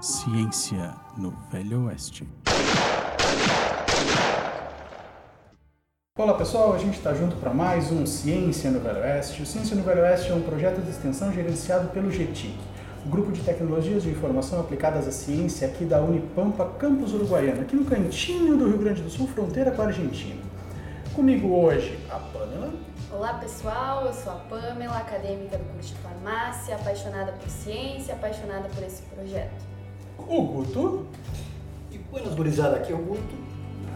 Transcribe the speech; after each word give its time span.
Ciência 0.00 0.94
no 1.16 1.32
Velho 1.50 1.86
Oeste. 1.86 2.24
Olá 6.16 6.34
pessoal, 6.34 6.72
a 6.72 6.78
gente 6.78 6.98
está 6.98 7.12
junto 7.14 7.34
para 7.34 7.52
mais 7.52 7.90
um 7.90 8.06
Ciência 8.06 8.70
no 8.70 8.78
Velho 8.78 9.00
Oeste. 9.00 9.42
O 9.42 9.46
Ciência 9.46 9.74
no 9.74 9.82
Velho 9.82 10.02
Oeste 10.02 10.30
é 10.30 10.34
um 10.36 10.42
projeto 10.42 10.80
de 10.80 10.90
extensão 10.90 11.32
gerenciado 11.32 11.88
pelo 11.88 12.12
GETIC, 12.12 12.56
o 13.04 13.08
Grupo 13.08 13.32
de 13.32 13.40
Tecnologias 13.40 14.04
de 14.04 14.10
Informação 14.10 14.60
Aplicadas 14.60 15.08
à 15.08 15.10
Ciência 15.10 15.66
aqui 15.66 15.84
da 15.84 16.00
Unipampa, 16.00 16.64
campus 16.78 17.12
uruguaiano, 17.12 17.62
aqui 17.62 17.74
no 17.74 17.84
cantinho 17.84 18.56
do 18.56 18.68
Rio 18.68 18.78
Grande 18.78 19.02
do 19.02 19.10
Sul, 19.10 19.26
fronteira 19.26 19.72
com 19.72 19.82
a 19.82 19.86
Argentina. 19.86 20.40
Comigo 21.12 21.48
hoje 21.48 21.98
a 22.08 22.20
Pamela. 22.20 22.72
Olá 23.10 23.34
pessoal, 23.34 24.06
eu 24.06 24.12
sou 24.12 24.32
a 24.32 24.36
Pamela, 24.36 24.98
acadêmica 24.98 25.58
do 25.58 25.64
curso 25.72 25.92
de 25.92 26.00
farmácia, 26.02 26.76
apaixonada 26.76 27.32
por 27.32 27.50
ciência, 27.50 28.14
apaixonada 28.14 28.68
por 28.68 28.84
esse 28.84 29.02
projeto. 29.02 29.77
O 30.28 30.42
Guto. 30.42 31.06
E 31.90 31.96
buenas 31.96 32.34
gurizada, 32.34 32.76
aqui 32.76 32.92
é 32.92 32.94
o 32.94 32.98
Guto, 32.98 33.34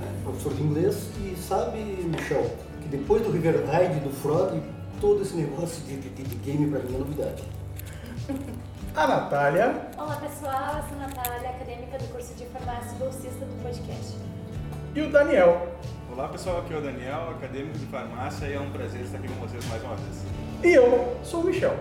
né, 0.01 0.21
professor 0.25 0.55
de 0.55 0.63
inglês, 0.63 1.11
e 1.21 1.37
sabe, 1.37 1.79
Michel, 1.79 2.51
que 2.81 2.89
depois 2.89 3.23
do 3.23 3.31
River 3.31 3.63
Ride 3.67 4.01
do 4.01 4.11
Frog, 4.11 4.59
todo 4.99 5.21
esse 5.21 5.37
negócio 5.37 5.83
de, 5.85 5.99
de, 5.99 6.23
de 6.23 6.35
game 6.37 6.71
pra 6.71 6.81
mim 6.81 6.95
é 6.95 6.99
novidade. 6.99 7.45
A 8.97 9.07
Natália. 9.07 9.89
Olá 9.99 10.17
pessoal, 10.17 10.77
eu 10.77 10.83
sou 10.89 10.99
a 10.99 11.07
Natália, 11.07 11.49
acadêmica 11.49 11.99
do 11.99 12.13
curso 12.13 12.35
de 12.35 12.45
farmácia 12.47 12.95
e 12.95 12.99
bolsista 12.99 13.45
do 13.47 13.63
podcast. 13.63 14.17
E 14.95 15.01
o 15.01 15.11
Daniel. 15.11 15.69
Olá 16.13 16.29
pessoal, 16.29 16.59
aqui 16.61 16.75
é 16.75 16.77
o 16.77 16.83
Daniel, 16.83 17.31
acadêmico 17.31 17.79
de 17.79 17.87
farmácia 17.87 18.47
e 18.47 18.53
é 18.53 18.61
um 18.61 18.71
prazer 18.71 19.01
estar 19.01 19.17
aqui 19.17 19.29
com 19.29 19.47
vocês 19.47 19.65
mais 19.67 19.83
uma 19.83 19.97
vez. 19.97 20.25
E 20.63 20.73
eu 20.73 21.17
sou 21.25 21.41
o 21.41 21.45
Michel, 21.45 21.75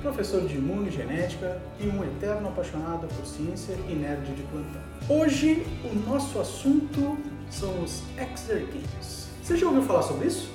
professor 0.00 0.40
de 0.42 0.56
imunogenética 0.56 1.58
e 1.80 1.86
um 1.86 2.02
eterno 2.04 2.48
apaixonado 2.48 3.06
por 3.08 3.26
ciência 3.26 3.74
e 3.88 3.94
nerd 3.94 4.24
de 4.34 4.42
plantão. 4.42 4.80
Hoje 5.08 5.66
o 5.84 6.10
nosso 6.10 6.38
assunto 6.38 7.18
são 7.50 7.82
os 7.82 8.02
Exer 8.16 8.66
Games. 8.66 9.28
Você 9.42 9.56
já 9.56 9.66
ouviu 9.66 9.82
falar 9.82 10.02
sobre 10.02 10.28
isso? 10.28 10.50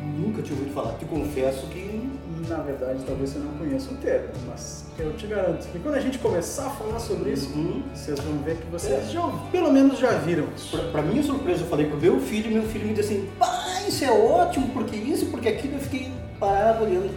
Eu 0.00 0.06
nunca 0.20 0.40
tinha 0.42 0.56
ouvido 0.56 0.72
falar, 0.72 0.94
te 0.94 1.04
confesso 1.04 1.66
que 1.68 2.10
Na 2.48 2.58
verdade, 2.58 3.02
talvez 3.04 3.30
você 3.30 3.38
não 3.40 3.50
conheça 3.54 3.90
o 3.92 3.96
termo, 3.96 4.28
mas 4.46 4.84
eu 4.98 5.12
te 5.14 5.26
garanto 5.26 5.66
que 5.66 5.80
quando 5.80 5.96
a 5.96 6.00
gente 6.00 6.16
começar 6.18 6.66
a 6.66 6.70
falar 6.70 7.00
sobre 7.00 7.30
isso, 7.32 7.48
Uhum. 7.52 7.82
vocês 7.92 8.20
vão 8.20 8.38
ver 8.44 8.56
que 8.58 8.66
vocês 8.70 9.10
já, 9.10 9.20
pelo 9.50 9.72
menos 9.72 9.98
já 9.98 10.12
viram 10.12 10.46
isso. 10.54 10.70
Pra, 10.70 10.88
pra 10.92 11.02
minha 11.02 11.22
surpresa, 11.24 11.62
eu 11.62 11.66
falei 11.66 11.86
com 11.90 11.96
o 11.96 12.00
meu 12.00 12.20
filho, 12.20 12.48
e 12.48 12.54
meu 12.54 12.62
filho 12.62 12.86
me 12.86 12.94
disse 12.94 13.14
assim, 13.14 13.28
pai, 13.36 13.88
isso 13.88 14.04
é 14.04 14.10
ótimo, 14.12 14.68
porque 14.68 14.94
isso, 14.94 15.26
porque 15.26 15.48
aquilo, 15.48 15.74
eu 15.74 15.80
fiquei 15.80 16.12
parado 16.38 16.84
olhando. 16.84 17.10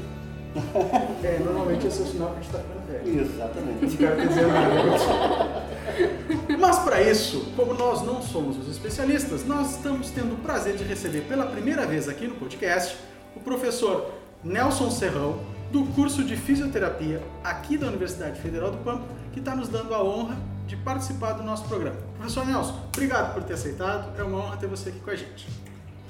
É, 1.23 1.37
normalmente 1.39 1.85
esse 1.85 2.01
é 2.01 2.03
o 2.03 2.07
sinal 2.07 2.29
que 2.29 2.39
a 2.39 2.41
gente 2.41 2.45
está 2.45 2.59
ficando 2.59 2.79
velho. 2.87 3.21
Exatamente. 3.21 4.01
Nada. 4.01 5.69
Mas 6.59 6.79
para 6.79 7.01
isso, 7.01 7.51
como 7.55 7.73
nós 7.73 8.01
não 8.01 8.21
somos 8.21 8.57
os 8.57 8.69
especialistas, 8.69 9.45
nós 9.45 9.75
estamos 9.75 10.09
tendo 10.11 10.33
o 10.33 10.37
prazer 10.37 10.75
de 10.75 10.83
receber 10.83 11.21
pela 11.21 11.45
primeira 11.45 11.85
vez 11.85 12.07
aqui 12.07 12.27
no 12.27 12.35
podcast 12.35 12.97
o 13.35 13.39
professor 13.39 14.11
Nelson 14.43 14.89
Serrão, 14.89 15.39
do 15.71 15.83
curso 15.93 16.23
de 16.23 16.35
fisioterapia 16.35 17.21
aqui 17.43 17.77
da 17.77 17.87
Universidade 17.87 18.39
Federal 18.41 18.71
do 18.71 18.77
Pampa, 18.77 19.05
que 19.31 19.39
está 19.39 19.55
nos 19.55 19.69
dando 19.69 19.93
a 19.93 20.03
honra 20.03 20.35
de 20.65 20.75
participar 20.77 21.33
do 21.33 21.43
nosso 21.43 21.65
programa. 21.65 21.97
Professor 22.17 22.45
Nelson, 22.45 22.79
obrigado 22.93 23.33
por 23.33 23.43
ter 23.43 23.53
aceitado, 23.53 24.19
é 24.19 24.23
uma 24.23 24.39
honra 24.39 24.57
ter 24.57 24.67
você 24.67 24.89
aqui 24.89 24.99
com 24.99 25.11
a 25.11 25.15
gente. 25.15 25.47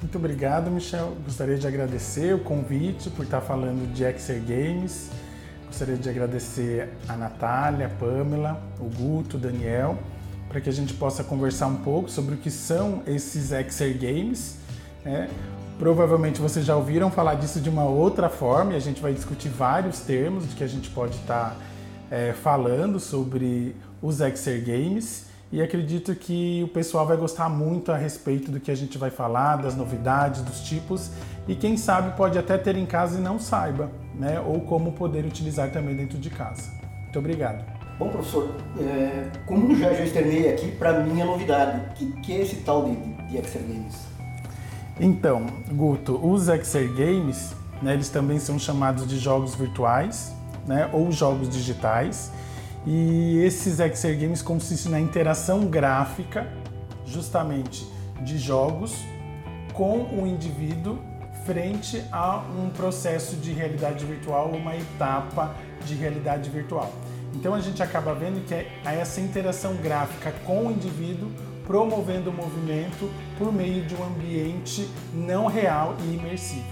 Muito 0.02 0.18
obrigado, 0.18 0.72
Michel. 0.72 1.18
Gostaria 1.26 1.58
de 1.58 1.68
agradecer 1.68 2.34
o 2.34 2.40
convite 2.40 3.10
por 3.10 3.26
estar 3.26 3.42
falando 3.42 3.94
de 3.94 4.06
Exer 4.06 4.42
Games. 4.42 5.10
Gostaria 5.68 5.98
de 5.98 6.10
agradecer 6.10 6.88
a 7.06 7.18
Natália, 7.18 7.88
a 7.88 7.90
Pamela, 7.90 8.62
o 8.80 8.86
Guto, 8.86 9.36
o 9.36 9.40
Daniel, 9.40 10.00
para 10.48 10.62
que 10.62 10.70
a 10.70 10.72
gente 10.72 10.94
possa 10.94 11.22
conversar 11.22 11.68
um 11.68 11.76
pouco 11.76 12.10
sobre 12.10 12.36
o 12.36 12.38
que 12.38 12.50
são 12.50 13.04
esses 13.06 13.52
Exer 13.52 13.98
Games. 14.00 14.56
né? 15.04 15.30
Provavelmente 15.78 16.40
vocês 16.40 16.66
já 16.66 16.78
ouviram 16.78 17.12
falar 17.12 17.36
disso 17.36 17.60
de 17.60 17.70
uma 17.70 17.84
outra 17.84 18.30
forma 18.30 18.74
e 18.74 18.76
a 18.78 18.80
gente 18.80 19.02
vai 19.02 19.14
discutir 19.14 19.50
vários 19.50 20.00
termos 20.00 20.48
de 20.48 20.56
que 20.56 20.64
a 20.64 20.68
gente 20.68 20.90
pode 20.90 21.16
estar 21.18 21.58
é, 22.10 22.32
falando 22.32 23.02
sobre 23.02 23.76
os 24.02 24.22
Exer 24.22 24.64
Games 24.64 25.29
e 25.52 25.62
acredito 25.62 26.14
que 26.16 26.62
o 26.64 26.68
pessoal 26.68 27.06
vai 27.06 27.18
gostar 27.18 27.50
muito 27.50 27.92
a 27.92 27.98
respeito 27.98 28.52
do 28.52 28.60
que 28.60 28.70
a 28.70 28.76
gente 28.76 28.98
vai 28.98 29.10
falar, 29.10 29.56
das 29.58 29.76
novidades, 29.76 30.42
dos 30.42 30.62
tipos 30.62 31.12
e 31.48 31.56
quem 31.56 31.76
sabe 31.76 32.16
pode 32.16 32.38
até 32.38 32.58
ter 32.58 32.76
em 32.76 32.86
casa 32.86 33.18
e 33.18 33.22
não 33.22 33.40
saiba, 33.40 33.90
né? 34.14 34.40
Ou 34.40 34.62
como 34.62 34.92
poder 34.92 35.26
utilizar 35.26 35.72
também 35.72 35.96
dentro 35.96 36.20
de 36.20 36.30
casa. 36.30 36.72
Muito 37.02 37.18
obrigado. 37.18 37.66
Bom, 37.98 38.10
professor, 38.10 38.56
é, 38.80 39.30
como 39.48 39.76
já, 39.76 39.92
já 39.94 40.04
externei 40.04 40.54
aqui, 40.54 40.72
pra 40.72 41.00
mim 41.00 41.20
é 41.20 41.26
novidade. 41.26 41.82
O 41.90 41.94
que, 41.96 42.22
que 42.22 42.34
é 42.34 42.42
esse 42.42 42.58
tal 42.58 42.86
de, 42.86 42.96
de, 42.96 43.14
de 43.30 43.38
Exer 43.38 43.62
Games? 43.64 43.96
Então, 45.00 45.48
Guto, 45.72 46.20
os 46.24 46.48
Exer 46.48 46.88
Games, 46.94 47.56
né, 47.82 47.96
eles 47.96 48.10
também 48.10 48.38
são 48.38 48.60
chamados 48.60 49.08
de 49.08 49.18
jogos 49.18 49.56
virtuais, 49.56 50.32
né, 50.68 50.88
ou 50.94 51.12
jogos 51.12 51.50
digitais. 51.50 52.32
E 52.86 53.40
esses 53.44 53.80
Exer 53.80 54.18
Games 54.20 54.42
consistem 54.42 54.92
na 54.92 55.00
interação 55.00 55.66
gráfica, 55.66 56.48
justamente 57.06 57.88
de 58.22 58.38
jogos 58.38 58.94
com 59.74 60.04
o 60.04 60.28
indivíduo 60.28 61.00
frente 61.46 62.04
a 62.12 62.44
um 62.58 62.70
processo 62.70 63.36
de 63.38 63.52
realidade 63.52 64.06
virtual, 64.06 64.50
uma 64.50 64.76
etapa 64.76 65.56
de 65.86 65.96
realidade 65.96 66.50
virtual. 66.50 66.92
Então 67.34 67.54
a 67.54 67.60
gente 67.60 67.82
acaba 67.82 68.14
vendo 68.14 68.46
que 68.46 68.54
é 68.54 68.68
essa 68.84 69.22
interação 69.22 69.76
gráfica 69.76 70.32
com 70.46 70.68
o 70.68 70.72
indivíduo 70.72 71.32
promovendo 71.66 72.32
o 72.32 72.34
movimento 72.34 73.10
por 73.38 73.54
meio 73.54 73.86
de 73.86 73.96
um 73.96 74.04
ambiente 74.04 74.90
não 75.14 75.46
real 75.46 75.96
e 76.02 76.16
imersivo. 76.16 76.66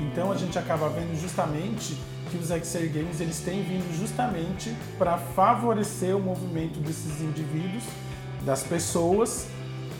Então 0.00 0.30
a 0.30 0.36
gente 0.36 0.58
acaba 0.58 0.88
vendo 0.88 1.18
justamente 1.18 1.96
que 2.34 2.38
os 2.38 2.50
Exer 2.50 2.90
Games 2.92 3.20
eles 3.20 3.38
têm 3.40 3.62
vindo 3.62 3.96
justamente 3.96 4.74
para 4.98 5.16
favorecer 5.16 6.16
o 6.16 6.20
movimento 6.20 6.80
desses 6.80 7.20
indivíduos, 7.20 7.84
das 8.44 8.64
pessoas, 8.64 9.46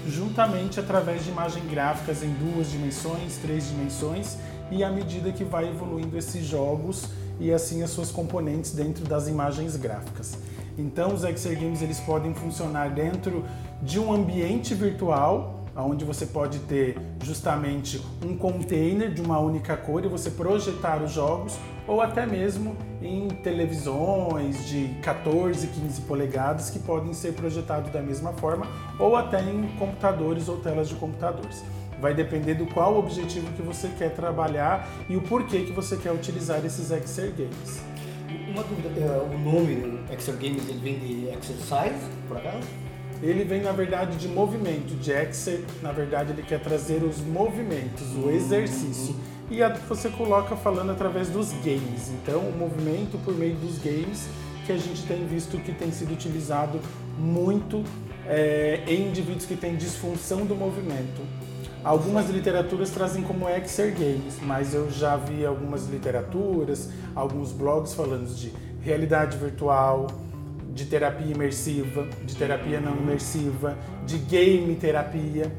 juntamente 0.08 0.80
através 0.80 1.22
de 1.24 1.30
imagens 1.30 1.64
gráficas 1.70 2.24
em 2.24 2.30
duas 2.30 2.70
dimensões, 2.70 3.36
três 3.36 3.68
dimensões, 3.68 4.36
e 4.70 4.82
à 4.82 4.90
medida 4.90 5.30
que 5.30 5.44
vai 5.44 5.68
evoluindo 5.68 6.18
esses 6.18 6.44
jogos 6.44 7.06
e 7.38 7.52
assim 7.52 7.82
as 7.82 7.90
suas 7.90 8.10
componentes 8.10 8.72
dentro 8.72 9.04
das 9.04 9.28
imagens 9.28 9.76
gráficas. 9.76 10.36
Então 10.76 11.14
os 11.14 11.22
Exer 11.22 11.58
Games 11.58 11.82
eles 11.82 12.00
podem 12.00 12.34
funcionar 12.34 12.90
dentro 12.90 13.44
de 13.80 14.00
um 14.00 14.12
ambiente 14.12 14.74
virtual, 14.74 15.63
onde 15.82 16.04
você 16.04 16.26
pode 16.26 16.60
ter 16.60 16.96
justamente 17.22 18.00
um 18.24 18.36
container 18.36 19.12
de 19.12 19.20
uma 19.20 19.38
única 19.38 19.76
cor 19.76 20.04
e 20.04 20.08
você 20.08 20.30
projetar 20.30 21.02
os 21.02 21.12
jogos, 21.12 21.58
ou 21.86 22.00
até 22.00 22.24
mesmo 22.24 22.76
em 23.02 23.28
televisões 23.28 24.66
de 24.66 24.88
14, 25.02 25.66
15 25.66 26.02
polegadas 26.02 26.70
que 26.70 26.78
podem 26.78 27.12
ser 27.12 27.32
projetados 27.32 27.90
da 27.90 28.00
mesma 28.00 28.32
forma, 28.32 28.66
ou 28.98 29.16
até 29.16 29.42
em 29.42 29.68
computadores 29.78 30.48
ou 30.48 30.58
telas 30.58 30.88
de 30.88 30.94
computadores. 30.94 31.64
Vai 32.00 32.14
depender 32.14 32.54
do 32.54 32.66
qual 32.66 32.98
objetivo 32.98 33.50
que 33.52 33.62
você 33.62 33.88
quer 33.98 34.14
trabalhar 34.14 34.88
e 35.08 35.16
o 35.16 35.22
porquê 35.22 35.60
que 35.60 35.72
você 35.72 35.96
quer 35.96 36.12
utilizar 36.12 36.64
esses 36.64 36.90
Exer 36.90 37.32
Games. 37.32 37.82
Uma 38.48 38.62
dúvida, 38.62 38.88
é, 39.00 39.34
o 39.34 39.38
nome 39.38 40.00
Exer 40.12 40.34
Games 40.34 40.68
ele 40.68 40.78
vem 40.78 40.98
de 40.98 41.28
exercise, 41.28 42.10
por 42.28 42.36
acaso? 42.36 42.66
Ele 43.22 43.44
vem, 43.44 43.62
na 43.62 43.72
verdade, 43.72 44.16
de 44.16 44.28
movimento. 44.28 44.94
De 44.96 45.10
Exer, 45.12 45.60
na 45.82 45.92
verdade, 45.92 46.32
ele 46.32 46.42
quer 46.42 46.60
trazer 46.60 47.02
os 47.02 47.18
movimentos, 47.20 48.02
o 48.16 48.30
exercício. 48.30 49.14
E 49.50 49.62
a- 49.62 49.68
você 49.88 50.08
coloca 50.10 50.56
falando 50.56 50.90
através 50.92 51.28
dos 51.28 51.52
games. 51.64 52.10
Então, 52.10 52.40
o 52.40 52.52
movimento 52.56 53.18
por 53.24 53.34
meio 53.34 53.54
dos 53.56 53.78
games 53.78 54.26
que 54.66 54.72
a 54.72 54.76
gente 54.78 55.02
tem 55.06 55.26
visto 55.26 55.58
que 55.58 55.72
tem 55.72 55.90
sido 55.92 56.12
utilizado 56.12 56.80
muito 57.18 57.82
é, 58.26 58.80
em 58.88 59.08
indivíduos 59.08 59.44
que 59.44 59.54
têm 59.54 59.76
disfunção 59.76 60.46
do 60.46 60.54
movimento. 60.56 61.20
Algumas 61.84 62.30
literaturas 62.30 62.88
trazem 62.88 63.22
como 63.22 63.46
Exer 63.46 63.92
Games, 63.92 64.38
mas 64.42 64.72
eu 64.72 64.90
já 64.90 65.14
vi 65.18 65.44
algumas 65.44 65.86
literaturas, 65.88 66.88
alguns 67.14 67.52
blogs 67.52 67.92
falando 67.92 68.26
de 68.34 68.50
realidade 68.80 69.36
virtual, 69.36 70.06
de 70.74 70.84
terapia 70.86 71.32
imersiva, 71.32 72.06
de 72.24 72.34
terapia 72.34 72.80
não 72.80 72.96
imersiva, 72.96 73.78
de 74.04 74.18
game 74.18 74.74
terapia, 74.74 75.50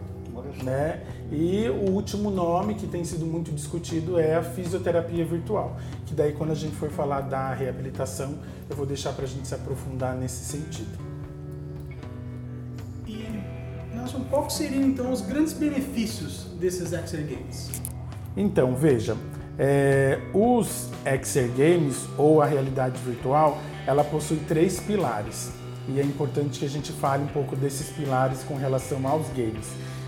né? 0.64 1.02
E 1.32 1.68
o 1.70 1.90
último 1.92 2.30
nome 2.30 2.76
que 2.76 2.86
tem 2.86 3.04
sido 3.04 3.26
muito 3.26 3.52
discutido 3.52 4.20
é 4.20 4.36
a 4.36 4.44
fisioterapia 4.44 5.26
virtual, 5.26 5.78
que 6.06 6.14
daí 6.14 6.34
quando 6.34 6.52
a 6.52 6.56
gente 6.56 6.76
for 6.76 6.90
falar 6.92 7.22
da 7.22 7.54
reabilitação, 7.54 8.38
eu 8.70 8.76
vou 8.76 8.86
deixar 8.86 9.14
para 9.14 9.26
a 9.26 9.28
gente 9.28 9.48
se 9.48 9.56
aprofundar 9.56 10.16
nesse 10.16 10.46
sentido. 10.46 11.00
E, 13.08 13.26
Nelson, 13.94 14.24
quais 14.30 14.54
seriam 14.54 14.84
então 14.84 15.12
os 15.12 15.22
grandes 15.22 15.54
benefícios 15.54 16.46
desses 16.60 16.94
Exer 16.94 17.26
Games? 17.26 17.72
Então, 18.36 18.76
veja, 18.76 19.16
É, 19.58 20.20
os 20.34 20.90
XR 21.06 21.48
Games 21.56 22.06
ou 22.18 22.42
a 22.42 22.46
realidade 22.46 23.00
virtual, 23.00 23.58
ela 23.86 24.04
possui 24.04 24.38
três 24.48 24.80
pilares 24.80 25.52
e 25.88 26.00
é 26.00 26.04
importante 26.04 26.60
que 26.60 26.66
a 26.66 26.70
gente 26.70 26.92
fale 26.92 27.24
um 27.24 27.28
pouco 27.28 27.56
desses 27.56 27.90
pilares 27.90 28.44
com 28.44 28.56
relação 28.56 29.06
aos 29.08 29.28
games. 29.30 29.68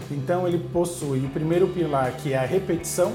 Então 0.09 0.47
ele 0.47 0.57
possui 0.57 1.19
o 1.19 1.29
primeiro 1.29 1.67
pilar 1.67 2.11
que 2.13 2.33
é 2.33 2.37
a 2.37 2.45
repetição. 2.45 3.13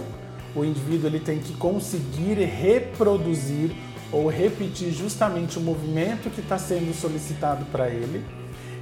O 0.55 0.65
indivíduo 0.65 1.09
ele 1.09 1.19
tem 1.19 1.39
que 1.41 1.55
conseguir 1.55 2.35
reproduzir 2.35 3.73
ou 4.13 4.29
repetir 4.29 4.93
justamente 4.93 5.59
o 5.59 5.61
movimento 5.61 6.31
que 6.31 6.41
está 6.41 6.59
sendo 6.59 6.95
solicitado 6.95 7.65
para 7.67 7.89
ele. 7.89 8.25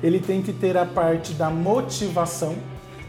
Ele 0.02 0.18
tem 0.18 0.42
que 0.42 0.52
ter 0.52 0.76
a 0.76 0.84
parte 0.84 1.32
da 1.32 1.48
motivação. 1.48 2.56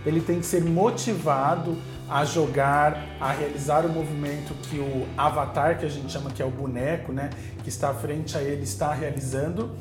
Ele 0.05 0.21
tem 0.21 0.39
que 0.39 0.45
ser 0.45 0.63
motivado 0.63 1.75
a 2.11 2.25
jogar, 2.25 3.07
a 3.21 3.31
realizar 3.31 3.85
o 3.85 3.89
movimento 3.89 4.53
que 4.63 4.77
o 4.77 5.07
avatar, 5.17 5.79
que 5.79 5.85
a 5.85 5.89
gente 5.89 6.11
chama 6.11 6.29
que 6.29 6.41
é 6.41 6.45
o 6.45 6.51
boneco, 6.51 7.13
né, 7.13 7.29
que 7.63 7.69
está 7.69 7.91
à 7.91 7.93
frente 7.93 8.37
a 8.37 8.41
ele, 8.41 8.63
está 8.63 8.93
realizando. 8.93 9.71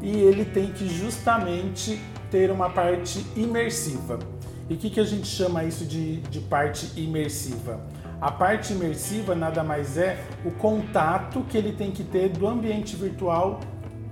E 0.00 0.08
ele 0.08 0.44
tem 0.44 0.70
que 0.70 0.88
justamente 0.88 2.00
ter 2.30 2.52
uma 2.52 2.70
parte 2.70 3.26
imersiva. 3.34 4.20
E 4.68 4.74
o 4.74 4.76
que, 4.76 4.88
que 4.88 5.00
a 5.00 5.04
gente 5.04 5.26
chama 5.26 5.64
isso 5.64 5.84
de, 5.84 6.18
de 6.18 6.38
parte 6.38 6.92
imersiva? 6.94 7.84
A 8.20 8.30
parte 8.30 8.72
imersiva 8.72 9.34
nada 9.34 9.64
mais 9.64 9.98
é 9.98 10.16
o 10.44 10.52
contato 10.52 11.44
que 11.48 11.58
ele 11.58 11.72
tem 11.72 11.90
que 11.90 12.04
ter 12.04 12.28
do 12.28 12.46
ambiente 12.46 12.94
virtual 12.94 13.58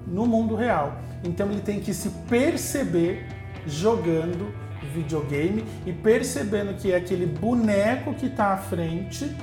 no 0.04 0.26
mundo 0.26 0.56
real. 0.56 0.98
Então 1.22 1.48
ele 1.48 1.60
tem 1.60 1.78
que 1.78 1.94
se 1.94 2.10
perceber 2.28 3.24
jogando 3.68 4.52
videogame 4.86 5.64
e 5.86 5.92
percebendo 5.92 6.74
que 6.74 6.92
é 6.92 6.96
aquele 6.96 7.26
boneco 7.26 8.14
que 8.14 8.26
está 8.26 8.52
à 8.52 8.56
frente, 8.56 9.34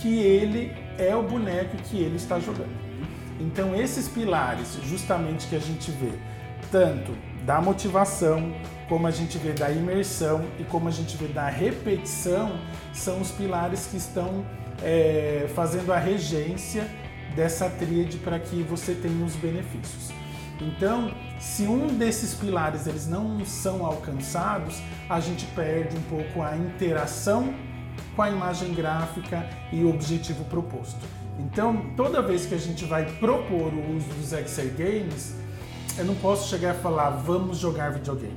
que 0.00 0.18
ele 0.18 0.72
é 0.98 1.14
o 1.14 1.22
boneco 1.22 1.76
que 1.84 1.98
ele 1.98 2.16
está 2.16 2.38
jogando. 2.38 2.76
Então 3.40 3.74
esses 3.74 4.08
pilares, 4.08 4.78
justamente 4.84 5.46
que 5.46 5.56
a 5.56 5.60
gente 5.60 5.90
vê, 5.90 6.12
tanto 6.70 7.12
da 7.44 7.60
motivação, 7.60 8.52
como 8.88 9.06
a 9.06 9.10
gente 9.10 9.38
vê 9.38 9.52
da 9.52 9.70
imersão 9.70 10.44
e 10.58 10.64
como 10.64 10.88
a 10.88 10.90
gente 10.90 11.16
vê 11.16 11.28
da 11.28 11.48
repetição, 11.48 12.58
são 12.92 13.20
os 13.20 13.30
pilares 13.30 13.86
que 13.86 13.96
estão 13.96 14.44
é, 14.82 15.46
fazendo 15.54 15.92
a 15.92 15.98
regência 15.98 16.88
dessa 17.36 17.68
tríade 17.70 18.18
para 18.18 18.38
que 18.38 18.62
você 18.62 18.94
tenha 18.94 19.24
os 19.24 19.36
benefícios. 19.36 20.17
Então, 20.60 21.12
se 21.38 21.62
um 21.62 21.86
desses 21.86 22.34
pilares 22.34 22.86
eles 22.86 23.06
não 23.06 23.44
são 23.44 23.86
alcançados, 23.86 24.80
a 25.08 25.20
gente 25.20 25.46
perde 25.46 25.96
um 25.96 26.02
pouco 26.02 26.42
a 26.42 26.56
interação 26.56 27.54
com 28.16 28.22
a 28.22 28.30
imagem 28.30 28.74
gráfica 28.74 29.48
e 29.72 29.84
o 29.84 29.90
objetivo 29.90 30.44
proposto. 30.46 31.06
Então, 31.38 31.92
toda 31.96 32.20
vez 32.20 32.46
que 32.46 32.54
a 32.54 32.58
gente 32.58 32.84
vai 32.84 33.06
propor 33.18 33.72
o 33.72 33.96
uso 33.96 34.08
dos 34.14 34.30
XR 34.30 34.74
Games, 34.76 35.36
eu 35.96 36.04
não 36.04 36.16
posso 36.16 36.48
chegar 36.48 36.74
e 36.74 36.78
falar, 36.78 37.10
vamos 37.10 37.58
jogar 37.58 37.92
videogame. 37.92 38.36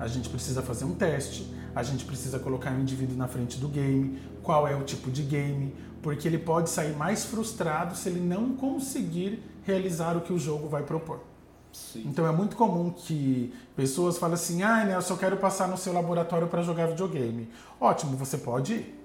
A 0.00 0.08
gente 0.08 0.28
precisa 0.28 0.60
fazer 0.60 0.84
um 0.84 0.94
teste, 0.94 1.48
a 1.74 1.82
gente 1.84 2.04
precisa 2.04 2.40
colocar 2.40 2.72
o 2.72 2.74
um 2.74 2.80
indivíduo 2.80 3.16
na 3.16 3.28
frente 3.28 3.58
do 3.58 3.68
game, 3.68 4.18
qual 4.42 4.66
é 4.66 4.74
o 4.74 4.82
tipo 4.82 5.10
de 5.10 5.22
game, 5.22 5.74
porque 6.02 6.26
ele 6.26 6.38
pode 6.38 6.70
sair 6.70 6.94
mais 6.96 7.24
frustrado 7.24 7.96
se 7.96 8.08
ele 8.08 8.20
não 8.20 8.54
conseguir 8.56 9.40
realizar 9.62 10.16
o 10.16 10.20
que 10.20 10.32
o 10.32 10.38
jogo 10.38 10.68
vai 10.68 10.82
propor. 10.82 11.33
Sim. 11.74 12.04
Então 12.06 12.26
é 12.26 12.30
muito 12.30 12.54
comum 12.54 12.90
que 12.90 13.52
pessoas 13.74 14.16
falem 14.16 14.34
assim: 14.34 14.62
ah, 14.62 14.84
né, 14.84 14.94
eu 14.94 15.02
só 15.02 15.16
quero 15.16 15.36
passar 15.36 15.66
no 15.66 15.76
seu 15.76 15.92
laboratório 15.92 16.46
para 16.46 16.62
jogar 16.62 16.86
videogame. 16.86 17.50
Ótimo, 17.80 18.16
você 18.16 18.38
pode 18.38 18.74
ir. 18.74 19.00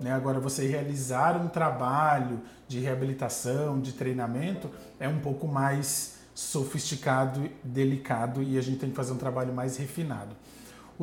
Né? 0.00 0.12
Agora, 0.12 0.40
você 0.40 0.66
realizar 0.66 1.36
um 1.36 1.48
trabalho 1.48 2.40
de 2.66 2.80
reabilitação, 2.80 3.80
de 3.80 3.92
treinamento, 3.92 4.70
é 4.98 5.08
um 5.08 5.18
pouco 5.18 5.46
mais 5.46 6.16
sofisticado, 6.34 7.48
delicado 7.62 8.42
e 8.42 8.56
a 8.56 8.62
gente 8.62 8.78
tem 8.78 8.90
que 8.90 8.96
fazer 8.96 9.12
um 9.12 9.18
trabalho 9.18 9.52
mais 9.52 9.76
refinado. 9.76 10.34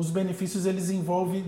Os 0.00 0.10
benefícios 0.10 0.64
eles 0.64 0.88
envolvem 0.88 1.44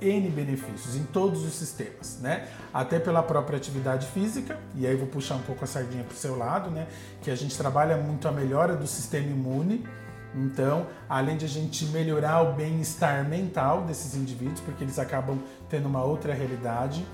N 0.00 0.28
benefícios 0.30 0.96
em 0.96 1.04
todos 1.04 1.44
os 1.44 1.52
sistemas, 1.52 2.18
né? 2.20 2.48
Até 2.74 2.98
pela 2.98 3.22
própria 3.22 3.56
atividade 3.56 4.08
física, 4.08 4.58
e 4.74 4.84
aí 4.84 4.96
vou 4.96 5.06
puxar 5.06 5.36
um 5.36 5.42
pouco 5.42 5.62
a 5.62 5.68
sardinha 5.68 6.02
para 6.02 6.12
o 6.12 6.16
seu 6.16 6.36
lado, 6.36 6.68
né? 6.68 6.88
Que 7.22 7.30
a 7.30 7.36
gente 7.36 7.56
trabalha 7.56 7.96
muito 7.96 8.26
a 8.26 8.32
melhora 8.32 8.74
do 8.74 8.88
sistema 8.88 9.28
imune. 9.28 9.86
Então, 10.34 10.88
além 11.08 11.36
de 11.36 11.44
a 11.44 11.48
gente 11.48 11.84
melhorar 11.86 12.42
o 12.42 12.54
bem-estar 12.54 13.24
mental 13.24 13.82
desses 13.82 14.16
indivíduos, 14.16 14.58
porque 14.62 14.82
eles 14.82 14.98
acabam 14.98 15.38
tendo 15.68 15.86
uma 15.86 16.02
outra 16.02 16.34
realidade, 16.34 17.06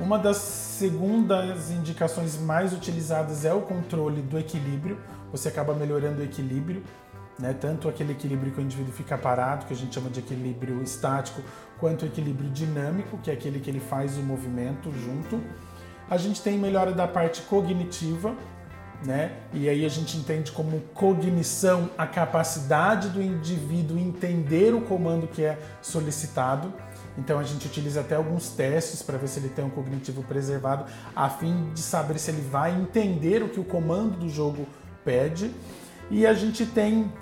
uma 0.00 0.18
das 0.18 0.36
segundas 0.38 1.70
indicações 1.70 2.36
mais 2.36 2.72
utilizadas 2.72 3.44
é 3.44 3.54
o 3.54 3.62
controle 3.62 4.20
do 4.20 4.36
equilíbrio, 4.36 4.98
você 5.30 5.48
acaba 5.48 5.74
melhorando 5.74 6.22
o 6.22 6.24
equilíbrio, 6.24 6.82
né? 7.38 7.52
tanto 7.52 7.88
aquele 7.88 8.12
equilíbrio 8.12 8.52
que 8.52 8.60
o 8.60 8.62
indivíduo 8.62 8.92
fica 8.92 9.16
parado, 9.16 9.66
que 9.66 9.72
a 9.72 9.76
gente 9.76 9.94
chama 9.94 10.10
de 10.10 10.20
equilíbrio 10.20 10.82
estático, 10.82 11.40
quanto 11.78 12.02
o 12.02 12.06
equilíbrio 12.06 12.50
dinâmico, 12.50 13.18
que 13.18 13.30
é 13.30 13.34
aquele 13.34 13.60
que 13.60 13.70
ele 13.70 13.80
faz 13.80 14.16
o 14.16 14.22
movimento 14.22 14.90
junto. 14.92 15.40
A 16.10 16.16
gente 16.16 16.42
tem 16.42 16.58
melhora 16.58 16.92
da 16.92 17.06
parte 17.06 17.42
cognitiva, 17.42 18.34
né? 19.04 19.32
E 19.52 19.68
aí 19.68 19.84
a 19.84 19.88
gente 19.88 20.16
entende 20.16 20.50
como 20.50 20.80
cognição 20.94 21.90
a 21.96 22.06
capacidade 22.06 23.10
do 23.10 23.22
indivíduo 23.22 23.98
entender 23.98 24.74
o 24.74 24.80
comando 24.80 25.28
que 25.28 25.44
é 25.44 25.58
solicitado. 25.80 26.72
Então 27.16 27.38
a 27.38 27.42
gente 27.42 27.66
utiliza 27.66 28.00
até 28.00 28.16
alguns 28.16 28.50
testes 28.50 29.02
para 29.02 29.18
ver 29.18 29.28
se 29.28 29.38
ele 29.38 29.48
tem 29.48 29.64
um 29.64 29.70
cognitivo 29.70 30.22
preservado, 30.22 30.84
a 31.14 31.28
fim 31.28 31.70
de 31.74 31.80
saber 31.80 32.18
se 32.18 32.30
ele 32.30 32.42
vai 32.42 32.74
entender 32.74 33.42
o 33.42 33.48
que 33.48 33.60
o 33.60 33.64
comando 33.64 34.16
do 34.16 34.28
jogo 34.28 34.66
pede. 35.04 35.52
E 36.10 36.26
a 36.26 36.32
gente 36.32 36.64
tem 36.64 37.12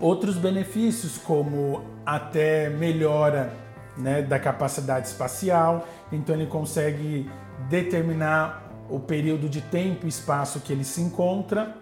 outros 0.00 0.36
benefícios, 0.36 1.18
como 1.18 1.82
até 2.04 2.70
melhora 2.70 3.52
né, 3.96 4.22
da 4.22 4.38
capacidade 4.38 5.08
espacial, 5.08 5.86
então 6.10 6.34
ele 6.34 6.46
consegue 6.46 7.30
determinar 7.68 8.66
o 8.88 8.98
período 8.98 9.48
de 9.48 9.60
tempo 9.60 10.06
e 10.06 10.08
espaço 10.08 10.60
que 10.60 10.72
ele 10.72 10.84
se 10.84 11.00
encontra. 11.00 11.76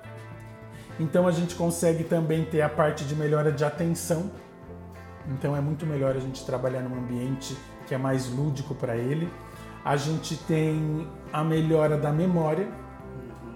Então 1.00 1.26
a 1.26 1.32
gente 1.32 1.54
consegue 1.54 2.04
também 2.04 2.44
ter 2.44 2.60
a 2.60 2.68
parte 2.68 3.04
de 3.04 3.14
melhora 3.14 3.52
de 3.52 3.64
atenção. 3.64 4.30
Então 5.28 5.56
é 5.56 5.60
muito 5.60 5.86
melhor 5.86 6.16
a 6.16 6.20
gente 6.20 6.44
trabalhar 6.44 6.80
num 6.80 6.98
ambiente 6.98 7.56
que 7.86 7.94
é 7.94 7.98
mais 7.98 8.28
lúdico 8.28 8.74
para 8.74 8.96
ele. 8.96 9.30
A 9.84 9.96
gente 9.96 10.36
tem 10.36 11.08
a 11.32 11.44
melhora 11.44 11.96
da 11.96 12.10
memória. 12.10 12.68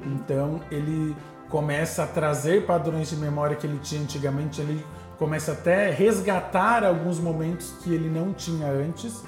Então 0.05 0.61
ele 0.71 1.15
começa 1.53 2.05
a 2.05 2.07
trazer 2.07 2.65
padrões 2.65 3.11
de 3.11 3.17
memória 3.17 3.55
que 3.55 3.67
ele 3.67 3.79
tinha 3.79 4.01
antigamente, 4.01 4.59
ele 4.59 4.83
começa 5.19 5.53
até 5.53 5.91
a 5.91 5.93
resgatar 5.93 6.83
alguns 6.83 7.21
momentos 7.21 7.75
que 7.83 7.93
ele 7.93 8.09
não 8.09 8.33
tinha 8.33 8.69
antes. 8.69 9.23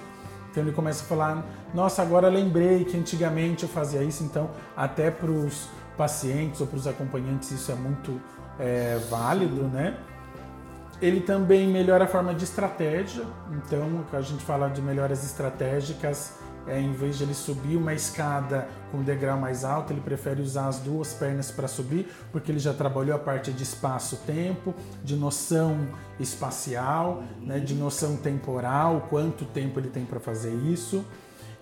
Então 0.50 0.62
ele 0.62 0.72
começa 0.72 1.04
a 1.04 1.06
falar: 1.06 1.44
Nossa, 1.74 2.00
agora 2.00 2.28
lembrei 2.28 2.86
que 2.86 2.96
antigamente 2.96 3.64
eu 3.64 3.68
fazia 3.68 4.02
isso. 4.02 4.24
Então, 4.24 4.50
até 4.74 5.10
para 5.10 5.30
os 5.30 5.68
pacientes 5.98 6.62
ou 6.62 6.66
para 6.66 6.78
os 6.78 6.86
acompanhantes, 6.86 7.50
isso 7.50 7.70
é 7.70 7.74
muito 7.74 8.18
é, 8.58 8.98
válido, 9.10 9.64
né? 9.64 9.98
Ele 11.02 11.20
também 11.20 11.68
melhora 11.68 12.04
a 12.04 12.06
forma 12.06 12.34
de 12.34 12.44
estratégia. 12.44 13.24
Então, 13.52 14.02
a 14.10 14.20
gente 14.22 14.42
fala 14.42 14.70
de 14.70 14.80
melhoras 14.80 15.22
estratégicas 15.24 16.38
é, 16.66 16.80
em 16.80 16.92
vez 16.92 17.18
de 17.18 17.24
ele 17.24 17.34
subir 17.34 17.76
uma 17.76 17.94
escada 17.94 18.68
com 18.90 18.98
um 18.98 19.02
degrau 19.02 19.38
mais 19.38 19.64
alto, 19.64 19.92
ele 19.92 20.00
prefere 20.00 20.40
usar 20.40 20.68
as 20.68 20.78
duas 20.78 21.12
pernas 21.12 21.50
para 21.50 21.68
subir, 21.68 22.08
porque 22.32 22.50
ele 22.50 22.58
já 22.58 22.72
trabalhou 22.72 23.14
a 23.14 23.18
parte 23.18 23.52
de 23.52 23.62
espaço-tempo, 23.62 24.74
de 25.02 25.16
noção 25.16 25.76
espacial, 26.18 27.22
né, 27.40 27.58
de 27.58 27.74
noção 27.74 28.16
temporal, 28.16 29.06
quanto 29.10 29.44
tempo 29.44 29.78
ele 29.78 29.88
tem 29.88 30.04
para 30.04 30.20
fazer 30.20 30.54
isso. 30.54 31.04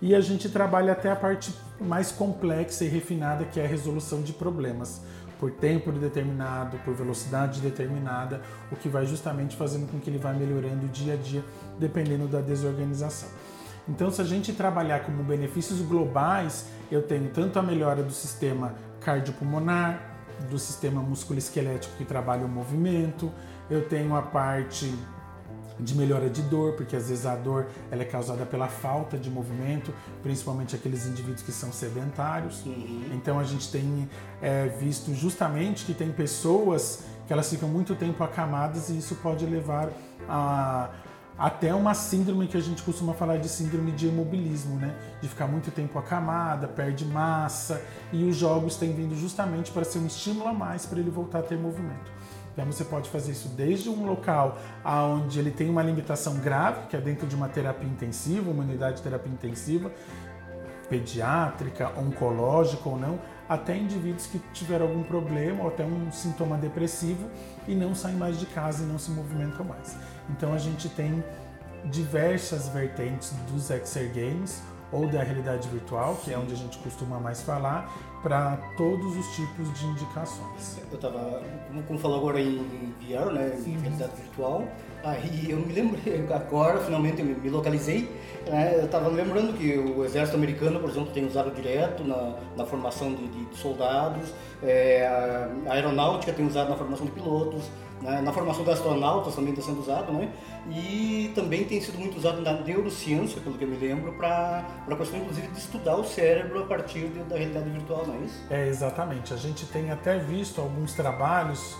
E 0.01 0.15
a 0.15 0.21
gente 0.21 0.49
trabalha 0.49 0.93
até 0.93 1.11
a 1.11 1.17
parte 1.17 1.55
mais 1.81 2.11
complexa 2.11 2.85
e 2.85 2.89
refinada, 2.89 3.45
que 3.45 3.61
é 3.61 3.65
a 3.65 3.69
resolução 3.69 4.21
de 4.21 4.33
problemas 4.33 5.01
por 5.43 5.51
tempo 5.51 5.91
determinado, 5.91 6.79
por 6.85 6.95
velocidade 6.95 7.61
determinada, 7.61 8.41
o 8.71 8.77
que 8.77 8.89
vai 8.89 9.05
justamente 9.05 9.57
fazendo 9.57 9.91
com 9.91 9.99
que 9.99 10.09
ele 10.09 10.19
vá 10.19 10.33
melhorando 10.33 10.87
dia 10.87 11.15
a 11.15 11.17
dia, 11.17 11.43
dependendo 11.81 12.29
da 12.29 12.41
desorganização. 12.41 13.29
Então, 13.89 14.11
se 14.11 14.21
a 14.21 14.25
gente 14.25 14.53
trabalhar 14.53 15.01
como 15.01 15.23
benefícios 15.23 15.81
globais, 15.81 16.67
eu 16.91 17.03
tenho 17.03 17.31
tanto 17.31 17.59
a 17.59 17.63
melhora 17.63 18.03
do 18.03 18.13
sistema 18.13 18.75
cardiopulmonar, 19.01 20.13
do 20.49 20.59
sistema 20.59 21.01
musculoesquelético 21.01 21.97
que 21.97 22.05
trabalha 22.05 22.45
o 22.45 22.49
movimento, 22.49 23.31
eu 23.71 23.89
tenho 23.89 24.15
a 24.15 24.23
parte 24.23 24.93
de 25.79 25.95
melhora 25.95 26.29
de 26.29 26.43
dor, 26.43 26.75
porque 26.75 26.95
às 26.95 27.09
vezes 27.09 27.27
a 27.27 27.35
dor 27.35 27.67
ela 27.91 28.03
é 28.03 28.05
causada 28.05 28.45
pela 28.45 28.69
falta 28.69 29.17
de 29.19 29.31
movimento, 29.31 29.93
principalmente 30.23 30.77
aqueles 30.77 31.07
indivíduos 31.07 31.43
que 31.43 31.53
são 31.53 31.73
sedentários. 31.73 32.65
Uhum. 32.65 33.11
Então 33.15 33.39
a 33.39 33.45
gente 33.45 33.71
tem 33.71 34.09
é, 34.41 34.69
visto 34.69 35.15
justamente 35.15 35.85
que 35.85 35.95
tem 35.95 36.13
pessoas 36.13 37.05
que 37.27 37.33
elas 37.33 37.49
ficam 37.49 37.69
muito 37.69 37.95
tempo 37.95 38.23
acamadas 38.23 38.91
e 38.91 38.99
isso 38.99 39.15
pode 39.17 39.47
levar 39.47 39.91
a 40.29 40.91
até 41.43 41.75
uma 41.75 41.93
síndrome 41.93 42.47
que 42.47 42.57
a 42.57 42.61
gente 42.61 42.85
costuma 42.85 43.15
falar 43.15 43.39
de 43.39 43.49
síndrome 43.49 43.91
de 43.91 44.07
imobilismo, 44.07 44.79
né? 44.79 44.95
De 45.21 45.29
ficar 45.29 45.49
muito 45.49 45.73
tempo 45.73 45.99
acamada, 45.99 46.69
perde 46.69 47.05
massa, 47.05 47.83
e 48.13 48.23
os 48.23 48.37
jogos 48.37 48.77
têm 48.77 48.93
vindo 48.93 49.17
justamente 49.17 49.73
para 49.73 49.83
ser 49.83 49.99
um 49.99 50.07
estímulo 50.07 50.47
a 50.47 50.53
mais 50.53 50.87
para 50.87 51.01
ele 51.01 51.11
voltar 51.11 51.41
a 51.41 51.43
ter 51.43 51.59
movimento. 51.59 52.13
Então 52.53 52.65
você 52.65 52.85
pode 52.85 53.11
fazer 53.11 53.33
isso 53.33 53.49
desde 53.49 53.89
um 53.89 54.07
local 54.07 54.57
onde 54.85 55.41
ele 55.41 55.51
tem 55.51 55.69
uma 55.69 55.83
limitação 55.83 56.37
grave, 56.37 56.87
que 56.87 56.95
é 56.95 57.01
dentro 57.01 57.27
de 57.27 57.35
uma 57.35 57.49
terapia 57.49 57.89
intensiva, 57.89 58.49
uma 58.49 58.63
unidade 58.63 58.99
de 58.99 59.03
terapia 59.03 59.33
intensiva, 59.33 59.91
pediátrica, 60.89 61.91
oncológica 61.99 62.89
ou 62.89 62.97
não, 62.97 63.19
até 63.49 63.77
indivíduos 63.77 64.27
que 64.27 64.39
tiveram 64.53 64.87
algum 64.87 65.03
problema 65.03 65.63
ou 65.63 65.69
até 65.69 65.85
um 65.85 66.11
sintoma 66.11 66.57
depressivo 66.57 67.29
e 67.67 67.75
não 67.75 67.95
saem 67.95 68.17
mais 68.17 68.39
de 68.39 68.47
casa 68.47 68.85
e 68.85 68.87
não 68.87 68.99
se 68.99 69.11
movimentam 69.11 69.65
mais. 69.65 69.97
Então 70.31 70.53
a 70.53 70.59
gente 70.59 70.89
tem 70.89 71.23
diversas 71.85 72.69
vertentes 72.69 73.33
dos 73.51 73.71
Exer 73.71 74.13
Games 74.15 74.63
ou 74.93 75.09
da 75.09 75.23
realidade 75.23 75.67
virtual, 75.69 76.17
que 76.23 76.33
é 76.33 76.39
onde 76.39 76.53
a 76.53 76.57
gente 76.57 76.79
costuma 76.79 77.19
mais 77.19 77.43
falar, 77.43 77.91
para 78.23 78.57
todos 78.77 79.17
os 79.17 79.27
tipos 79.35 79.73
de 79.79 79.87
indicações. 79.87 80.79
Eu 80.91 80.95
estava, 80.95 81.43
como 81.89 81.99
falou 81.99 82.19
agora 82.19 82.41
em 82.41 82.95
VR, 83.01 83.33
né, 83.33 83.59
em 83.67 83.79
realidade 83.79 84.13
virtual, 84.17 84.65
aí 85.03 85.51
eu 85.51 85.59
me 85.59 85.73
lembrei, 85.73 86.25
agora 86.33 86.79
finalmente 86.79 87.21
eu 87.21 87.27
me 87.27 87.51
localizei, 87.51 88.09
né, 88.47 88.77
eu 88.77 88.85
estava 88.85 89.09
lembrando 89.09 89.59
que 89.59 89.77
o 89.77 90.05
exército 90.05 90.37
americano, 90.37 90.79
por 90.79 90.91
exemplo, 90.91 91.11
tem 91.13 91.27
usado 91.27 91.51
direto 91.53 92.05
na, 92.05 92.37
na 92.57 92.65
formação 92.65 93.13
de, 93.13 93.27
de 93.27 93.57
soldados, 93.57 94.33
é, 94.63 95.05
a 95.67 95.73
aeronáutica 95.73 96.33
tem 96.33 96.47
usado 96.47 96.69
na 96.69 96.77
formação 96.77 97.07
de 97.07 97.13
pilotos, 97.13 97.65
né? 98.03 98.21
Na 98.21 98.33
formação 98.33 98.65
de 98.65 98.71
astronautas 98.71 99.35
também 99.35 99.53
está 99.53 99.65
sendo 99.65 99.81
usado, 99.81 100.13
né? 100.13 100.33
E 100.71 101.33
também 101.35 101.65
tem 101.65 101.81
sido 101.81 101.99
muito 101.99 102.19
usado 102.19 102.41
na 102.43 102.53
neurociência, 102.53 103.41
pelo 103.41 103.57
que 103.57 103.65
eu 103.65 103.69
me 103.69 103.77
lembro, 103.77 104.13
para 104.15 104.65
a 104.89 104.97
questão, 104.97 105.21
inclusive, 105.21 105.47
de 105.49 105.59
estudar 105.59 105.97
o 105.97 106.05
cérebro 106.05 106.63
a 106.63 106.67
partir 106.67 107.09
de, 107.09 107.21
da 107.21 107.37
realidade 107.37 107.71
virtual, 107.71 108.07
não 108.07 108.15
é 108.15 108.19
isso? 108.19 108.45
É, 108.51 108.69
exatamente. 108.69 109.33
A 109.33 109.37
gente 109.37 109.67
tem 109.67 109.91
até 109.91 110.19
visto 110.19 110.61
alguns 110.61 110.93
trabalhos 110.95 111.77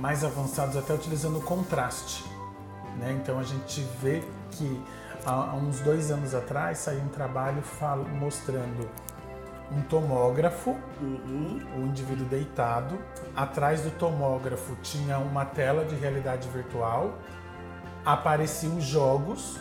mais 0.00 0.24
avançados, 0.24 0.76
até 0.76 0.92
utilizando 0.92 1.40
contraste. 1.40 2.24
Né? 2.98 3.16
Então 3.22 3.38
a 3.38 3.42
gente 3.42 3.80
vê 4.00 4.22
que 4.50 4.80
há 5.24 5.54
uns 5.54 5.80
dois 5.80 6.10
anos 6.10 6.34
atrás 6.34 6.78
saiu 6.78 7.00
um 7.00 7.08
trabalho 7.08 7.62
mostrando 8.18 8.88
um 9.76 9.82
tomógrafo, 9.82 10.76
uhum. 11.00 11.60
o 11.76 11.86
indivíduo 11.86 12.26
deitado. 12.26 12.98
Atrás 13.34 13.80
do 13.82 13.90
tomógrafo 13.90 14.76
tinha 14.82 15.18
uma 15.18 15.44
tela 15.44 15.84
de 15.84 15.94
realidade 15.94 16.48
virtual, 16.48 17.18
apareciam 18.04 18.80
jogos, 18.80 19.58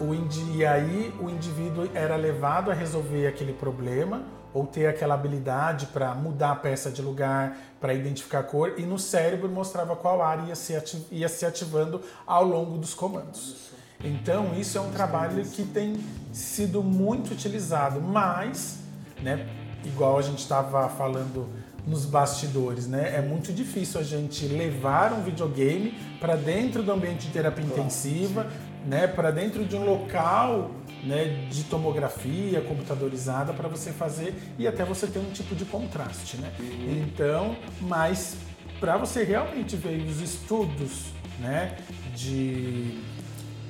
o 0.00 0.12
e 0.54 0.66
aí 0.66 1.14
o 1.20 1.30
indivíduo 1.30 1.88
era 1.94 2.16
levado 2.16 2.70
a 2.70 2.74
resolver 2.74 3.28
aquele 3.28 3.52
problema 3.52 4.22
ou 4.52 4.66
ter 4.66 4.86
aquela 4.86 5.14
habilidade 5.14 5.86
para 5.86 6.14
mudar 6.14 6.52
a 6.52 6.56
peça 6.56 6.90
de 6.90 7.02
lugar, 7.02 7.56
para 7.80 7.92
identificar 7.92 8.40
a 8.40 8.42
cor, 8.42 8.74
e 8.78 8.82
no 8.82 8.98
cérebro 8.98 9.48
mostrava 9.48 9.96
qual 9.96 10.22
área 10.22 10.42
ia 10.42 10.54
se, 10.54 10.76
ativ 10.76 11.02
ia 11.10 11.28
se 11.28 11.44
ativando 11.44 12.00
ao 12.24 12.44
longo 12.44 12.78
dos 12.78 12.94
comandos. 12.94 13.72
Então, 14.02 14.54
isso 14.54 14.78
é 14.78 14.80
um 14.80 14.90
trabalho 14.90 15.44
que 15.44 15.64
tem 15.64 15.96
sido 16.32 16.82
muito 16.82 17.32
utilizado, 17.32 18.00
mas 18.00 18.83
né? 19.22 19.46
Igual 19.84 20.18
a 20.18 20.22
gente 20.22 20.38
estava 20.38 20.88
falando 20.88 21.48
nos 21.86 22.06
bastidores, 22.06 22.86
né? 22.86 23.14
É 23.16 23.20
muito 23.20 23.52
difícil 23.52 24.00
a 24.00 24.04
gente 24.04 24.46
levar 24.46 25.12
um 25.12 25.22
videogame 25.22 25.94
para 26.18 26.34
dentro 26.34 26.82
do 26.82 26.90
ambiente 26.90 27.26
de 27.26 27.32
terapia 27.32 27.64
intensiva, 27.64 28.46
né? 28.86 29.06
Para 29.06 29.30
dentro 29.30 29.64
de 29.64 29.76
um 29.76 29.84
local, 29.84 30.70
né? 31.02 31.46
De 31.50 31.64
tomografia 31.64 32.60
computadorizada 32.62 33.52
para 33.52 33.68
você 33.68 33.90
fazer 33.90 34.34
e 34.58 34.66
até 34.66 34.84
você 34.84 35.06
ter 35.06 35.18
um 35.18 35.30
tipo 35.30 35.54
de 35.54 35.64
contraste, 35.66 36.38
né? 36.38 36.50
Uhum. 36.58 37.02
Então, 37.06 37.56
mas 37.82 38.36
para 38.80 38.96
você 38.96 39.22
realmente 39.22 39.76
ver 39.76 40.02
os 40.08 40.20
estudos, 40.20 41.12
né? 41.38 41.76
De 42.14 43.02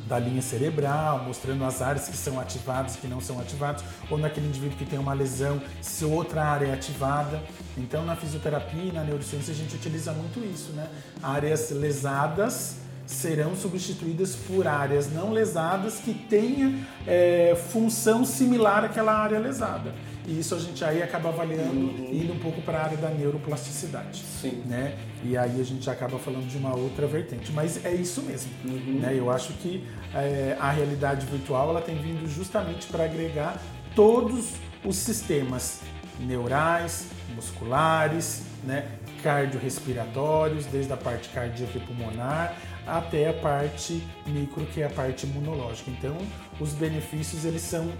da 0.06 0.18
linha 0.18 0.42
cerebral, 0.42 1.24
mostrando 1.24 1.64
as 1.64 1.80
áreas 1.80 2.08
que 2.08 2.16
são 2.16 2.38
ativadas, 2.38 2.96
que 2.96 3.06
não 3.06 3.20
são 3.20 3.40
ativadas, 3.40 3.82
ou 4.10 4.18
naquele 4.18 4.46
indivíduo 4.46 4.76
que 4.76 4.84
tem 4.84 4.98
uma 4.98 5.14
lesão, 5.14 5.60
se 5.80 6.04
outra 6.04 6.44
área 6.44 6.66
é 6.66 6.72
ativada. 6.72 7.42
Então, 7.76 8.04
na 8.04 8.14
fisioterapia 8.14 8.84
e 8.84 8.92
na 8.92 9.02
neurociência, 9.02 9.52
a 9.52 9.56
gente 9.56 9.74
utiliza 9.74 10.12
muito 10.12 10.40
isso, 10.40 10.72
né? 10.72 10.88
Áreas 11.22 11.70
lesadas 11.70 12.76
serão 13.06 13.54
substituídas 13.54 14.34
por 14.34 14.66
áreas 14.66 15.12
não 15.12 15.30
lesadas 15.30 15.96
que 15.96 16.14
tenham 16.14 16.74
é, 17.06 17.56
função 17.70 18.24
similar 18.24 18.84
àquela 18.84 19.12
área 19.12 19.38
lesada. 19.38 19.92
E 20.26 20.38
isso 20.38 20.54
a 20.54 20.58
gente 20.58 20.82
aí 20.84 21.02
acaba 21.02 21.28
avaliando 21.28 21.78
uhum. 21.78 22.08
indo 22.10 22.32
um 22.32 22.38
pouco 22.38 22.62
para 22.62 22.78
a 22.78 22.84
área 22.84 22.96
da 22.96 23.10
neuroplasticidade. 23.10 24.22
Sim. 24.40 24.62
Né? 24.64 24.96
E 25.22 25.36
aí 25.36 25.60
a 25.60 25.64
gente 25.64 25.88
acaba 25.90 26.18
falando 26.18 26.48
de 26.48 26.56
uma 26.56 26.74
outra 26.74 27.06
vertente. 27.06 27.52
Mas 27.52 27.84
é 27.84 27.92
isso 27.92 28.22
mesmo. 28.22 28.50
Uhum. 28.64 29.00
Né? 29.00 29.14
Eu 29.16 29.30
acho 29.30 29.52
que 29.54 29.84
é, 30.14 30.56
a 30.58 30.70
realidade 30.70 31.26
virtual 31.26 31.70
ela 31.70 31.82
tem 31.82 31.96
vindo 31.96 32.26
justamente 32.28 32.86
para 32.86 33.04
agregar 33.04 33.60
todos 33.94 34.52
os 34.84 34.96
sistemas 34.96 35.80
neurais, 36.20 37.06
musculares, 37.34 38.42
né? 38.62 38.88
cardiorrespiratórios, 39.22 40.66
desde 40.66 40.92
a 40.92 40.96
parte 40.96 41.30
cardíaca 41.30 41.78
e 41.78 41.80
pulmonar 41.80 42.54
até 42.86 43.28
a 43.28 43.32
parte 43.32 44.02
micro, 44.26 44.66
que 44.66 44.82
é 44.82 44.86
a 44.86 44.90
parte 44.90 45.26
imunológica. 45.26 45.90
Então, 45.90 46.16
os 46.60 46.72
benefícios 46.72 47.44
eles 47.44 47.62
são 47.62 47.90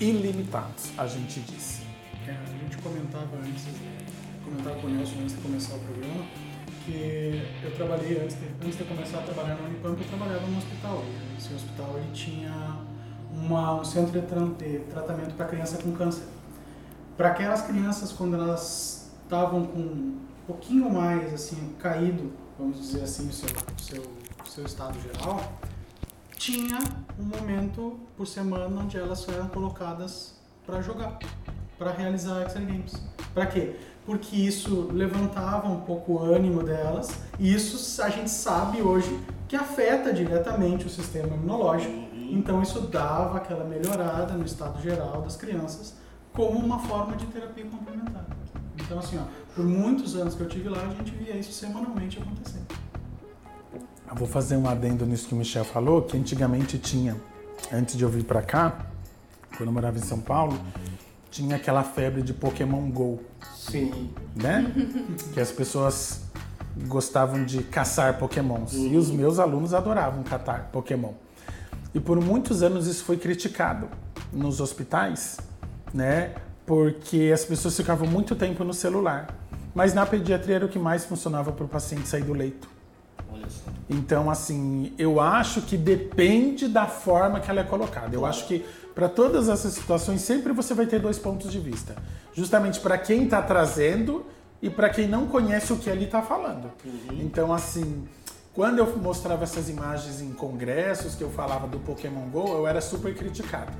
ilimitados, 0.00 0.90
a 0.96 1.06
gente 1.06 1.40
disse. 1.40 1.82
É, 2.26 2.32
a 2.32 2.64
gente 2.64 2.78
comentava 2.78 3.36
antes, 3.36 3.64
comentava 4.44 4.76
com 4.80 4.86
o 4.86 4.90
Nelson 4.90 5.16
antes 5.20 5.36
de 5.36 5.42
começar 5.42 5.74
o 5.74 5.78
programa, 5.80 6.24
que 6.84 7.42
eu 7.62 7.74
trabalhei 7.76 8.22
antes 8.22 8.36
de, 8.36 8.46
antes 8.64 8.78
de 8.78 8.84
começar 8.84 9.18
a 9.18 9.22
trabalhar 9.22 9.54
na 9.56 9.68
Unipamp, 9.68 9.98
eu 9.98 10.08
trabalhava 10.08 10.46
no 10.46 10.58
hospital. 10.58 11.02
E 11.04 11.38
esse 11.38 11.54
hospital 11.54 11.98
ele 11.98 12.10
tinha 12.12 12.78
uma, 13.30 13.80
um 13.80 13.84
centro 13.84 14.20
de 14.20 14.78
tratamento 14.90 15.34
para 15.34 15.46
criança 15.46 15.78
com 15.82 15.92
câncer. 15.92 16.24
Para 17.16 17.28
aquelas 17.28 17.62
crianças, 17.62 18.12
quando 18.12 18.34
elas 18.34 19.10
estavam 19.22 19.66
com 19.66 19.80
um 19.80 20.18
pouquinho 20.46 20.90
mais 20.90 21.32
assim 21.32 21.74
caído, 21.78 22.32
vamos 22.58 22.78
dizer 22.78 23.02
assim, 23.02 23.28
o 23.28 23.32
seu, 23.32 23.48
seu, 23.78 24.02
seu 24.46 24.64
estado 24.64 24.98
geral, 25.00 25.40
tinha 26.44 26.78
um 27.18 27.24
momento 27.24 27.98
por 28.18 28.26
semana 28.26 28.78
onde 28.78 28.98
elas 28.98 29.26
eram 29.30 29.48
colocadas 29.48 30.34
para 30.66 30.82
jogar, 30.82 31.18
para 31.78 31.90
realizar 31.90 32.42
Excel 32.42 32.66
Games. 32.66 33.02
Para 33.32 33.46
quê? 33.46 33.76
Porque 34.04 34.36
isso 34.36 34.90
levantava 34.92 35.68
um 35.68 35.80
pouco 35.80 36.12
o 36.12 36.18
ânimo 36.22 36.62
delas 36.62 37.18
e 37.40 37.54
isso 37.54 38.02
a 38.02 38.10
gente 38.10 38.28
sabe 38.28 38.82
hoje 38.82 39.08
que 39.48 39.56
afeta 39.56 40.12
diretamente 40.12 40.84
o 40.84 40.90
sistema 40.90 41.28
imunológico. 41.28 41.94
Então 42.12 42.60
isso 42.60 42.78
dava 42.88 43.38
aquela 43.38 43.64
melhorada 43.64 44.34
no 44.34 44.44
estado 44.44 44.82
geral 44.82 45.22
das 45.22 45.36
crianças 45.36 45.94
como 46.34 46.58
uma 46.58 46.78
forma 46.78 47.16
de 47.16 47.24
terapia 47.24 47.64
complementar. 47.64 48.26
Então 48.76 48.98
assim, 48.98 49.16
ó, 49.16 49.22
por 49.54 49.64
muitos 49.64 50.14
anos 50.14 50.34
que 50.34 50.42
eu 50.42 50.48
tive 50.50 50.68
lá, 50.68 50.82
a 50.82 50.90
gente 50.90 51.10
via 51.12 51.38
isso 51.38 51.52
semanalmente 51.52 52.18
acontecendo. 52.20 52.83
Eu 54.08 54.16
vou 54.16 54.28
fazer 54.28 54.56
um 54.56 54.68
adendo 54.68 55.06
nisso 55.06 55.28
que 55.28 55.34
o 55.34 55.36
Michel 55.36 55.64
falou, 55.64 56.02
que 56.02 56.16
antigamente 56.16 56.78
tinha, 56.78 57.16
antes 57.72 57.96
de 57.96 58.04
eu 58.04 58.08
vir 58.08 58.24
para 58.24 58.42
cá, 58.42 58.86
quando 59.56 59.68
eu 59.68 59.72
morava 59.72 59.98
em 59.98 60.02
São 60.02 60.20
Paulo, 60.20 60.58
tinha 61.30 61.56
aquela 61.56 61.82
febre 61.82 62.22
de 62.22 62.32
Pokémon 62.32 62.90
Go. 62.90 63.20
Sim. 63.56 64.10
Né? 64.36 64.72
que 65.32 65.40
as 65.40 65.50
pessoas 65.50 66.22
gostavam 66.86 67.44
de 67.44 67.62
caçar 67.62 68.18
Pokémons. 68.18 68.74
Uhum. 68.74 68.92
E 68.92 68.96
os 68.96 69.10
meus 69.10 69.38
alunos 69.38 69.74
adoravam 69.74 70.22
catar 70.22 70.70
Pokémon. 70.72 71.12
E 71.94 72.00
por 72.00 72.20
muitos 72.20 72.62
anos 72.62 72.86
isso 72.86 73.04
foi 73.04 73.16
criticado 73.16 73.88
nos 74.32 74.60
hospitais, 74.60 75.38
né? 75.92 76.34
Porque 76.66 77.30
as 77.32 77.44
pessoas 77.44 77.76
ficavam 77.76 78.06
muito 78.08 78.34
tempo 78.34 78.64
no 78.64 78.74
celular. 78.74 79.28
Mas 79.74 79.94
na 79.94 80.04
pediatria 80.06 80.56
era 80.56 80.66
o 80.66 80.68
que 80.68 80.78
mais 80.78 81.04
funcionava 81.04 81.52
para 81.52 81.64
o 81.64 81.68
paciente 81.68 82.08
sair 82.08 82.22
do 82.22 82.32
leito. 82.32 82.68
Então, 83.88 84.30
assim, 84.30 84.92
eu 84.98 85.20
acho 85.20 85.62
que 85.62 85.76
depende 85.76 86.68
da 86.68 86.86
forma 86.86 87.40
que 87.40 87.50
ela 87.50 87.60
é 87.60 87.64
colocada. 87.64 88.14
Eu 88.14 88.24
acho 88.24 88.46
que 88.46 88.64
para 88.94 89.08
todas 89.08 89.48
essas 89.48 89.72
situações 89.74 90.20
sempre 90.20 90.52
você 90.52 90.72
vai 90.72 90.86
ter 90.86 91.00
dois 91.00 91.18
pontos 91.18 91.50
de 91.50 91.58
vista. 91.58 91.94
Justamente 92.32 92.80
para 92.80 92.96
quem 92.96 93.24
está 93.24 93.42
trazendo 93.42 94.24
e 94.62 94.70
para 94.70 94.88
quem 94.88 95.06
não 95.06 95.26
conhece 95.26 95.72
o 95.72 95.76
que 95.76 95.90
ele 95.90 96.04
está 96.04 96.22
falando. 96.22 96.70
Uhum. 96.84 97.20
Então, 97.20 97.52
assim, 97.52 98.06
quando 98.54 98.78
eu 98.78 98.96
mostrava 98.98 99.42
essas 99.42 99.68
imagens 99.68 100.20
em 100.20 100.32
congressos 100.32 101.14
que 101.14 101.22
eu 101.22 101.30
falava 101.30 101.66
do 101.66 101.78
Pokémon 101.80 102.28
Go, 102.30 102.48
eu 102.48 102.66
era 102.66 102.80
super 102.80 103.14
criticado. 103.14 103.72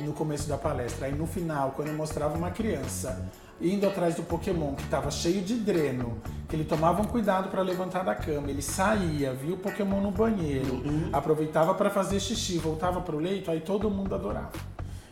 no 0.00 0.12
começo 0.12 0.48
da 0.48 0.56
palestra. 0.58 1.06
Aí 1.06 1.14
no 1.14 1.26
final, 1.26 1.72
quando 1.74 1.88
eu 1.88 1.94
mostrava 1.94 2.36
uma 2.36 2.50
criança 2.50 3.26
indo 3.60 3.86
atrás 3.86 4.14
do 4.14 4.22
Pokémon 4.22 4.74
que 4.74 4.82
estava 4.82 5.10
cheio 5.10 5.42
de 5.42 5.54
dreno, 5.54 6.18
ele 6.54 6.64
tomava 6.64 7.02
um 7.02 7.04
cuidado 7.04 7.48
para 7.48 7.62
levantar 7.62 8.04
da 8.04 8.14
cama, 8.14 8.48
ele 8.48 8.62
saía, 8.62 9.34
via 9.34 9.54
o 9.54 9.58
Pokémon 9.58 10.00
no 10.00 10.10
banheiro, 10.10 10.82
aproveitava 11.12 11.74
para 11.74 11.90
fazer 11.90 12.20
xixi, 12.20 12.58
voltava 12.58 13.00
para 13.00 13.16
o 13.16 13.18
leito, 13.18 13.50
aí 13.50 13.60
todo 13.60 13.90
mundo 13.90 14.14
adorava. 14.14 14.52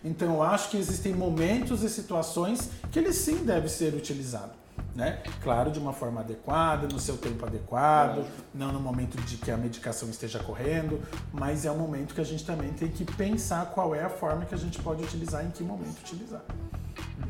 Então 0.04 0.34
eu 0.34 0.42
acho 0.42 0.70
que 0.70 0.76
existem 0.76 1.12
momentos 1.12 1.82
e 1.82 1.88
situações 1.88 2.70
que 2.90 2.98
ele 2.98 3.12
sim 3.12 3.44
deve 3.44 3.68
ser 3.68 3.94
utilizado. 3.94 4.62
Né? 4.94 5.22
Claro, 5.42 5.70
de 5.70 5.78
uma 5.78 5.92
forma 5.92 6.20
adequada, 6.20 6.86
no 6.86 6.98
seu 6.98 7.16
tempo 7.16 7.46
adequado, 7.46 8.26
não 8.54 8.72
no 8.72 8.80
momento 8.80 9.16
de 9.22 9.36
que 9.36 9.50
a 9.50 9.56
medicação 9.56 10.08
esteja 10.08 10.38
correndo, 10.38 11.00
mas 11.32 11.64
é 11.64 11.70
um 11.70 11.78
momento 11.78 12.14
que 12.14 12.20
a 12.20 12.24
gente 12.24 12.44
também 12.44 12.72
tem 12.72 12.88
que 12.88 13.04
pensar 13.04 13.66
qual 13.66 13.94
é 13.94 14.04
a 14.04 14.10
forma 14.10 14.44
que 14.44 14.54
a 14.54 14.58
gente 14.58 14.78
pode 14.80 15.02
utilizar, 15.02 15.44
em 15.44 15.50
que 15.50 15.62
momento 15.62 15.98
utilizar. 16.00 16.42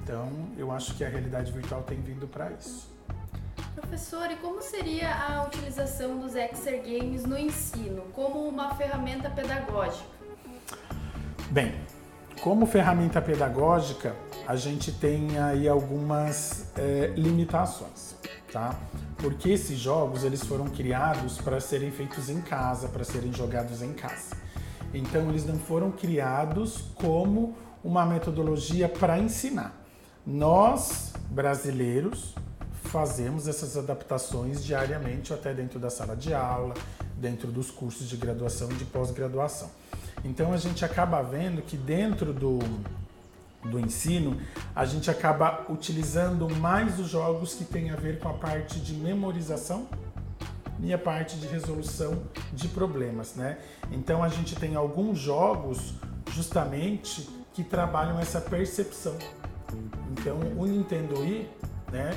Então, 0.03 0.29
eu 0.57 0.73
acho 0.73 0.95
que 0.95 1.05
a 1.05 1.09
realidade 1.09 1.53
virtual 1.53 1.83
tem 1.83 2.01
vindo 2.01 2.27
para 2.27 2.51
isso. 2.51 2.92
Professor, 3.83 4.31
e 4.31 4.37
como 4.37 4.63
seria 4.63 5.13
a 5.15 5.45
utilização 5.45 6.19
dos 6.19 6.35
Exer 6.35 6.83
Games 6.83 7.25
no 7.25 7.37
ensino, 7.37 8.03
como 8.15 8.49
uma 8.49 8.75
ferramenta 8.75 9.29
pedagógica? 9.29 10.09
Bem, 11.51 11.75
como 12.41 12.65
ferramenta 12.65 13.21
pedagógica, 13.21 14.17
a 14.47 14.57
gente 14.57 14.93
tem 14.93 15.39
aí 15.39 15.69
algumas 15.69 16.73
é, 16.77 17.13
limitações, 17.17 18.17
tá? 18.51 18.75
Porque 19.19 19.51
esses 19.51 19.79
jogos 19.79 20.25
eles 20.25 20.43
foram 20.43 20.69
criados 20.69 21.39
para 21.39 21.61
serem 21.61 21.91
feitos 21.91 22.31
em 22.31 22.41
casa, 22.41 22.89
para 22.89 23.05
serem 23.05 23.33
jogados 23.33 23.83
em 23.83 23.93
casa. 23.93 24.37
Então 24.95 25.29
eles 25.29 25.45
não 25.45 25.59
foram 25.59 25.91
criados 25.91 26.85
como 26.95 27.55
uma 27.85 28.07
metodologia 28.07 28.89
para 28.89 29.19
ensinar. 29.19 29.75
Nós, 30.25 31.13
brasileiros, 31.31 32.35
fazemos 32.93 33.49
essas 33.49 33.75
adaptações 33.75 34.63
diariamente, 34.63 35.33
até 35.33 35.55
dentro 35.55 35.81
da 35.81 35.89
sala 35.89 36.15
de 36.15 36.35
aula, 36.35 36.75
dentro 37.17 37.51
dos 37.51 37.71
cursos 37.71 38.07
de 38.07 38.19
graduação 38.19 38.71
e 38.71 38.75
de 38.75 38.85
pós-graduação. 38.85 39.71
Então 40.23 40.53
a 40.53 40.59
gente 40.59 40.85
acaba 40.85 41.23
vendo 41.23 41.63
que 41.63 41.75
dentro 41.75 42.35
do, 42.35 42.59
do 43.65 43.81
ensino, 43.81 44.39
a 44.77 44.85
gente 44.85 45.11
acaba 45.11 45.65
utilizando 45.71 46.55
mais 46.57 47.01
os 47.01 47.09
jogos 47.09 47.55
que 47.55 47.65
têm 47.65 47.91
a 47.91 47.97
ver 47.97 48.19
com 48.19 48.29
a 48.29 48.35
parte 48.35 48.79
de 48.79 48.93
memorização 48.93 49.89
e 50.79 50.93
a 50.93 50.99
parte 50.99 51.39
de 51.39 51.47
resolução 51.47 52.25
de 52.53 52.69
problemas, 52.69 53.35
né? 53.37 53.57
Então 53.91 54.23
a 54.23 54.29
gente 54.29 54.55
tem 54.55 54.77
alguns 54.77 55.19
jogos 55.19 55.95
justamente 56.31 57.27
que 57.55 57.65
trabalham 57.65 58.21
essa 58.21 58.41
percepção. 58.41 59.17
Então 60.11 60.39
o 60.59 60.67
Nintendo 60.67 61.21
Wii, 61.21 61.49
né, 61.91 62.11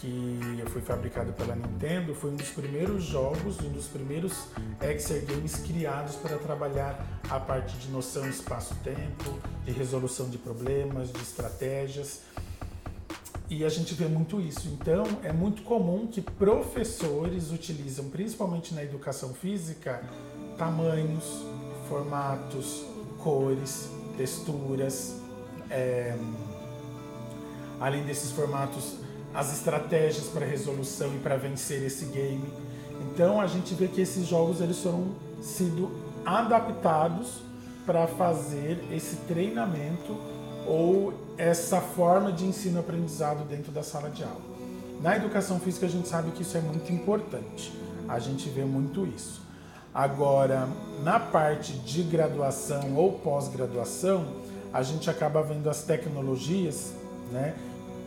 que 0.00 0.40
foi 0.70 0.82
fabricado 0.82 1.32
pela 1.32 1.54
Nintendo, 1.54 2.14
foi 2.14 2.30
um 2.30 2.36
dos 2.36 2.48
primeiros 2.48 3.04
jogos, 3.04 3.60
um 3.60 3.70
dos 3.70 3.86
primeiros 3.86 4.46
Exer 4.80 5.24
Games 5.24 5.56
criados 5.56 6.16
para 6.16 6.36
trabalhar 6.38 7.22
a 7.30 7.38
parte 7.38 7.76
de 7.76 7.88
noção 7.88 8.28
espaço-tempo, 8.28 9.38
de 9.64 9.72
resolução 9.72 10.28
de 10.28 10.38
problemas, 10.38 11.12
de 11.12 11.20
estratégias. 11.20 12.22
E 13.48 13.64
a 13.64 13.68
gente 13.68 13.94
vê 13.94 14.06
muito 14.06 14.40
isso. 14.40 14.68
Então, 14.68 15.04
é 15.22 15.32
muito 15.32 15.62
comum 15.62 16.06
que 16.06 16.20
professores 16.20 17.52
utilizam, 17.52 18.08
principalmente 18.08 18.74
na 18.74 18.82
educação 18.82 19.34
física, 19.34 20.02
tamanhos, 20.56 21.44
formatos, 21.88 22.84
cores, 23.18 23.88
texturas. 24.16 25.20
É... 25.70 26.16
Além 27.80 28.04
desses 28.04 28.30
formatos, 28.30 28.96
as 29.34 29.52
estratégias 29.52 30.26
para 30.26 30.46
resolução 30.46 31.12
e 31.14 31.18
para 31.18 31.36
vencer 31.36 31.82
esse 31.82 32.06
game. 32.06 32.44
Então 33.00 33.40
a 33.40 33.46
gente 33.46 33.74
vê 33.74 33.88
que 33.88 34.00
esses 34.00 34.26
jogos 34.26 34.60
eles 34.60 34.78
foram 34.78 35.08
sido 35.42 35.90
adaptados 36.24 37.42
para 37.84 38.06
fazer 38.06 38.82
esse 38.90 39.16
treinamento 39.28 40.16
ou 40.66 41.12
essa 41.36 41.80
forma 41.80 42.32
de 42.32 42.46
ensino-aprendizado 42.46 43.44
dentro 43.44 43.72
da 43.72 43.82
sala 43.82 44.08
de 44.08 44.22
aula. 44.22 44.40
Na 45.02 45.16
educação 45.16 45.58
física 45.60 45.86
a 45.86 45.88
gente 45.88 46.08
sabe 46.08 46.30
que 46.30 46.42
isso 46.42 46.56
é 46.56 46.60
muito 46.60 46.90
importante. 46.92 47.72
A 48.08 48.18
gente 48.18 48.48
vê 48.48 48.64
muito 48.64 49.06
isso. 49.06 49.42
Agora, 49.92 50.68
na 51.02 51.20
parte 51.20 51.72
de 51.74 52.02
graduação 52.02 52.96
ou 52.96 53.12
pós-graduação, 53.12 54.26
a 54.72 54.82
gente 54.82 55.08
acaba 55.08 55.42
vendo 55.42 55.68
as 55.70 55.82
tecnologias, 55.82 56.92
né? 57.30 57.54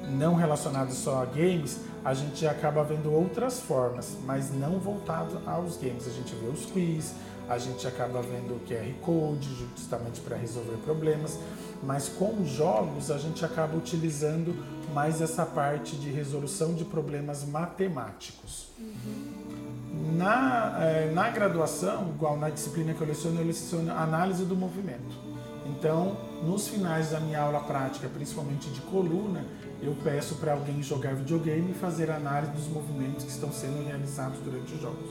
Não 0.09 0.35
relacionados 0.35 0.95
só 0.95 1.21
a 1.21 1.25
games, 1.25 1.79
a 2.03 2.13
gente 2.13 2.45
acaba 2.47 2.83
vendo 2.83 3.11
outras 3.11 3.59
formas, 3.59 4.17
mas 4.25 4.53
não 4.53 4.79
voltado 4.79 5.41
aos 5.45 5.77
games. 5.77 6.07
A 6.07 6.11
gente 6.11 6.33
vê 6.35 6.47
os 6.47 6.65
quiz, 6.67 7.13
a 7.49 7.57
gente 7.57 7.87
acaba 7.87 8.21
vendo 8.21 8.55
o 8.55 8.59
QR 8.67 8.91
Code, 9.01 9.49
justamente 9.75 10.19
para 10.21 10.35
resolver 10.35 10.77
problemas, 10.83 11.39
mas 11.83 12.09
com 12.09 12.45
jogos 12.45 13.11
a 13.11 13.17
gente 13.17 13.43
acaba 13.43 13.75
utilizando 13.75 14.55
mais 14.93 15.21
essa 15.21 15.45
parte 15.45 15.95
de 15.95 16.09
resolução 16.09 16.73
de 16.73 16.83
problemas 16.85 17.45
matemáticos. 17.45 18.69
Uhum. 18.79 20.15
Na, 20.15 20.77
eh, 20.79 21.11
na 21.13 21.29
graduação, 21.29 22.09
igual 22.09 22.37
na 22.37 22.49
disciplina 22.49 22.93
que 22.93 23.01
eu 23.01 23.07
leciono, 23.07 23.39
eu 23.39 23.45
leciono 23.45 23.91
análise 23.91 24.45
do 24.45 24.55
movimento. 24.55 25.27
Então, 25.67 26.17
nos 26.43 26.67
finais 26.67 27.11
da 27.11 27.19
minha 27.19 27.41
aula 27.41 27.59
prática, 27.59 28.07
principalmente 28.07 28.69
de 28.69 28.81
coluna, 28.81 29.45
eu 29.81 29.95
peço 30.03 30.35
para 30.35 30.53
alguém 30.53 30.81
jogar 30.81 31.15
videogame 31.15 31.71
e 31.71 31.73
fazer 31.73 32.09
análise 32.09 32.51
dos 32.51 32.67
movimentos 32.67 33.25
que 33.25 33.31
estão 33.31 33.51
sendo 33.51 33.85
realizados 33.85 34.39
durante 34.39 34.73
os 34.73 34.81
jogos. 34.81 35.09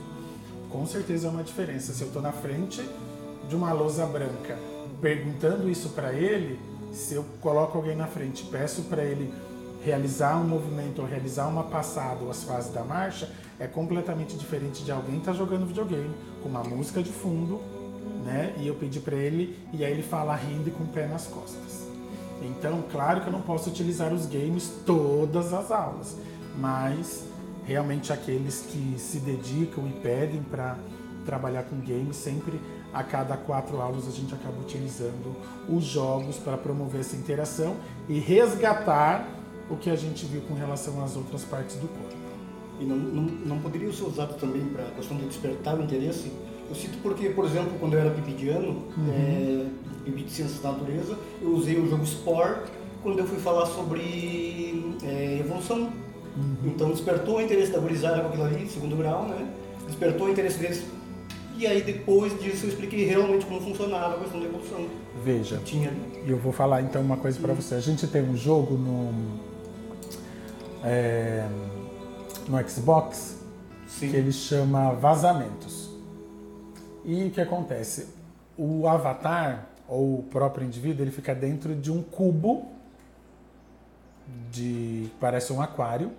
Com 0.70 0.86
certeza 0.86 1.28
é 1.28 1.30
uma 1.30 1.44
diferença. 1.44 1.92
Se 1.92 2.02
eu 2.02 2.08
estou 2.08 2.20
na 2.20 2.32
frente 2.32 2.82
de 3.48 3.54
uma 3.54 3.72
lousa 3.72 4.04
branca 4.06 4.58
perguntando 5.00 5.70
isso 5.70 5.90
para 5.90 6.12
ele, 6.12 6.58
se 6.92 7.14
eu 7.14 7.24
coloco 7.40 7.76
alguém 7.76 7.96
na 7.96 8.06
frente 8.06 8.44
peço 8.44 8.82
para 8.82 9.04
ele 9.04 9.32
realizar 9.84 10.36
um 10.38 10.44
movimento 10.44 11.00
ou 11.00 11.06
realizar 11.06 11.46
uma 11.46 11.62
passada 11.62 12.24
ou 12.24 12.30
as 12.30 12.42
fases 12.42 12.72
da 12.72 12.82
marcha, 12.82 13.30
é 13.60 13.66
completamente 13.66 14.36
diferente 14.36 14.82
de 14.82 14.90
alguém 14.90 15.18
estar 15.18 15.32
tá 15.32 15.38
jogando 15.38 15.66
videogame 15.66 16.14
com 16.42 16.48
uma 16.48 16.64
música 16.64 17.02
de 17.02 17.10
fundo, 17.10 17.60
né? 18.24 18.52
E 18.58 18.66
eu 18.66 18.74
pedir 18.74 19.00
para 19.00 19.14
ele 19.14 19.56
e 19.72 19.84
aí 19.84 19.92
ele 19.92 20.02
fala 20.02 20.34
rindo 20.34 20.68
e 20.68 20.72
com 20.72 20.82
o 20.82 20.88
pé 20.88 21.06
nas 21.06 21.26
costas. 21.26 21.85
Então, 22.42 22.84
claro 22.90 23.22
que 23.22 23.28
eu 23.28 23.32
não 23.32 23.40
posso 23.40 23.70
utilizar 23.70 24.12
os 24.12 24.26
games 24.26 24.70
todas 24.84 25.52
as 25.52 25.70
aulas, 25.70 26.16
mas 26.58 27.24
realmente 27.64 28.12
aqueles 28.12 28.66
que 28.68 28.98
se 28.98 29.18
dedicam 29.18 29.86
e 29.88 29.92
pedem 30.00 30.42
para 30.42 30.76
trabalhar 31.24 31.64
com 31.64 31.76
games, 31.80 32.16
sempre 32.16 32.60
a 32.92 33.02
cada 33.02 33.36
quatro 33.36 33.80
aulas 33.80 34.06
a 34.06 34.10
gente 34.10 34.32
acaba 34.32 34.58
utilizando 34.60 35.36
os 35.68 35.84
jogos 35.84 36.36
para 36.36 36.56
promover 36.56 37.00
essa 37.00 37.16
interação 37.16 37.76
e 38.08 38.18
resgatar 38.18 39.28
o 39.68 39.76
que 39.76 39.90
a 39.90 39.96
gente 39.96 40.24
viu 40.24 40.40
com 40.42 40.54
relação 40.54 41.02
às 41.04 41.16
outras 41.16 41.42
partes 41.42 41.76
do 41.76 41.88
corpo. 41.88 42.16
E 42.78 42.84
não, 42.84 42.96
não, 42.96 43.22
não 43.22 43.58
poderia 43.58 43.92
ser 43.92 44.04
usado 44.04 44.34
também 44.38 44.64
para 44.66 44.84
a 44.84 44.90
questão 44.92 45.16
de 45.16 45.26
despertar 45.26 45.78
o 45.78 45.82
interesse? 45.82 46.30
Eu 46.68 46.74
cito 46.74 46.98
porque, 47.02 47.30
por 47.30 47.44
exemplo, 47.44 47.72
quando 47.78 47.94
eu 47.94 48.00
era 48.00 48.10
pipidiano, 48.10 48.84
uhum. 48.96 49.12
é, 49.12 50.10
de 50.10 50.30
ciências 50.30 50.60
da 50.60 50.72
natureza, 50.72 51.16
eu 51.42 51.50
usei 51.50 51.78
o 51.78 51.88
jogo 51.88 52.04
Spore 52.04 52.56
quando 53.02 53.18
eu 53.18 53.26
fui 53.26 53.38
falar 53.38 53.66
sobre 53.66 54.94
é, 55.02 55.38
evolução. 55.40 55.90
Uhum. 56.36 56.56
Então 56.66 56.90
despertou 56.90 57.36
o 57.36 57.40
interesse 57.40 57.72
da 57.72 57.78
gurizada 57.78 58.20
com 58.20 58.28
aquilo 58.28 58.44
ali, 58.44 58.68
segundo 58.68 58.96
grau, 58.96 59.26
né? 59.26 59.48
Despertou 59.86 60.26
o 60.26 60.30
interesse 60.30 60.58
deles. 60.58 60.84
E 61.56 61.66
aí 61.66 61.82
depois 61.82 62.38
disso 62.38 62.66
eu 62.66 62.70
expliquei 62.70 63.06
realmente 63.06 63.46
como 63.46 63.60
funcionava 63.60 64.16
a 64.16 64.18
questão 64.18 64.40
da 64.40 64.46
evolução. 64.46 64.86
Veja, 65.24 65.58
tinha. 65.64 65.90
E 66.26 66.30
eu 66.30 66.36
vou 66.36 66.52
falar 66.52 66.82
então 66.82 67.00
uma 67.00 67.16
coisa 67.16 67.38
para 67.40 67.50
uhum. 67.50 67.56
você. 67.56 67.76
A 67.76 67.80
gente 67.80 68.06
tem 68.06 68.22
um 68.22 68.36
jogo 68.36 68.74
no 68.74 69.40
é, 70.84 71.46
no 72.48 72.68
Xbox 72.68 73.38
Sim. 73.86 74.10
que 74.10 74.16
ele 74.16 74.32
chama 74.32 74.92
Vazamentos. 74.92 75.75
E 77.06 77.26
o 77.26 77.30
que 77.30 77.40
acontece? 77.40 78.08
O 78.58 78.88
avatar, 78.88 79.68
ou 79.86 80.18
o 80.18 80.22
próprio 80.24 80.66
indivíduo, 80.66 81.04
ele 81.04 81.12
fica 81.12 81.32
dentro 81.32 81.72
de 81.76 81.92
um 81.92 82.02
cubo 82.02 82.72
de 84.50 85.08
parece 85.20 85.52
um 85.52 85.62
aquário, 85.62 86.10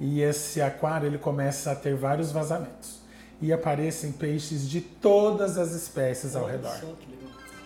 e 0.00 0.22
esse 0.22 0.62
aquário 0.62 1.06
ele 1.06 1.18
começa 1.18 1.72
a 1.72 1.74
ter 1.76 1.94
vários 1.94 2.32
vazamentos. 2.32 3.00
E 3.42 3.52
aparecem 3.52 4.12
peixes 4.12 4.66
de 4.66 4.80
todas 4.80 5.58
as 5.58 5.72
espécies 5.72 6.34
ao 6.34 6.46
redor. 6.46 6.74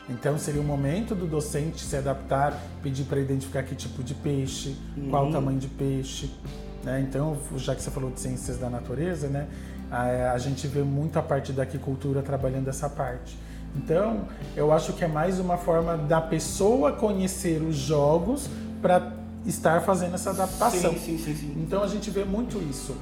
Então 0.08 0.36
seria 0.36 0.60
o 0.60 0.64
momento 0.64 1.14
do 1.14 1.26
docente 1.26 1.80
se 1.80 1.96
adaptar, 1.96 2.60
pedir 2.82 3.04
para 3.04 3.20
identificar 3.20 3.62
que 3.62 3.76
tipo 3.76 4.02
de 4.02 4.14
peixe, 4.14 4.76
uhum. 4.96 5.10
qual 5.10 5.28
o 5.28 5.32
tamanho 5.32 5.58
de 5.60 5.68
peixe. 5.68 6.30
Né? 6.82 7.00
Então, 7.08 7.38
já 7.56 7.74
que 7.74 7.82
você 7.82 7.90
falou 7.90 8.10
de 8.10 8.20
ciências 8.20 8.58
da 8.58 8.68
natureza, 8.68 9.28
né? 9.28 9.48
A, 9.94 10.32
a 10.32 10.38
gente 10.38 10.66
vê 10.66 10.82
muito 10.82 11.18
a 11.18 11.22
parte 11.22 11.52
da 11.52 11.62
aquicultura 11.62 12.20
trabalhando 12.22 12.68
essa 12.68 12.90
parte. 12.90 13.38
Então, 13.76 14.26
eu 14.56 14.72
acho 14.72 14.92
que 14.92 15.04
é 15.04 15.08
mais 15.08 15.38
uma 15.38 15.56
forma 15.56 15.96
da 15.96 16.20
pessoa 16.20 16.92
conhecer 16.92 17.62
os 17.62 17.76
jogos 17.76 18.48
para 18.82 19.12
estar 19.46 19.80
fazendo 19.82 20.14
essa 20.14 20.30
adaptação. 20.30 20.92
Sim, 20.92 20.98
sim, 20.98 21.18
sim, 21.18 21.34
sim. 21.34 21.54
Então 21.56 21.82
a 21.82 21.86
gente 21.86 22.10
vê 22.10 22.24
muito 22.24 22.58
isso. 22.58 22.96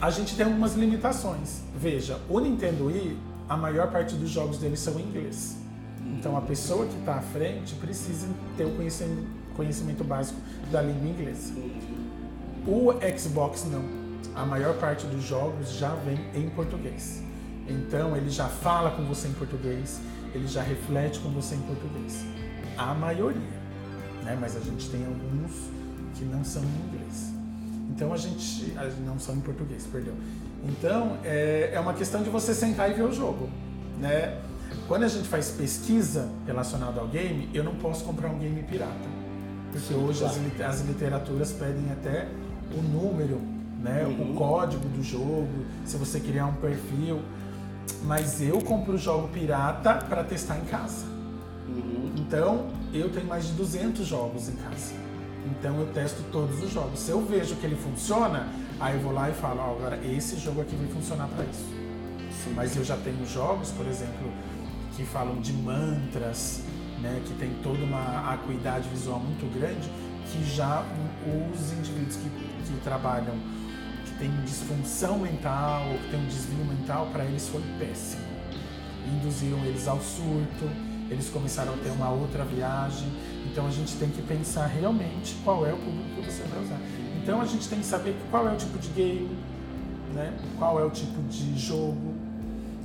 A 0.00 0.10
gente 0.10 0.36
tem 0.36 0.46
algumas 0.46 0.74
limitações. 0.74 1.60
Veja, 1.76 2.18
o 2.28 2.38
Nintendo 2.38 2.86
Wii, 2.86 3.18
a 3.48 3.56
maior 3.56 3.90
parte 3.90 4.14
dos 4.14 4.30
jogos 4.30 4.58
dele 4.58 4.76
são 4.76 4.98
em 4.98 5.02
inglês. 5.02 5.56
Então 6.18 6.36
a 6.36 6.40
pessoa 6.40 6.86
que 6.86 6.96
está 6.96 7.16
à 7.16 7.20
frente 7.20 7.74
precisa 7.74 8.28
ter 8.56 8.64
o 8.64 8.70
conhecimento, 8.76 9.26
conhecimento 9.56 10.04
básico 10.04 10.40
da 10.70 10.80
língua 10.80 11.08
inglesa. 11.08 11.52
O 12.66 12.92
Xbox 13.18 13.64
não. 13.64 14.07
A 14.34 14.44
maior 14.46 14.74
parte 14.78 15.06
dos 15.06 15.22
jogos 15.24 15.72
já 15.72 15.94
vem 15.94 16.18
em 16.34 16.48
português. 16.50 17.22
Então 17.68 18.16
ele 18.16 18.30
já 18.30 18.46
fala 18.46 18.90
com 18.92 19.04
você 19.04 19.28
em 19.28 19.32
português, 19.32 20.00
ele 20.34 20.46
já 20.46 20.62
reflete 20.62 21.18
com 21.20 21.28
você 21.30 21.54
em 21.54 21.60
português. 21.62 22.24
A 22.76 22.94
maioria, 22.94 23.40
né? 24.24 24.36
Mas 24.40 24.56
a 24.56 24.60
gente 24.60 24.88
tem 24.90 25.04
alguns 25.04 25.52
que 26.14 26.24
não 26.24 26.44
são 26.44 26.62
em 26.62 26.86
inglês. 26.88 27.32
Então 27.90 28.12
a 28.12 28.16
gente, 28.16 28.72
não 29.04 29.18
são 29.18 29.34
em 29.34 29.40
português, 29.40 29.86
perdão. 29.90 30.14
Então 30.64 31.16
é, 31.24 31.70
é 31.74 31.80
uma 31.80 31.94
questão 31.94 32.22
de 32.22 32.30
você 32.30 32.54
sentar 32.54 32.90
e 32.90 32.94
ver 32.94 33.02
o 33.02 33.12
jogo, 33.12 33.48
né? 33.98 34.38
Quando 34.86 35.02
a 35.04 35.08
gente 35.08 35.26
faz 35.28 35.50
pesquisa 35.50 36.28
relacionada 36.46 37.00
ao 37.00 37.08
game, 37.08 37.48
eu 37.52 37.64
não 37.64 37.74
posso 37.76 38.04
comprar 38.04 38.28
um 38.28 38.38
game 38.38 38.62
pirata, 38.62 38.92
porque 39.72 39.88
Sim, 39.88 39.94
hoje 39.94 40.24
as, 40.24 40.32
claro. 40.32 40.44
lit- 40.48 40.62
as 40.62 40.80
literaturas 40.82 41.52
pedem 41.52 41.90
até 41.92 42.28
o 42.76 42.80
número, 42.82 43.40
né? 43.78 44.04
Uhum. 44.04 44.32
O 44.32 44.34
código 44.34 44.88
do 44.88 45.02
jogo, 45.02 45.64
se 45.84 45.96
você 45.96 46.20
criar 46.20 46.46
um 46.46 46.54
perfil. 46.54 47.20
Mas 48.04 48.40
eu 48.40 48.60
compro 48.60 48.94
o 48.94 48.98
jogo 48.98 49.28
pirata 49.28 49.94
para 49.94 50.22
testar 50.22 50.58
em 50.58 50.64
casa. 50.64 51.06
Uhum. 51.68 52.12
Então, 52.16 52.66
eu 52.92 53.10
tenho 53.10 53.26
mais 53.26 53.46
de 53.46 53.52
200 53.52 54.06
jogos 54.06 54.48
em 54.48 54.56
casa. 54.56 54.92
Então, 55.46 55.78
eu 55.80 55.86
testo 55.92 56.22
todos 56.30 56.62
os 56.62 56.70
jogos. 56.70 57.00
Se 57.00 57.10
eu 57.10 57.24
vejo 57.24 57.56
que 57.56 57.64
ele 57.64 57.76
funciona, 57.76 58.48
aí 58.78 58.94
eu 58.94 59.00
vou 59.00 59.12
lá 59.12 59.30
e 59.30 59.32
falo: 59.32 59.60
ó, 59.60 59.72
agora 59.72 59.98
esse 60.04 60.38
jogo 60.38 60.60
aqui 60.60 60.76
vai 60.76 60.88
funcionar 60.88 61.28
para 61.28 61.44
isso. 61.44 61.78
Mas 62.54 62.76
eu 62.76 62.84
já 62.84 62.96
tenho 62.96 63.26
jogos, 63.26 63.70
por 63.70 63.86
exemplo, 63.86 64.30
que 64.96 65.04
falam 65.04 65.40
de 65.40 65.52
mantras, 65.52 66.62
né, 67.00 67.20
que 67.24 67.34
tem 67.34 67.50
toda 67.62 67.82
uma 67.84 68.32
acuidade 68.32 68.88
visual 68.88 69.20
muito 69.20 69.46
grande, 69.58 69.90
que 70.26 70.44
já 70.44 70.84
os 71.26 71.72
indivíduos 71.72 72.16
que, 72.16 72.28
que 72.28 72.80
trabalham, 72.82 73.34
têm 74.18 74.30
disfunção 74.44 75.18
mental, 75.18 75.88
ou 75.88 75.98
que 75.98 76.10
têm 76.10 76.20
um 76.20 76.26
desvio 76.26 76.64
mental, 76.64 77.06
para 77.12 77.24
eles 77.24 77.48
foi 77.48 77.62
péssimo 77.78 78.28
induziram 79.08 79.58
eles 79.64 79.88
ao 79.88 80.00
surto, 80.00 80.68
eles 81.10 81.30
começaram 81.30 81.74
a 81.74 81.76
ter 81.76 81.90
uma 81.90 82.10
outra 82.10 82.44
viagem. 82.44 83.08
Então 83.50 83.66
a 83.66 83.70
gente 83.70 83.96
tem 83.96 84.10
que 84.10 84.22
pensar 84.22 84.66
realmente 84.66 85.34
qual 85.42 85.66
é 85.66 85.72
o 85.72 85.78
público 85.78 86.22
que 86.22 86.30
você 86.30 86.42
vai 86.44 86.62
usar. 86.62 86.78
Então 87.22 87.40
a 87.40 87.46
gente 87.46 87.68
tem 87.68 87.78
que 87.78 87.86
saber 87.86 88.14
qual 88.30 88.48
é 88.48 88.52
o 88.52 88.56
tipo 88.56 88.78
de 88.78 88.88
game, 88.88 89.36
né? 90.14 90.36
qual 90.58 90.78
é 90.78 90.84
o 90.84 90.90
tipo 90.90 91.20
de 91.22 91.58
jogo. 91.58 92.14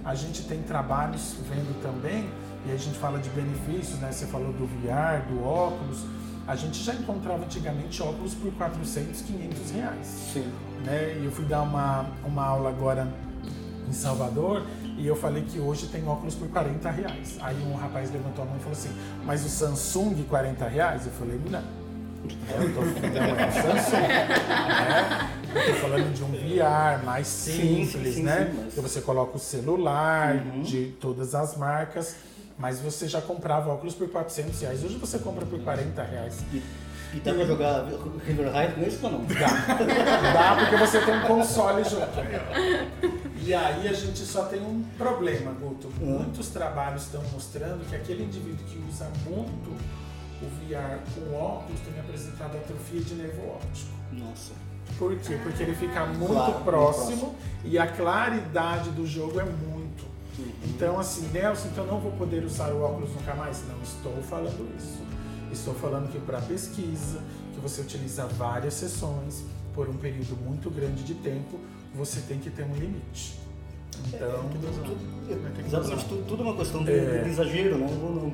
A 0.03 0.15
gente 0.15 0.43
tem 0.43 0.61
trabalhos 0.61 1.35
vendo 1.49 1.81
também, 1.81 2.29
e 2.65 2.71
a 2.71 2.77
gente 2.77 2.97
fala 2.97 3.19
de 3.19 3.29
benefícios, 3.29 3.99
né? 3.99 4.11
Você 4.11 4.25
falou 4.25 4.53
do 4.53 4.65
VR, 4.65 5.25
do 5.29 5.43
óculos. 5.43 6.05
A 6.45 6.55
gente 6.55 6.81
já 6.81 6.93
encontrava 6.93 7.43
antigamente 7.43 8.01
óculos 8.01 8.33
por 8.33 8.51
400, 8.53 9.21
500 9.21 9.71
reais 9.71 10.05
Sim. 10.33 10.51
Né? 10.83 11.17
E 11.21 11.25
eu 11.25 11.31
fui 11.31 11.45
dar 11.45 11.61
uma, 11.61 12.05
uma 12.25 12.43
aula 12.45 12.69
agora 12.69 13.07
em 13.87 13.93
Salvador 13.93 14.63
e 14.97 15.05
eu 15.07 15.15
falei 15.15 15.43
que 15.43 15.59
hoje 15.59 15.87
tem 15.87 16.07
óculos 16.07 16.35
por 16.35 16.47
40 16.49 16.89
reais. 16.91 17.37
Aí 17.41 17.55
um 17.65 17.75
rapaz 17.75 18.11
levantou 18.11 18.43
a 18.43 18.47
mão 18.47 18.57
e 18.57 18.59
falou 18.59 18.73
assim, 18.73 18.89
mas 19.25 19.45
o 19.45 19.49
Samsung 19.49 20.23
40 20.29 20.67
reais? 20.67 21.05
Eu 21.05 21.11
falei, 21.13 21.39
não. 21.49 21.83
Eu 22.23 22.73
tô 22.73 22.81
falando 22.81 23.39
é 23.39 23.51
Samsung, 23.51 24.07
né? 24.07 25.29
Eu 25.53 25.73
tô 25.73 25.79
falando 25.81 26.13
de 26.13 26.23
um 26.23 26.31
VR 26.31 27.03
mais 27.05 27.27
Sim, 27.27 27.85
simples, 27.85 28.07
sim, 28.07 28.19
sim, 28.21 28.23
né? 28.23 28.49
sim, 28.51 28.59
mas- 28.63 28.73
Que 28.73 28.79
você 28.79 29.01
coloca 29.01 29.35
o 29.35 29.39
celular 29.39 30.35
Uhum. 30.35 30.61
de 30.61 30.85
todas 31.01 31.35
as 31.35 31.57
marcas, 31.57 32.15
mas 32.57 32.79
você 32.79 33.07
já 33.09 33.21
comprava 33.21 33.69
óculos 33.71 33.93
por 33.93 34.07
400 34.09 34.61
reais. 34.61 34.83
Hoje 34.83 34.97
você 34.97 35.19
compra 35.19 35.45
por 35.45 35.59
40 35.59 36.01
reais. 36.01 36.37
E, 37.13 37.19
dá 37.19 37.33
pra 37.33 37.45
jogar 37.45 37.85
River 38.25 38.51
Raid 38.51 38.73
com 38.73 38.83
isso 38.83 38.99
ou 39.05 39.11
não? 39.11 39.25
Dá. 39.25 40.33
Dá 40.33 40.55
porque 40.59 40.77
você 40.77 40.99
tem 41.01 41.15
um 41.15 41.21
console 41.21 41.83
junto. 41.83 42.07
E 43.45 43.53
aí 43.53 43.87
a 43.87 43.93
gente 43.93 44.19
só 44.19 44.45
tem 44.45 44.61
um 44.61 44.83
problema, 44.97 45.51
Guto. 45.51 45.89
Muitos 45.99 46.49
trabalhos 46.49 47.03
estão 47.03 47.21
mostrando 47.31 47.87
que 47.89 47.95
aquele 47.95 48.23
indivíduo 48.23 48.65
que 48.65 48.81
usa 48.89 49.09
muito 49.25 49.69
o 50.41 50.45
VR 50.67 50.99
com 51.13 51.35
óculos 51.35 51.79
tem 51.81 51.99
apresentado 51.99 52.57
atrofia 52.57 53.01
de 53.01 53.13
nervo 53.15 53.47
óptico. 53.49 53.91
Nossa. 54.11 54.51
Por 54.97 55.15
quê? 55.17 55.37
Porque 55.41 55.63
ele 55.63 55.75
fica 55.75 56.05
muito 56.05 56.33
Claro, 56.33 56.51
muito 56.51 56.63
próximo, 56.65 57.05
próximo. 57.17 57.35
e 57.63 57.77
a 57.79 57.87
claridade 57.87 58.89
do 58.91 59.05
jogo 59.07 59.39
é 59.39 59.43
muito. 59.45 60.03
Então, 60.65 60.99
assim, 60.99 61.27
Nelson, 61.31 61.67
então 61.69 61.85
não 61.85 61.99
vou 61.99 62.11
poder 62.13 62.43
usar 62.43 62.69
o 62.73 62.81
óculos 62.81 63.11
nunca 63.13 63.33
mais? 63.35 63.63
Não 63.67 63.81
estou 63.83 64.21
falando 64.23 64.67
isso. 64.77 64.99
Estou 65.53 65.73
falando 65.75 66.11
que 66.11 66.19
para 66.19 66.41
pesquisa, 66.41 67.19
que 67.53 67.59
você 67.61 67.81
utiliza 67.81 68.25
várias 68.25 68.73
sessões 68.73 69.43
por 69.73 69.87
um 69.87 69.93
período 69.93 70.35
muito 70.43 70.69
grande 70.69 71.03
de 71.03 71.13
tempo, 71.15 71.59
você 71.95 72.19
tem 72.21 72.39
que 72.39 72.49
ter 72.49 72.63
um 72.63 72.73
limite. 72.73 73.39
Então, 74.07 74.49
Exatamente, 75.65 76.05
tudo, 76.05 76.25
tudo 76.27 76.41
é 76.43 76.45
uma 76.47 76.55
questão 76.57 76.83
de, 76.83 76.91
É. 76.91 77.23
de 77.23 77.29
exagero, 77.29 77.77
né? 77.77 77.87
Ou 78.03 78.15
não. 78.15 78.33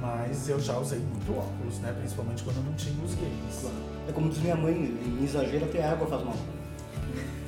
mas 0.00 0.48
eu 0.48 0.58
já 0.58 0.76
usei 0.78 0.98
muito 0.98 1.32
óculos, 1.38 1.78
né? 1.78 1.94
Principalmente 2.00 2.42
quando 2.42 2.56
eu 2.56 2.62
não 2.64 2.72
tinha 2.74 3.04
os 3.04 3.14
games. 3.14 3.70
É 4.08 4.12
como 4.12 4.28
diz 4.30 4.38
minha 4.42 4.56
mãe, 4.56 4.74
em 4.74 5.22
exagero 5.24 5.64
até 5.66 5.86
água 5.86 6.06
faz 6.08 6.24
mal. 6.24 6.34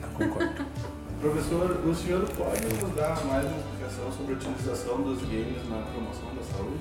Ah, 0.03 0.07
concordo. 0.15 0.65
Professor, 1.21 1.71
o 1.87 1.95
senhor 1.95 2.29
pode 2.37 2.67
nos 2.67 2.95
dar 2.95 3.25
mais 3.25 3.47
uma 3.47 3.57
explicação 3.59 4.13
sobre 4.13 4.35
a 4.35 4.37
utilização 4.37 5.03
dos 5.03 5.21
games 5.23 5.69
na 5.71 5.79
promoção 5.91 6.35
da 6.37 6.43
saúde? 6.43 6.79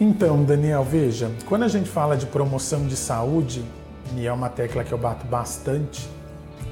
Então, 0.00 0.42
Daniel, 0.42 0.82
veja, 0.82 1.30
quando 1.46 1.62
a 1.62 1.68
gente 1.68 1.88
fala 1.88 2.16
de 2.16 2.26
promoção 2.26 2.84
de 2.86 2.96
saúde, 2.96 3.64
e 4.16 4.26
é 4.26 4.32
uma 4.32 4.48
tecla 4.48 4.82
que 4.82 4.92
eu 4.92 4.98
bato 4.98 5.24
bastante 5.26 6.08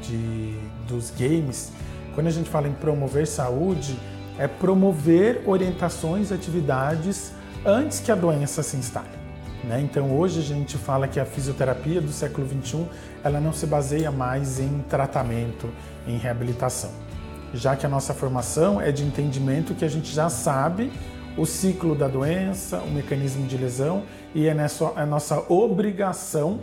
de, 0.02 0.58
dos 0.88 1.11
games, 1.11 1.72
quando 2.14 2.26
a 2.26 2.30
gente 2.30 2.50
fala 2.50 2.66
em 2.66 2.72
promover 2.72 3.26
saúde, 3.28 3.96
é 4.38 4.48
promover 4.48 5.42
orientações 5.46 6.32
atividades 6.32 7.32
antes 7.64 8.00
que 8.00 8.11
a 8.11 8.16
doença 8.16 8.61
se 8.61 8.76
instale. 8.76 9.08
né? 9.62 9.80
Então, 9.80 10.18
hoje 10.18 10.40
a 10.40 10.42
gente 10.42 10.76
fala 10.76 11.06
que 11.06 11.20
a 11.20 11.24
fisioterapia 11.24 12.00
do 12.00 12.11
século 12.11 12.48
XXI 12.48 12.87
ela 13.22 13.40
não 13.40 13.52
se 13.52 13.66
baseia 13.66 14.11
mais 14.11 14.58
em 14.58 14.80
tratamento, 14.88 15.70
em 16.08 16.16
reabilitação, 16.16 16.90
já 17.54 17.76
que 17.76 17.87
a 17.87 17.88
nossa 17.88 18.12
formação 18.12 18.80
é 18.80 18.90
de 18.90 19.04
entendimento 19.04 19.76
que 19.76 19.85
a 19.85 19.88
gente 19.88 20.12
já 20.12 20.28
sabe 20.28 20.90
o 21.37 21.47
ciclo 21.47 21.95
da 21.95 22.09
doença, 22.09 22.79
o 22.79 22.90
mecanismo 22.90 23.47
de 23.47 23.57
lesão 23.57 24.03
e 24.35 24.47
é 24.47 24.55
nessa- 24.55 24.92
é 24.97 25.05
nossa 25.07 25.38
obrigação 25.53 26.61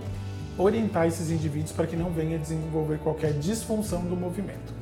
orientar 0.58 1.08
esses 1.08 1.32
indivíduos 1.32 1.72
para 1.72 1.88
que 1.88 1.96
não 1.96 2.12
venha 2.12 2.38
desenvolver 2.38 3.00
qualquer 3.00 3.34
disfunção 3.34 4.02
do 4.02 4.16
movimento. 4.16 4.74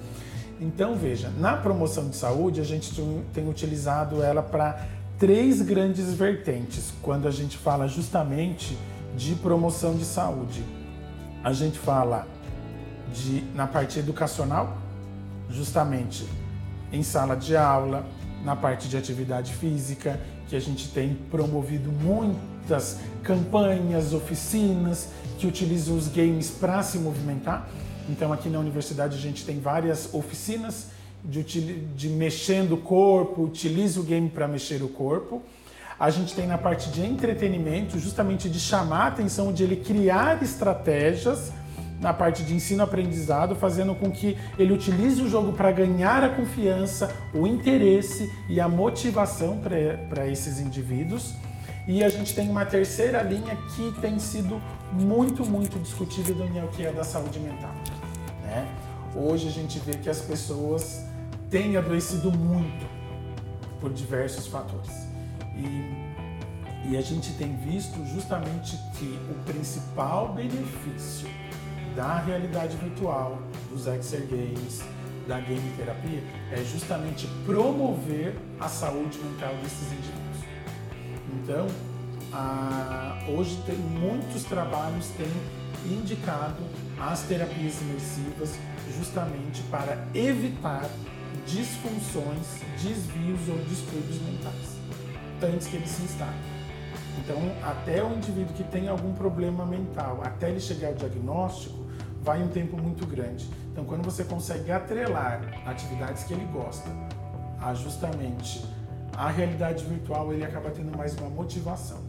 Então 0.59 0.95
veja, 0.95 1.31
na 1.37 1.55
promoção 1.55 2.09
de 2.09 2.15
saúde 2.15 2.59
a 2.59 2.63
gente 2.63 2.91
tem- 3.33 3.47
utilizado 3.47 4.23
ela 4.23 4.41
para 4.41 4.85
três 5.19 5.61
grandes 5.61 6.11
vertentes 6.13 6.91
quando 7.01 7.27
a 7.27 7.31
gente 7.31 7.57
fala 7.57 7.87
justamente 7.87 8.77
de 9.15 9.35
promoção 9.35 9.95
de 9.95 10.03
saúde. 10.03 10.63
A 11.43 11.53
gente 11.53 11.77
fala 11.77 12.27
de 13.13 13.43
na 13.55 13.67
parte 13.67 13.99
educacional, 13.99 14.77
justamente 15.49 16.27
em 16.91 17.03
sala 17.03 17.35
de 17.35 17.55
aula, 17.55 18.03
na 18.47 18.55
parte 18.55 18.87
de 18.87 18.95
atividade 18.95 19.53
física, 19.53 20.17
que 20.47 20.55
a 20.55 20.59
gente 20.61 20.87
tem 20.87 21.15
promovido 21.29 21.91
muitas 21.91 22.97
campanhas, 23.21 24.13
oficinas 24.13 25.09
que 25.37 25.45
utilizam 25.45 25.97
os 25.97 26.07
games 26.07 26.49
para 26.49 26.81
se 26.81 26.97
movimentar. 26.97 27.67
Então, 28.09 28.31
aqui 28.31 28.47
na 28.47 28.57
universidade, 28.57 29.17
a 29.17 29.19
gente 29.19 29.43
tem 29.43 29.59
várias 29.59 30.13
oficinas 30.13 30.87
de, 31.25 31.43
de 31.43 32.07
mexendo 32.07 32.75
o 32.75 32.77
corpo, 32.77 33.43
utiliza 33.43 33.99
o 33.99 34.03
game 34.03 34.29
para 34.29 34.47
mexer 34.47 34.81
o 34.81 34.87
corpo. 34.87 35.43
A 35.99 36.09
gente 36.09 36.33
tem 36.33 36.47
na 36.47 36.57
parte 36.57 36.89
de 36.89 37.05
entretenimento, 37.05 37.99
justamente 37.99 38.49
de 38.49 38.61
chamar 38.61 39.01
a 39.01 39.07
atenção, 39.07 39.51
de 39.51 39.63
ele 39.63 39.75
criar 39.75 40.41
estratégias 40.41 41.51
na 41.99 42.13
parte 42.13 42.43
de 42.43 42.53
ensino-aprendizado, 42.53 43.55
fazendo 43.55 43.95
com 43.95 44.11
que 44.11 44.37
ele 44.57 44.73
utilize 44.73 45.21
o 45.21 45.29
jogo 45.29 45.53
para 45.53 45.71
ganhar 45.71 46.23
a 46.23 46.29
confiança, 46.29 47.13
o 47.33 47.47
interesse 47.47 48.31
e 48.47 48.59
a 48.59 48.67
motivação 48.67 49.59
para 50.09 50.27
esses 50.27 50.59
indivíduos. 50.59 51.33
E 51.87 52.03
a 52.03 52.09
gente 52.09 52.35
tem 52.35 52.49
uma 52.49 52.65
terceira 52.65 53.21
linha 53.21 53.57
que 53.75 53.93
tem 54.01 54.19
sido 54.19 54.61
muito, 54.91 55.45
muito 55.45 55.79
discutida, 55.79 56.33
Daniel, 56.33 56.67
que 56.67 56.85
é 56.85 56.91
da 56.91 57.03
saúde 57.03 57.39
mental. 57.39 57.73
né? 58.43 58.67
Hoje 59.15 59.47
a 59.47 59.51
gente 59.51 59.79
vê 59.79 59.93
que 59.93 60.09
as 60.09 60.19
pessoas 60.19 61.03
têm 61.49 61.77
adoecido 61.77 62.31
muito 62.31 62.85
por 63.79 63.91
diversos 63.91 64.47
fatores. 64.47 64.91
E, 65.55 66.91
e 66.91 66.97
a 66.97 67.01
gente 67.01 67.31
tem 67.33 67.55
visto 67.55 68.05
justamente 68.05 68.77
que 68.97 69.19
o 69.31 69.33
principal 69.45 70.33
benefício 70.33 71.27
da 71.97 72.19
realidade 72.19 72.77
virtual, 72.77 73.39
dos 73.71 73.85
XR 73.85 74.27
Games, 74.29 74.83
da 75.27 75.39
game 75.39 75.73
terapia, 75.75 76.23
é 76.51 76.63
justamente 76.63 77.25
promover 77.43 78.35
a 78.59 78.69
saúde 78.69 79.17
mental 79.17 79.55
desses 79.63 79.91
indivíduos. 79.91 80.37
Então, 81.33 81.67
a, 82.31 83.17
hoje 83.27 83.59
tem 83.65 83.75
muitos 83.75 84.43
trabalhos 84.43 85.07
têm 85.17 85.25
indicado 85.91 86.63
as 86.99 87.23
terapias 87.23 87.81
imersivas 87.81 88.59
justamente 88.95 89.63
para 89.63 89.97
evitar 90.13 90.87
disfunções, 91.47 92.61
desvios 92.73 93.49
ou 93.49 93.57
distúrbios 93.67 94.21
mentais 94.21 94.77
antes 95.41 95.65
que 95.65 95.77
eles 95.77 95.89
se 95.89 96.03
instalem. 96.03 96.57
Então, 97.23 97.37
até 97.63 98.03
o 98.03 98.13
indivíduo 98.13 98.53
que 98.53 98.63
tem 98.65 98.87
algum 98.87 99.13
problema 99.13 99.65
mental, 99.65 100.21
até 100.23 100.49
ele 100.49 100.59
chegar 100.59 100.89
ao 100.89 100.93
diagnóstico, 100.93 101.86
vai 102.27 102.43
um 102.43 102.49
tempo 102.49 102.75
muito 102.75 103.05
grande. 103.05 103.49
Então, 103.71 103.85
quando 103.85 104.03
você 104.03 104.25
consegue 104.25 104.69
atrelar 104.69 105.41
atividades 105.65 106.25
que 106.25 106.33
ele 106.33 106.43
gosta 106.51 106.89
a 107.61 107.73
justamente 107.73 108.65
a 109.15 109.29
realidade 109.29 109.85
virtual, 109.85 110.33
ele 110.33 110.43
acaba 110.43 110.69
tendo 110.69 110.95
mais 110.95 111.17
uma 111.17 111.29
motivação. 111.29 111.99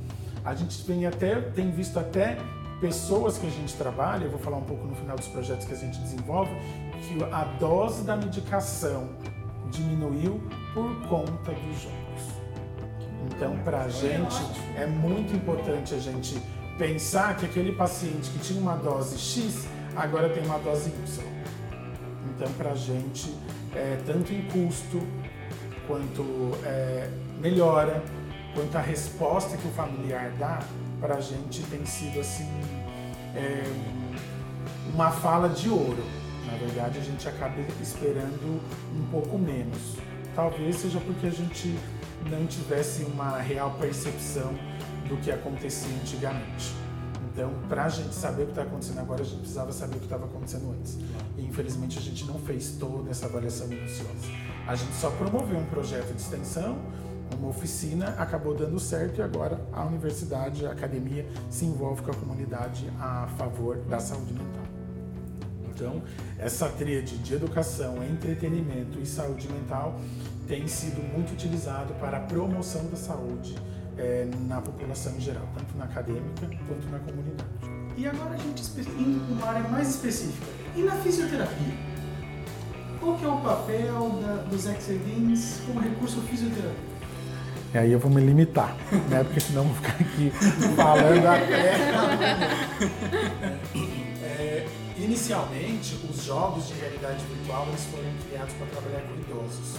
A 0.45 0.57
gente 0.57 0.85
tem 0.85 1.07
até 1.07 1.41
tem 1.41 1.71
visto 1.71 2.01
até 2.01 2.37
pessoas 2.81 3.39
que 3.39 3.47
a 3.47 3.51
gente 3.51 3.73
trabalha, 3.77 4.25
eu 4.25 4.31
vou 4.31 4.41
falar 4.41 4.57
um 4.57 4.65
pouco 4.65 4.85
no 4.89 4.95
final 4.97 5.17
dos 5.17 5.29
projetos 5.29 5.65
que 5.67 5.73
a 5.73 5.77
gente 5.77 6.01
desenvolve, 6.01 6.51
que 7.03 7.23
a 7.33 7.45
dose 7.61 8.03
da 8.03 8.17
medicação 8.17 9.11
diminuiu 9.71 10.43
por 10.75 11.09
conta 11.09 11.53
dos 11.53 11.83
jogos. 11.83 12.23
Então, 13.27 13.57
para 13.59 13.83
a 13.83 13.89
gente, 13.89 14.37
é 14.77 14.87
muito 14.87 15.33
importante 15.35 15.95
a 15.95 15.99
gente 15.99 16.43
pensar 16.77 17.37
que 17.37 17.47
aquele 17.47 17.73
paciente 17.73 18.31
que 18.31 18.39
tinha 18.41 18.61
uma 18.61 18.75
dose 18.77 19.17
X, 19.17 19.78
agora 19.99 20.29
tem 20.29 20.45
uma 20.45 20.59
dose 20.59 20.91
Y. 20.91 21.25
Então, 22.35 22.51
para 22.53 22.71
a 22.71 22.75
gente, 22.75 23.35
é, 23.75 23.99
tanto 24.07 24.33
em 24.33 24.43
custo, 24.43 25.03
quanto 25.87 26.53
é, 26.65 27.11
melhora, 27.41 28.03
quanto 28.55 28.77
a 28.77 28.81
resposta 28.81 29.57
que 29.57 29.67
o 29.67 29.71
familiar 29.73 30.31
dá, 30.39 30.61
para 31.01 31.17
a 31.17 31.21
gente 31.21 31.63
tem 31.65 31.85
sido 31.85 32.21
assim 32.21 32.49
é, 33.35 33.63
uma 34.93 35.11
fala 35.11 35.49
de 35.49 35.69
ouro. 35.69 36.03
Na 36.47 36.57
verdade, 36.57 36.99
a 36.99 37.03
gente 37.03 37.29
acaba 37.29 37.55
esperando 37.81 38.61
um 38.97 39.05
pouco 39.11 39.39
menos. 39.39 39.97
Talvez 40.35 40.77
seja 40.77 40.99
porque 41.01 41.27
a 41.27 41.31
gente 41.31 41.79
não 42.31 42.47
tivesse 42.47 43.03
uma 43.05 43.39
real 43.39 43.73
percepção 43.79 44.55
do 45.09 45.17
que 45.19 45.31
acontecia 45.31 45.95
antigamente. 46.03 46.73
Então, 47.39 47.53
para 47.69 47.85
a 47.85 47.89
gente 47.89 48.13
saber 48.17 48.43
o 48.43 48.47
que 48.47 48.51
está 48.51 48.63
acontecendo 48.63 48.99
agora, 48.99 49.23
a 49.23 49.25
gente 49.25 49.39
precisava 49.39 49.71
saber 49.71 49.95
o 49.95 49.99
que 50.01 50.07
estava 50.07 50.25
acontecendo 50.25 50.73
antes. 50.73 50.99
E 51.37 51.45
infelizmente 51.45 51.97
a 51.97 52.03
gente 52.03 52.25
não 52.25 52.37
fez 52.37 52.73
toda 52.73 53.13
essa 53.13 53.27
avaliação 53.27 53.69
minuciosa. 53.69 54.27
A 54.67 54.75
gente 54.75 54.93
só 54.97 55.09
promoveu 55.11 55.57
um 55.57 55.67
projeto 55.67 56.13
de 56.13 56.21
extensão, 56.21 56.77
uma 57.39 57.49
oficina, 57.51 58.09
acabou 58.19 58.57
dando 58.57 58.81
certo 58.81 59.19
e 59.19 59.23
agora 59.23 59.61
a 59.73 59.85
universidade, 59.85 60.67
a 60.67 60.73
academia 60.73 61.25
se 61.49 61.65
envolve 61.65 62.03
com 62.03 62.11
a 62.11 62.15
comunidade 62.15 62.91
a 62.99 63.29
favor 63.39 63.77
da 63.89 64.01
saúde 64.01 64.33
mental. 64.33 64.65
Então, 65.73 66.03
essa 66.41 66.69
tríade 66.69 67.19
de 67.19 67.35
educação, 67.35 68.03
entretenimento 68.03 68.99
e 68.99 69.07
saúde 69.07 69.49
mental 69.49 69.95
tem 70.49 70.67
sido 70.67 71.01
muito 71.17 71.35
utilizado 71.35 71.95
para 72.01 72.17
a 72.17 72.21
promoção 72.21 72.87
da 72.87 72.97
saúde 72.97 73.55
é, 73.99 74.29
na 74.47 74.61
população 74.61 75.15
em 75.17 75.21
geral, 75.21 75.47
tanto 75.55 75.77
na 75.77 75.85
acadêmica 75.85 76.49
quanto 76.67 76.89
na 76.91 76.99
comunidade. 77.01 77.49
E 77.97 78.07
agora 78.07 78.35
a 78.35 78.37
gente 78.37 78.63
indo 78.81 79.21
para 79.27 79.35
uma 79.35 79.47
área 79.47 79.69
mais 79.69 79.89
específica. 79.91 80.47
E 80.77 80.83
na 80.83 80.95
fisioterapia? 80.97 81.75
Qual 83.01 83.17
que 83.17 83.25
é 83.25 83.29
o 83.29 83.39
papel 83.39 84.21
da, 84.23 84.43
dos 84.43 84.63
XR 84.63 84.99
Games 85.07 85.61
como 85.67 85.81
recurso 85.81 86.21
fisioterápico? 86.23 86.89
E 87.75 87.79
aí 87.79 87.93
eu 87.93 87.99
vou 87.99 88.11
me 88.11 88.21
limitar, 88.21 88.75
né? 89.11 89.23
Porque 89.25 89.41
senão 89.41 89.63
eu 89.63 89.69
vou 89.69 89.77
ficar 89.77 89.97
aqui 90.01 90.31
falando 90.77 91.27
até. 91.27 91.75
É, 94.41 94.67
inicialmente, 94.97 95.99
os 96.09 96.25
jogos 96.25 96.69
de 96.69 96.75
realidade 96.75 97.25
virtual 97.25 97.67
eles 97.69 97.85
foram 97.87 98.09
criados 98.29 98.55
para 98.55 98.67
trabalhar 98.69 99.03
com 99.03 99.15
idosos 99.21 99.77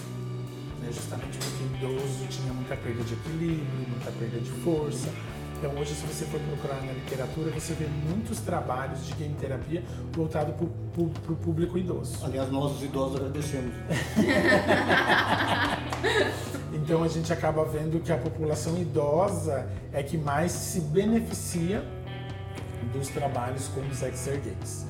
né? 0.79 0.89
justamente 0.91 1.37
porque 1.37 1.63
o 1.63 1.91
idoso 1.91 2.25
tinha 2.29 2.53
muita 2.53 2.75
perda 2.75 3.03
de 3.03 3.13
equilíbrio, 3.13 3.89
muita 3.89 4.11
perda 4.11 4.39
de 4.39 4.49
força. 4.63 5.09
Então 5.57 5.71
hoje 5.77 5.93
se 5.93 6.05
você 6.05 6.25
for 6.25 6.39
procurar 6.39 6.81
na 6.85 6.93
literatura, 6.93 7.51
você 7.51 7.73
vê 7.73 7.85
muitos 7.85 8.39
trabalhos 8.39 9.05
de 9.05 9.13
game 9.13 9.35
terapia 9.35 9.83
voltado 10.13 10.53
para 10.53 11.33
o 11.33 11.35
público 11.35 11.77
idoso. 11.77 12.17
Aliás, 12.23 12.49
nós 12.49 12.77
os 12.77 12.83
idosos 12.83 13.17
agradecemos. 13.17 13.75
então 16.73 17.03
a 17.03 17.07
gente 17.09 17.33
acaba 17.33 17.65
vendo 17.65 18.01
que 18.01 18.11
a 18.11 18.17
população 18.17 18.77
idosa 18.77 19.67
é 19.91 20.01
que 20.01 20.17
mais 20.17 20.53
se 20.53 20.79
beneficia 20.79 21.83
dos 22.93 23.09
trabalhos 23.09 23.67
como 23.67 23.89
os 23.89 23.99
Games 23.99 24.88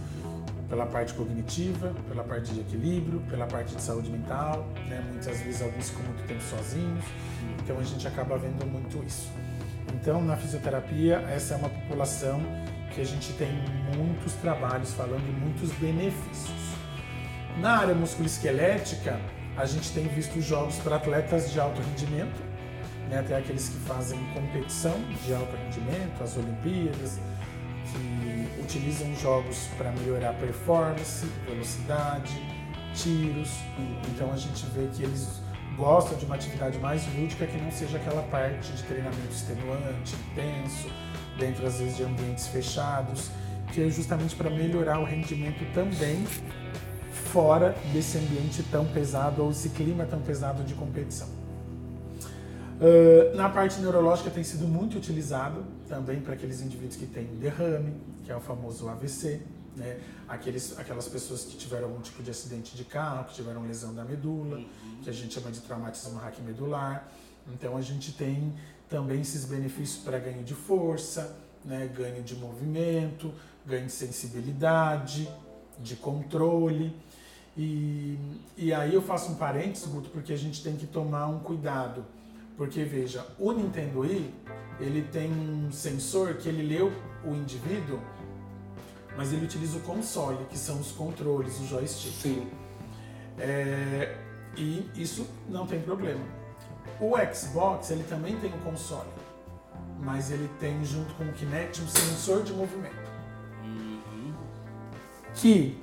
pela 0.69 0.85
parte 0.85 1.13
cognitiva, 1.15 1.93
pela 2.07 2.23
parte 2.23 2.53
de 2.53 2.59
equilíbrio, 2.61 3.19
pela 3.21 3.47
parte 3.47 3.75
de 3.75 3.81
saúde 3.81 4.09
mental, 4.09 4.67
né? 4.87 5.03
muitas 5.09 5.39
vezes 5.41 5.61
alguns 5.61 5.89
ficam 5.89 6.03
muito 6.05 6.27
tempo 6.27 6.41
sozinhos, 6.43 7.03
então 7.63 7.79
a 7.79 7.83
gente 7.83 8.07
acaba 8.07 8.37
vendo 8.37 8.65
muito 8.65 9.03
isso. 9.03 9.29
Então, 9.93 10.21
na 10.23 10.37
fisioterapia, 10.37 11.17
essa 11.29 11.55
é 11.55 11.57
uma 11.57 11.69
população 11.69 12.39
que 12.93 13.01
a 13.01 13.03
gente 13.03 13.33
tem 13.33 13.49
muitos 13.97 14.33
trabalhos 14.33 14.93
falando 14.93 15.23
muitos 15.39 15.71
benefícios. 15.73 16.69
Na 17.59 17.79
área 17.79 17.95
musculoesquelética, 17.95 19.19
a 19.57 19.65
gente 19.65 19.91
tem 19.91 20.07
visto 20.07 20.39
jogos 20.39 20.75
para 20.77 20.97
atletas 20.97 21.51
de 21.51 21.59
alto 21.59 21.81
rendimento, 21.81 22.41
né? 23.09 23.19
até 23.19 23.35
aqueles 23.35 23.69
que 23.69 23.77
fazem 23.79 24.19
competição 24.33 24.95
de 25.25 25.33
alto 25.33 25.55
rendimento, 25.55 26.23
as 26.23 26.37
Olimpíadas, 26.37 27.19
utilizam 28.69 29.15
jogos 29.15 29.67
para 29.77 29.91
melhorar 29.91 30.33
performance, 30.33 31.25
velocidade, 31.47 32.39
tiros. 32.93 33.49
Então 34.13 34.31
a 34.31 34.37
gente 34.37 34.63
vê 34.67 34.87
que 34.93 35.03
eles 35.03 35.41
gostam 35.75 36.15
de 36.17 36.25
uma 36.25 36.35
atividade 36.35 36.77
mais 36.77 37.03
lúdica 37.15 37.47
que 37.47 37.57
não 37.57 37.71
seja 37.71 37.97
aquela 37.97 38.21
parte 38.23 38.71
de 38.71 38.83
treinamento 38.83 39.31
extenuante, 39.31 40.15
intenso, 40.31 40.87
dentro 41.39 41.65
às 41.65 41.79
vezes 41.79 41.97
de 41.97 42.03
ambientes 42.03 42.47
fechados, 42.47 43.31
que 43.73 43.81
é 43.81 43.89
justamente 43.89 44.35
para 44.35 44.51
melhorar 44.51 44.99
o 44.99 45.03
rendimento 45.03 45.65
também 45.73 46.23
fora 47.31 47.75
desse 47.91 48.19
ambiente 48.19 48.61
tão 48.63 48.85
pesado 48.85 49.43
ou 49.43 49.49
esse 49.49 49.69
clima 49.69 50.05
tão 50.05 50.19
pesado 50.19 50.63
de 50.63 50.75
competição. 50.75 51.38
Uh, 52.79 53.35
na 53.35 53.49
parte 53.49 53.81
neurológica 53.81 54.29
tem 54.29 54.43
sido 54.43 54.65
muito 54.65 54.97
utilizado 54.97 55.65
também 55.89 56.21
para 56.21 56.33
aqueles 56.33 56.61
indivíduos 56.61 56.95
que 56.95 57.05
têm 57.05 57.25
derrame, 57.25 57.93
que 58.23 58.31
é 58.31 58.35
o 58.35 58.39
famoso 58.39 58.87
AVC, 58.87 59.41
né? 59.75 59.99
Aqueles, 60.29 60.79
aquelas 60.79 61.07
pessoas 61.09 61.43
que 61.43 61.57
tiveram 61.57 61.89
algum 61.89 61.99
tipo 61.99 62.23
de 62.23 62.31
acidente 62.31 62.77
de 62.77 62.85
carro, 62.85 63.25
que 63.25 63.33
tiveram 63.33 63.63
lesão 63.63 63.93
da 63.93 64.05
medula, 64.05 64.57
uhum. 64.57 64.99
que 65.03 65.09
a 65.09 65.13
gente 65.13 65.33
chama 65.33 65.51
de 65.51 65.59
traumatismo 65.59 66.19
raquimedular. 66.19 67.05
Então 67.53 67.75
a 67.75 67.81
gente 67.81 68.13
tem 68.13 68.53
também 68.87 69.21
esses 69.21 69.43
benefícios 69.43 70.01
para 70.03 70.17
ganho 70.17 70.43
de 70.43 70.53
força, 70.53 71.35
né? 71.65 71.89
ganho 71.93 72.23
de 72.23 72.35
movimento, 72.35 73.33
ganho 73.65 73.87
de 73.87 73.91
sensibilidade, 73.91 75.29
de 75.79 75.95
controle. 75.97 76.95
E, 77.57 78.17
e 78.55 78.71
aí 78.71 78.93
eu 78.93 79.01
faço 79.01 79.31
um 79.31 79.35
parênteses, 79.35 79.87
Guto, 79.87 80.09
porque 80.11 80.31
a 80.31 80.37
gente 80.37 80.63
tem 80.63 80.77
que 80.77 80.87
tomar 80.87 81.27
um 81.27 81.39
cuidado 81.39 82.05
porque 82.59 82.83
veja, 82.83 83.25
o 83.39 83.53
Nintendo 83.53 84.01
Wii, 84.01 84.33
ele 84.81 85.01
tem 85.03 85.31
um 85.31 85.71
sensor 85.71 86.33
que 86.33 86.49
ele 86.49 86.61
leu 86.61 86.91
o 87.23 87.33
indivíduo, 87.33 87.97
mas 89.15 89.31
ele 89.31 89.45
utiliza 89.45 89.77
o 89.77 89.79
console, 89.79 90.45
que 90.49 90.57
são 90.57 90.77
os 90.77 90.91
controles, 90.91 91.57
o 91.61 91.65
joystick. 91.65 92.11
Sim. 92.11 92.49
É, 93.37 94.13
e 94.57 94.91
isso 94.93 95.25
não 95.47 95.65
tem 95.65 95.79
problema. 95.79 96.19
O 96.99 97.13
Xbox, 97.33 97.91
ele 97.91 98.03
também 98.03 98.37
tem 98.41 98.53
um 98.53 98.59
console, 98.59 99.07
mas 100.01 100.29
ele 100.29 100.49
tem 100.59 100.83
junto 100.83 101.13
com 101.13 101.23
o 101.23 101.31
Kinect 101.31 101.81
um 101.81 101.87
sensor 101.87 102.43
de 102.43 102.51
movimento. 102.51 103.09
Uhum. 103.63 104.33
Que 105.33 105.77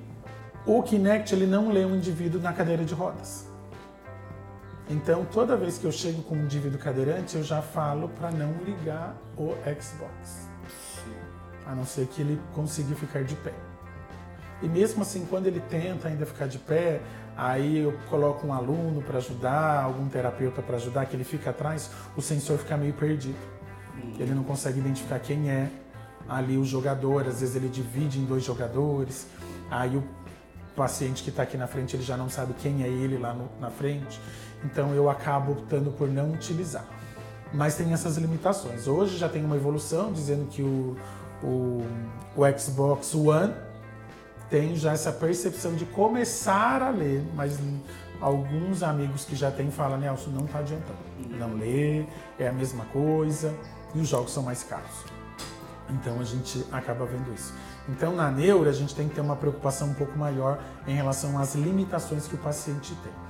o 0.67 0.83
Kinect 0.83 1.35
ele 1.35 1.47
não 1.47 1.71
lê 1.71 1.87
um 1.87 1.97
indivíduo 1.97 2.39
na 2.39 2.53
cadeira 2.53 2.85
de 2.85 2.93
rodas. 2.93 3.46
Então, 4.89 5.25
toda 5.25 5.57
vez 5.57 5.79
que 5.79 5.85
eu 5.85 5.93
chego 5.93 6.23
com 6.23 6.37
um 6.37 6.45
indivíduo 6.45 6.79
cadeirante, 6.79 7.37
eu 7.37 7.43
já 7.43 7.61
falo 7.61 8.09
para 8.11 8.31
não 8.31 8.53
ligar 8.65 9.17
o 9.37 9.53
Xbox. 9.81 10.49
A 11.67 11.75
não 11.75 11.85
ser 11.85 12.07
que 12.07 12.23
ele 12.23 12.41
consiga 12.55 12.95
ficar 12.95 13.25
de 13.25 13.35
pé. 13.35 13.53
E 14.63 14.69
mesmo 14.69 15.03
assim, 15.03 15.27
quando 15.29 15.47
ele 15.47 15.61
tenta 15.69 16.07
ainda 16.09 16.25
ficar 16.25 16.47
de 16.47 16.59
pé, 16.59 17.01
aí 17.37 17.79
eu 17.79 17.99
coloco 18.09 18.47
um 18.47 18.53
aluno 18.53 19.03
para 19.03 19.19
ajudar, 19.19 19.83
algum 19.83 20.09
terapeuta 20.09 20.63
para 20.63 20.77
ajudar, 20.77 21.05
que 21.07 21.17
ele 21.17 21.25
fica 21.25 21.51
atrás, 21.51 21.91
o 22.17 22.23
sensor 22.23 22.57
fica 22.59 22.77
meio 22.77 22.95
perdido. 22.95 23.37
Ele 24.19 24.33
não 24.33 24.45
consegue 24.45 24.79
identificar 24.79 25.19
quem 25.19 25.51
é 25.51 25.69
ali 26.29 26.57
o 26.57 26.65
jogador, 26.65 27.27
às 27.27 27.41
vezes 27.41 27.57
ele 27.57 27.69
divide 27.69 28.19
em 28.19 28.25
dois 28.25 28.45
jogadores, 28.45 29.27
aí 29.71 29.97
o 29.97 30.05
paciente 30.75 31.23
que 31.23 31.31
está 31.31 31.43
aqui 31.43 31.57
na 31.57 31.67
frente 31.67 31.97
ele 31.97 32.03
já 32.03 32.17
não 32.17 32.29
sabe 32.29 32.55
quem 32.55 32.83
é 32.83 32.89
ele 32.89 33.17
lá 33.19 33.33
no- 33.33 33.49
na 33.61 33.71
frente, 33.71 34.21
então 34.65 34.95
eu 34.95 35.09
acabo 35.09 35.53
optando 35.53 35.91
por 35.93 36.09
não 36.09 36.33
utilizar. 36.33 36.85
Mas 37.53 37.77
tem 37.77 37.93
essas 37.93 38.17
limitações. 38.17 38.89
Hoje 38.89 39.17
já 39.17 39.29
tem 39.29 39.45
uma 39.45 39.57
evolução 39.57 40.13
dizendo 40.13 40.49
que 40.49 40.63
o, 40.63 40.97
o, 41.43 41.87
o 42.37 42.59
Xbox 42.59 43.15
One 43.15 43.55
tem 44.51 44.77
já 44.77 44.93
essa 44.93 45.13
percepção 45.13 45.75
de 45.75 45.85
começar 45.87 46.83
a 46.83 46.91
ler, 46.91 47.25
mas 47.35 47.59
alguns 48.21 48.83
amigos 48.83 49.25
que 49.25 49.35
já 49.35 49.51
têm 49.51 49.71
falam, 49.71 49.99
Nelson, 49.99 50.31
não 50.31 50.45
está 50.45 50.61
adiantando. 50.61 50.99
Não 51.39 51.55
lê, 51.55 52.07
é 52.39 52.49
a 52.49 52.53
mesma 52.53 52.85
coisa 52.87 53.55
e 53.95 54.01
os 54.01 54.09
jogos 54.09 54.33
são 54.33 54.43
mais 54.43 54.63
caros. 54.63 55.05
Então 55.91 56.19
a 56.21 56.25
gente 56.25 56.65
acaba 56.73 57.07
vendo 57.07 57.33
isso. 57.33 57.55
Então 57.89 58.15
na 58.15 58.31
neura 58.31 58.71
a 58.71 58.73
gente 58.73 58.95
tem 58.95 59.09
que 59.09 59.15
ter 59.15 59.21
uma 59.21 59.37
preocupação 59.37 59.89
um 59.89 59.95
pouco 59.95 60.19
maior 60.19 60.61
em 60.87 60.95
relação 60.95 61.39
às 61.39 61.55
limitações 61.55 62.27
que 62.27 62.35
o 62.35 62.39
paciente 62.39 62.95
tem. 63.03 63.26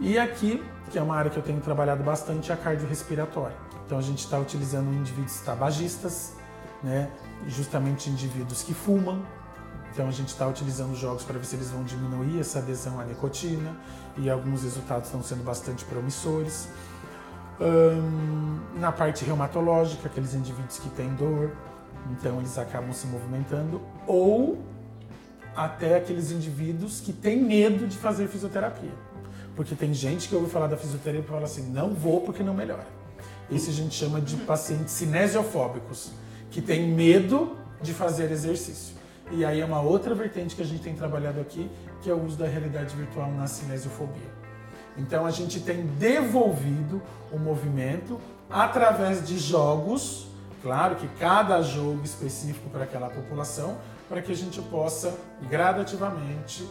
E 0.00 0.18
aqui, 0.18 0.62
que 0.90 0.98
é 0.98 1.02
uma 1.02 1.16
área 1.16 1.30
que 1.30 1.36
eu 1.36 1.42
tenho 1.42 1.60
trabalhado 1.60 2.02
bastante, 2.04 2.50
é 2.50 2.54
a 2.54 2.56
cardiorrespiratória. 2.56 3.56
Então 3.84 3.98
a 3.98 4.02
gente 4.02 4.20
está 4.20 4.38
utilizando 4.38 4.92
indivíduos 4.94 5.40
tabagistas, 5.40 6.34
né? 6.82 7.10
justamente 7.48 8.08
indivíduos 8.08 8.62
que 8.62 8.74
fumam. 8.74 9.22
Então 9.92 10.06
a 10.06 10.12
gente 10.12 10.28
está 10.28 10.46
utilizando 10.46 10.94
jogos 10.94 11.24
para 11.24 11.38
ver 11.38 11.44
se 11.44 11.56
eles 11.56 11.70
vão 11.70 11.82
diminuir 11.82 12.38
essa 12.38 12.60
adesão 12.60 13.00
à 13.00 13.04
nicotina 13.04 13.74
e 14.16 14.30
alguns 14.30 14.62
resultados 14.62 15.06
estão 15.06 15.22
sendo 15.22 15.42
bastante 15.42 15.84
promissores. 15.84 16.68
Na 18.76 18.92
parte 18.92 19.24
reumatológica, 19.24 20.06
aqueles 20.06 20.34
indivíduos 20.34 20.78
que 20.78 20.88
têm 20.90 21.12
dor, 21.14 21.50
então 22.12 22.38
eles 22.38 22.56
acabam 22.56 22.92
se 22.92 23.06
movimentando, 23.08 23.80
ou 24.06 24.62
até 25.56 25.96
aqueles 25.96 26.30
indivíduos 26.30 27.00
que 27.00 27.12
têm 27.12 27.42
medo 27.42 27.88
de 27.88 27.96
fazer 27.96 28.28
fisioterapia. 28.28 28.92
Porque 29.58 29.74
tem 29.74 29.92
gente 29.92 30.28
que 30.28 30.36
ouve 30.36 30.48
falar 30.48 30.68
da 30.68 30.76
fisioterapia 30.76 31.20
e 31.20 31.28
fala 31.28 31.42
assim, 31.42 31.68
não 31.72 31.92
vou 31.92 32.20
porque 32.20 32.44
não 32.44 32.54
melhora. 32.54 32.86
Esse 33.50 33.70
a 33.70 33.72
gente 33.72 33.92
chama 33.92 34.20
de 34.20 34.36
pacientes 34.36 34.94
cinesiofóbicos, 34.94 36.12
que 36.48 36.62
tem 36.62 36.86
medo 36.86 37.56
de 37.82 37.92
fazer 37.92 38.30
exercício. 38.30 38.94
E 39.32 39.44
aí 39.44 39.60
é 39.60 39.64
uma 39.64 39.80
outra 39.80 40.14
vertente 40.14 40.54
que 40.54 40.62
a 40.62 40.64
gente 40.64 40.80
tem 40.80 40.94
trabalhado 40.94 41.40
aqui, 41.40 41.68
que 42.00 42.08
é 42.08 42.14
o 42.14 42.24
uso 42.24 42.36
da 42.36 42.46
realidade 42.46 42.94
virtual 42.94 43.32
na 43.32 43.48
cinesiofobia. 43.48 44.30
Então 44.96 45.26
a 45.26 45.32
gente 45.32 45.58
tem 45.58 45.86
devolvido 45.98 47.02
o 47.32 47.36
movimento 47.36 48.20
através 48.48 49.26
de 49.26 49.36
jogos, 49.40 50.28
claro 50.62 50.94
que 50.94 51.08
cada 51.18 51.60
jogo 51.62 52.04
específico 52.04 52.70
para 52.70 52.84
aquela 52.84 53.10
população, 53.10 53.76
para 54.08 54.22
que 54.22 54.30
a 54.30 54.36
gente 54.36 54.62
possa 54.62 55.18
gradativamente 55.50 56.64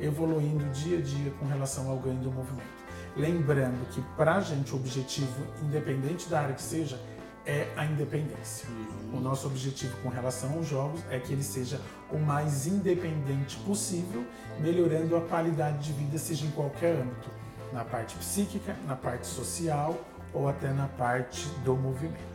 evoluindo 0.00 0.64
dia 0.70 0.98
a 0.98 1.00
dia 1.00 1.30
com 1.38 1.46
relação 1.46 1.90
ao 1.90 1.98
ganho 1.98 2.20
do 2.20 2.30
movimento. 2.30 2.82
Lembrando 3.16 3.86
que 3.90 4.00
para 4.16 4.36
a 4.36 4.40
gente 4.40 4.72
o 4.72 4.76
objetivo, 4.76 5.46
independente 5.62 6.28
da 6.28 6.40
área 6.40 6.54
que 6.54 6.62
seja, 6.62 6.98
é 7.44 7.68
a 7.76 7.84
independência. 7.84 8.68
O 9.12 9.20
nosso 9.20 9.46
objetivo 9.46 9.96
com 10.02 10.08
relação 10.08 10.54
aos 10.54 10.66
jogos 10.66 11.02
é 11.10 11.18
que 11.18 11.32
ele 11.32 11.42
seja 11.42 11.80
o 12.10 12.18
mais 12.18 12.66
independente 12.66 13.56
possível, 13.58 14.24
melhorando 14.60 15.16
a 15.16 15.20
qualidade 15.20 15.78
de 15.78 15.92
vida, 15.92 16.18
seja 16.18 16.46
em 16.46 16.50
qualquer 16.52 16.94
âmbito, 16.96 17.30
na 17.72 17.84
parte 17.84 18.16
psíquica, 18.16 18.76
na 18.86 18.96
parte 18.96 19.26
social 19.26 19.98
ou 20.32 20.48
até 20.48 20.72
na 20.72 20.86
parte 20.86 21.46
do 21.64 21.74
movimento. 21.74 22.31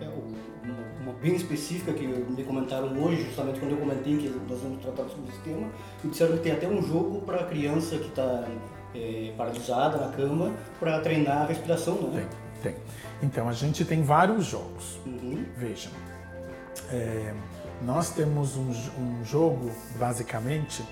É, 0.00 0.08
uma, 1.04 1.12
bem 1.20 1.34
específica 1.34 1.92
que 1.92 2.06
me 2.06 2.44
comentaram 2.44 2.88
hoje, 3.02 3.24
justamente 3.24 3.60
quando 3.60 3.72
eu 3.72 3.78
comentei 3.78 4.16
que 4.16 4.28
nós 4.48 4.60
vamos 4.60 4.82
tratar 4.82 5.08
sobre 5.08 5.30
esse 5.30 5.40
tema, 5.40 5.68
e 6.04 6.08
disseram 6.08 6.36
que 6.36 6.42
tem 6.42 6.52
até 6.52 6.66
um 6.66 6.82
jogo 6.82 7.20
para 7.22 7.44
criança 7.44 7.96
que 7.98 8.08
está 8.08 8.48
paralisada 9.36 9.98
na 9.98 10.12
cama 10.12 10.52
para 10.78 11.00
treinar 11.00 11.42
a 11.42 11.46
respiração, 11.46 11.94
né? 12.10 12.26
Tem, 12.62 12.72
tem. 12.72 12.82
Então 13.22 13.48
a 13.48 13.52
gente 13.52 13.84
tem 13.84 14.02
vários 14.02 14.46
jogos. 14.46 15.00
Uhum. 15.06 15.44
Vejam, 15.56 15.92
é, 16.90 17.32
nós 17.82 18.10
temos 18.10 18.56
um, 18.56 18.70
um 18.98 19.24
jogo, 19.24 19.70
basicamente, 19.98 20.84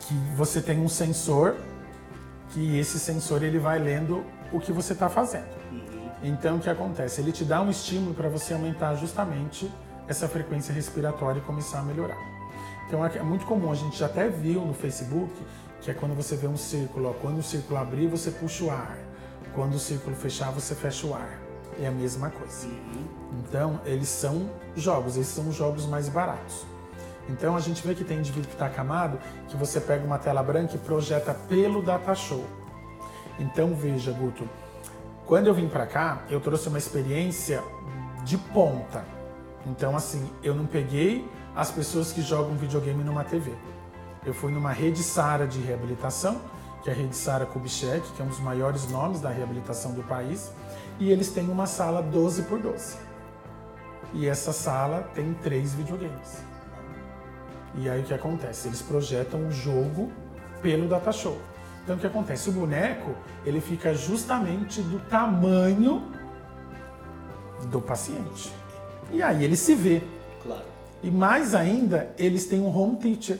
que 0.00 0.14
você 0.36 0.60
tem 0.60 0.80
um 0.80 0.88
sensor, 0.88 1.56
que 2.50 2.78
esse 2.78 2.98
sensor 2.98 3.42
ele 3.42 3.58
vai 3.58 3.78
lendo 3.78 4.24
o 4.52 4.60
que 4.60 4.72
você 4.72 4.92
está 4.92 5.08
fazendo. 5.08 5.48
Então 6.26 6.56
o 6.56 6.60
que 6.60 6.68
acontece? 6.68 7.20
Ele 7.20 7.30
te 7.30 7.44
dá 7.44 7.62
um 7.62 7.70
estímulo 7.70 8.12
para 8.12 8.28
você 8.28 8.52
aumentar 8.52 8.96
justamente 8.96 9.70
essa 10.08 10.26
frequência 10.26 10.74
respiratória 10.74 11.38
e 11.38 11.42
começar 11.42 11.78
a 11.78 11.82
melhorar. 11.82 12.18
Então 12.88 13.04
é 13.04 13.22
muito 13.22 13.46
comum, 13.46 13.70
a 13.70 13.76
gente 13.76 13.96
já 13.96 14.06
até 14.06 14.28
viu 14.28 14.60
no 14.60 14.74
Facebook, 14.74 15.32
que 15.80 15.88
é 15.88 15.94
quando 15.94 16.16
você 16.16 16.34
vê 16.34 16.48
um 16.48 16.56
círculo, 16.56 17.10
ó, 17.10 17.12
quando 17.12 17.38
o 17.38 17.42
círculo 17.44 17.78
abrir, 17.78 18.08
você 18.08 18.32
puxa 18.32 18.64
o 18.64 18.70
ar. 18.70 18.98
Quando 19.54 19.74
o 19.74 19.78
círculo 19.78 20.16
fechar, 20.16 20.50
você 20.50 20.74
fecha 20.74 21.06
o 21.06 21.14
ar. 21.14 21.38
É 21.80 21.86
a 21.86 21.92
mesma 21.92 22.28
coisa. 22.30 22.66
Então, 23.40 23.80
eles 23.84 24.08
são 24.08 24.50
jogos, 24.74 25.16
esses 25.16 25.32
são 25.32 25.48
os 25.48 25.54
jogos 25.54 25.86
mais 25.86 26.08
baratos. 26.08 26.66
Então, 27.28 27.54
a 27.54 27.60
gente 27.60 27.86
vê 27.86 27.94
que 27.94 28.02
tem 28.02 28.18
indivíduo 28.18 28.48
que 28.48 28.54
está 28.54 28.66
acamado, 28.66 29.18
que 29.48 29.56
você 29.56 29.80
pega 29.80 30.04
uma 30.04 30.18
tela 30.18 30.42
branca 30.42 30.74
e 30.74 30.78
projeta 30.78 31.34
pelo 31.34 31.82
datashow. 31.82 32.44
Então, 33.38 33.74
veja, 33.74 34.10
Guto, 34.12 34.48
quando 35.26 35.48
eu 35.48 35.54
vim 35.54 35.68
para 35.68 35.86
cá, 35.86 36.22
eu 36.30 36.40
trouxe 36.40 36.68
uma 36.68 36.78
experiência 36.78 37.62
de 38.24 38.38
ponta. 38.38 39.04
Então, 39.66 39.96
assim, 39.96 40.30
eu 40.42 40.54
não 40.54 40.66
peguei 40.66 41.28
as 41.54 41.70
pessoas 41.70 42.12
que 42.12 42.22
jogam 42.22 42.54
videogame 42.54 43.02
numa 43.02 43.24
TV. 43.24 43.52
Eu 44.24 44.32
fui 44.32 44.52
numa 44.52 44.70
rede 44.70 45.02
Sara 45.02 45.46
de 45.46 45.60
reabilitação, 45.60 46.40
que 46.82 46.90
é 46.90 46.92
a 46.92 46.96
rede 46.96 47.16
Sara 47.16 47.44
Kubitschek, 47.44 48.12
que 48.12 48.22
é 48.22 48.24
um 48.24 48.28
dos 48.28 48.38
maiores 48.38 48.88
nomes 48.88 49.20
da 49.20 49.28
reabilitação 49.28 49.92
do 49.92 50.02
país, 50.04 50.52
e 51.00 51.10
eles 51.10 51.30
têm 51.30 51.48
uma 51.48 51.66
sala 51.66 52.00
12 52.00 52.42
por 52.42 52.60
12. 52.60 52.96
E 54.14 54.28
essa 54.28 54.52
sala 54.52 55.10
tem 55.12 55.34
três 55.34 55.74
videogames. 55.74 56.44
E 57.74 57.90
aí 57.90 58.00
o 58.00 58.04
que 58.04 58.14
acontece? 58.14 58.68
Eles 58.68 58.80
projetam 58.80 59.48
o 59.48 59.50
jogo 59.50 60.12
pelo 60.62 60.88
datashow. 60.88 61.36
Então 61.86 61.94
o 61.94 61.98
que 62.00 62.06
acontece? 62.08 62.48
O 62.48 62.52
boneco 62.52 63.14
ele 63.44 63.60
fica 63.60 63.94
justamente 63.94 64.82
do 64.82 64.98
tamanho 65.08 66.10
do 67.70 67.80
paciente. 67.80 68.52
E 69.12 69.22
aí 69.22 69.44
ele 69.44 69.56
se 69.56 69.72
vê. 69.76 70.02
Claro. 70.42 70.64
E 71.00 71.12
mais 71.12 71.54
ainda, 71.54 72.12
eles 72.18 72.46
têm 72.46 72.60
um 72.60 72.76
home 72.76 72.96
teacher. 72.96 73.38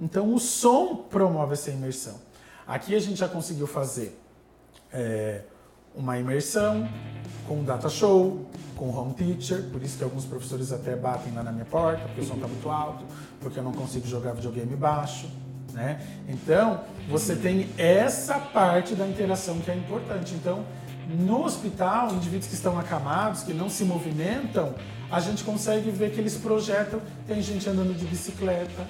Então 0.00 0.34
o 0.34 0.40
som 0.40 0.96
promove 1.08 1.52
essa 1.52 1.70
imersão. 1.70 2.16
Aqui 2.66 2.96
a 2.96 2.98
gente 2.98 3.20
já 3.20 3.28
conseguiu 3.28 3.68
fazer 3.68 4.20
é, 4.92 5.44
uma 5.94 6.18
imersão 6.18 6.88
com 7.46 7.60
um 7.60 7.64
data 7.64 7.88
show, 7.88 8.44
com 8.74 8.88
um 8.88 8.98
home 8.98 9.14
teacher, 9.14 9.70
por 9.70 9.80
isso 9.84 9.96
que 9.96 10.02
alguns 10.02 10.24
professores 10.24 10.72
até 10.72 10.96
batem 10.96 11.32
lá 11.32 11.44
na 11.44 11.52
minha 11.52 11.64
porta, 11.64 12.02
porque 12.06 12.22
o 12.22 12.24
som 12.24 12.34
está 12.34 12.48
muito 12.48 12.68
alto, 12.68 13.04
porque 13.40 13.56
eu 13.56 13.62
não 13.62 13.72
consigo 13.72 14.04
jogar 14.08 14.32
videogame 14.32 14.74
baixo. 14.74 15.30
Né? 15.72 16.00
Então, 16.28 16.84
você 17.08 17.34
tem 17.34 17.68
essa 17.76 18.38
parte 18.38 18.94
da 18.94 19.06
interação 19.06 19.58
que 19.60 19.70
é 19.70 19.74
importante. 19.74 20.34
Então, 20.34 20.64
no 21.08 21.44
hospital, 21.44 22.12
indivíduos 22.12 22.46
que 22.46 22.54
estão 22.54 22.78
acamados, 22.78 23.42
que 23.42 23.52
não 23.52 23.68
se 23.68 23.84
movimentam, 23.84 24.74
a 25.10 25.18
gente 25.18 25.42
consegue 25.42 25.90
ver 25.90 26.12
que 26.12 26.20
eles 26.20 26.36
projetam. 26.36 27.00
Tem 27.26 27.42
gente 27.42 27.68
andando 27.68 27.96
de 27.96 28.04
bicicleta, 28.04 28.88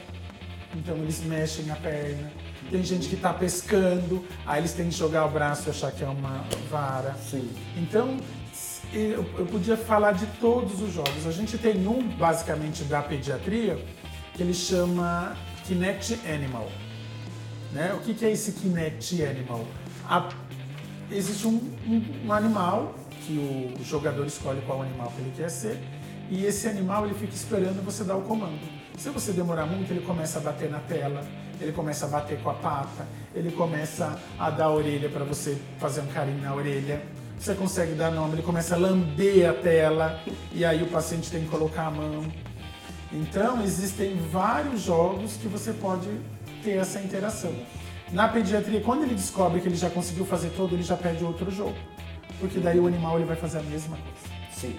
então 0.74 0.96
eles 0.96 1.22
mexem 1.22 1.70
a 1.70 1.76
perna. 1.76 2.30
Tem 2.70 2.84
gente 2.84 3.08
que 3.08 3.14
está 3.14 3.32
pescando, 3.32 4.24
aí 4.46 4.60
eles 4.60 4.74
têm 4.74 4.88
que 4.90 4.94
jogar 4.94 5.24
o 5.26 5.30
braço 5.30 5.68
e 5.68 5.70
achar 5.70 5.90
que 5.90 6.04
é 6.04 6.08
uma 6.08 6.44
vara. 6.70 7.14
Sim. 7.14 7.50
Então, 7.76 8.18
eu, 8.92 9.24
eu 9.38 9.46
podia 9.46 9.76
falar 9.76 10.12
de 10.12 10.26
todos 10.40 10.80
os 10.82 10.92
jogos. 10.92 11.26
A 11.26 11.32
gente 11.32 11.56
tem 11.56 11.86
um, 11.86 12.02
basicamente, 12.16 12.84
da 12.84 13.02
pediatria, 13.02 13.78
que 14.34 14.42
ele 14.42 14.54
chama 14.54 15.36
Kinect 15.74 16.18
Animal. 16.28 16.68
Né? 17.72 17.94
O 17.94 17.98
que, 18.00 18.12
que 18.12 18.24
é 18.24 18.32
esse 18.32 18.50
Kinect 18.52 19.22
Animal? 19.24 19.64
A- 20.08 20.28
existe 21.12 21.46
um, 21.46 21.60
um- 21.86 22.26
um 22.26 22.32
animal 22.32 22.92
que 23.24 23.38
o 23.80 23.84
jogador 23.84 24.26
escolhe 24.26 24.60
qual 24.66 24.82
animal 24.82 25.12
que 25.14 25.20
ele 25.22 25.32
quer 25.36 25.48
ser, 25.48 25.78
e 26.28 26.44
esse 26.44 26.66
animal 26.66 27.04
ele 27.06 27.14
fica 27.14 27.32
esperando 27.32 27.84
você 27.84 28.02
dar 28.02 28.16
o 28.16 28.22
comando. 28.22 28.58
Se 28.98 29.10
você 29.10 29.30
demorar 29.30 29.64
muito, 29.66 29.92
ele 29.92 30.00
começa 30.00 30.40
a 30.40 30.42
bater 30.42 30.68
na 30.68 30.80
tela, 30.80 31.24
ele 31.60 31.70
começa 31.70 32.04
a 32.06 32.08
bater 32.08 32.40
com 32.42 32.50
a 32.50 32.54
pata, 32.54 33.06
ele 33.32 33.52
começa 33.52 34.18
a 34.40 34.50
dar 34.50 34.64
a 34.64 34.70
orelha 34.74 35.08
para 35.08 35.22
você 35.24 35.56
fazer 35.78 36.00
um 36.00 36.06
carinho 36.08 36.40
na 36.42 36.52
orelha. 36.52 37.00
Você 37.38 37.54
consegue 37.54 37.92
dar 37.94 38.10
nome, 38.10 38.34
ele 38.34 38.42
começa 38.42 38.74
a 38.74 38.78
lamber 38.78 39.48
a 39.48 39.52
tela 39.54 40.20
e 40.52 40.64
aí 40.64 40.82
o 40.82 40.86
paciente 40.88 41.30
tem 41.30 41.42
que 41.44 41.48
colocar 41.48 41.86
a 41.86 41.90
mão. 41.92 42.24
Então 43.12 43.62
existem 43.62 44.16
vários 44.16 44.82
jogos 44.82 45.36
que 45.36 45.48
você 45.48 45.72
pode 45.72 46.08
ter 46.62 46.72
essa 46.72 47.00
interação. 47.00 47.52
Na 48.12 48.28
pediatria, 48.28 48.80
quando 48.80 49.02
ele 49.02 49.14
descobre 49.14 49.60
que 49.60 49.68
ele 49.68 49.76
já 49.76 49.90
conseguiu 49.90 50.24
fazer 50.24 50.50
todo, 50.50 50.74
ele 50.74 50.82
já 50.82 50.96
pede 50.96 51.24
outro 51.24 51.50
jogo. 51.50 51.76
Porque 52.38 52.58
daí 52.58 52.78
o 52.78 52.86
animal 52.86 53.16
ele 53.16 53.26
vai 53.26 53.36
fazer 53.36 53.58
a 53.58 53.62
mesma 53.62 53.96
coisa. 53.96 54.34
Sim. 54.52 54.76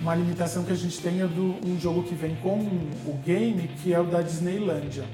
Uma 0.00 0.14
limitação 0.14 0.64
que 0.64 0.72
a 0.72 0.76
gente 0.76 1.00
tem 1.00 1.20
é 1.20 1.26
do 1.26 1.56
um 1.66 1.78
jogo 1.80 2.02
que 2.02 2.14
vem 2.14 2.34
com 2.36 2.58
o 2.58 3.20
game, 3.24 3.68
que 3.82 3.92
é 3.92 4.00
o 4.00 4.04
da 4.04 4.20
Disneylândia. 4.20 5.04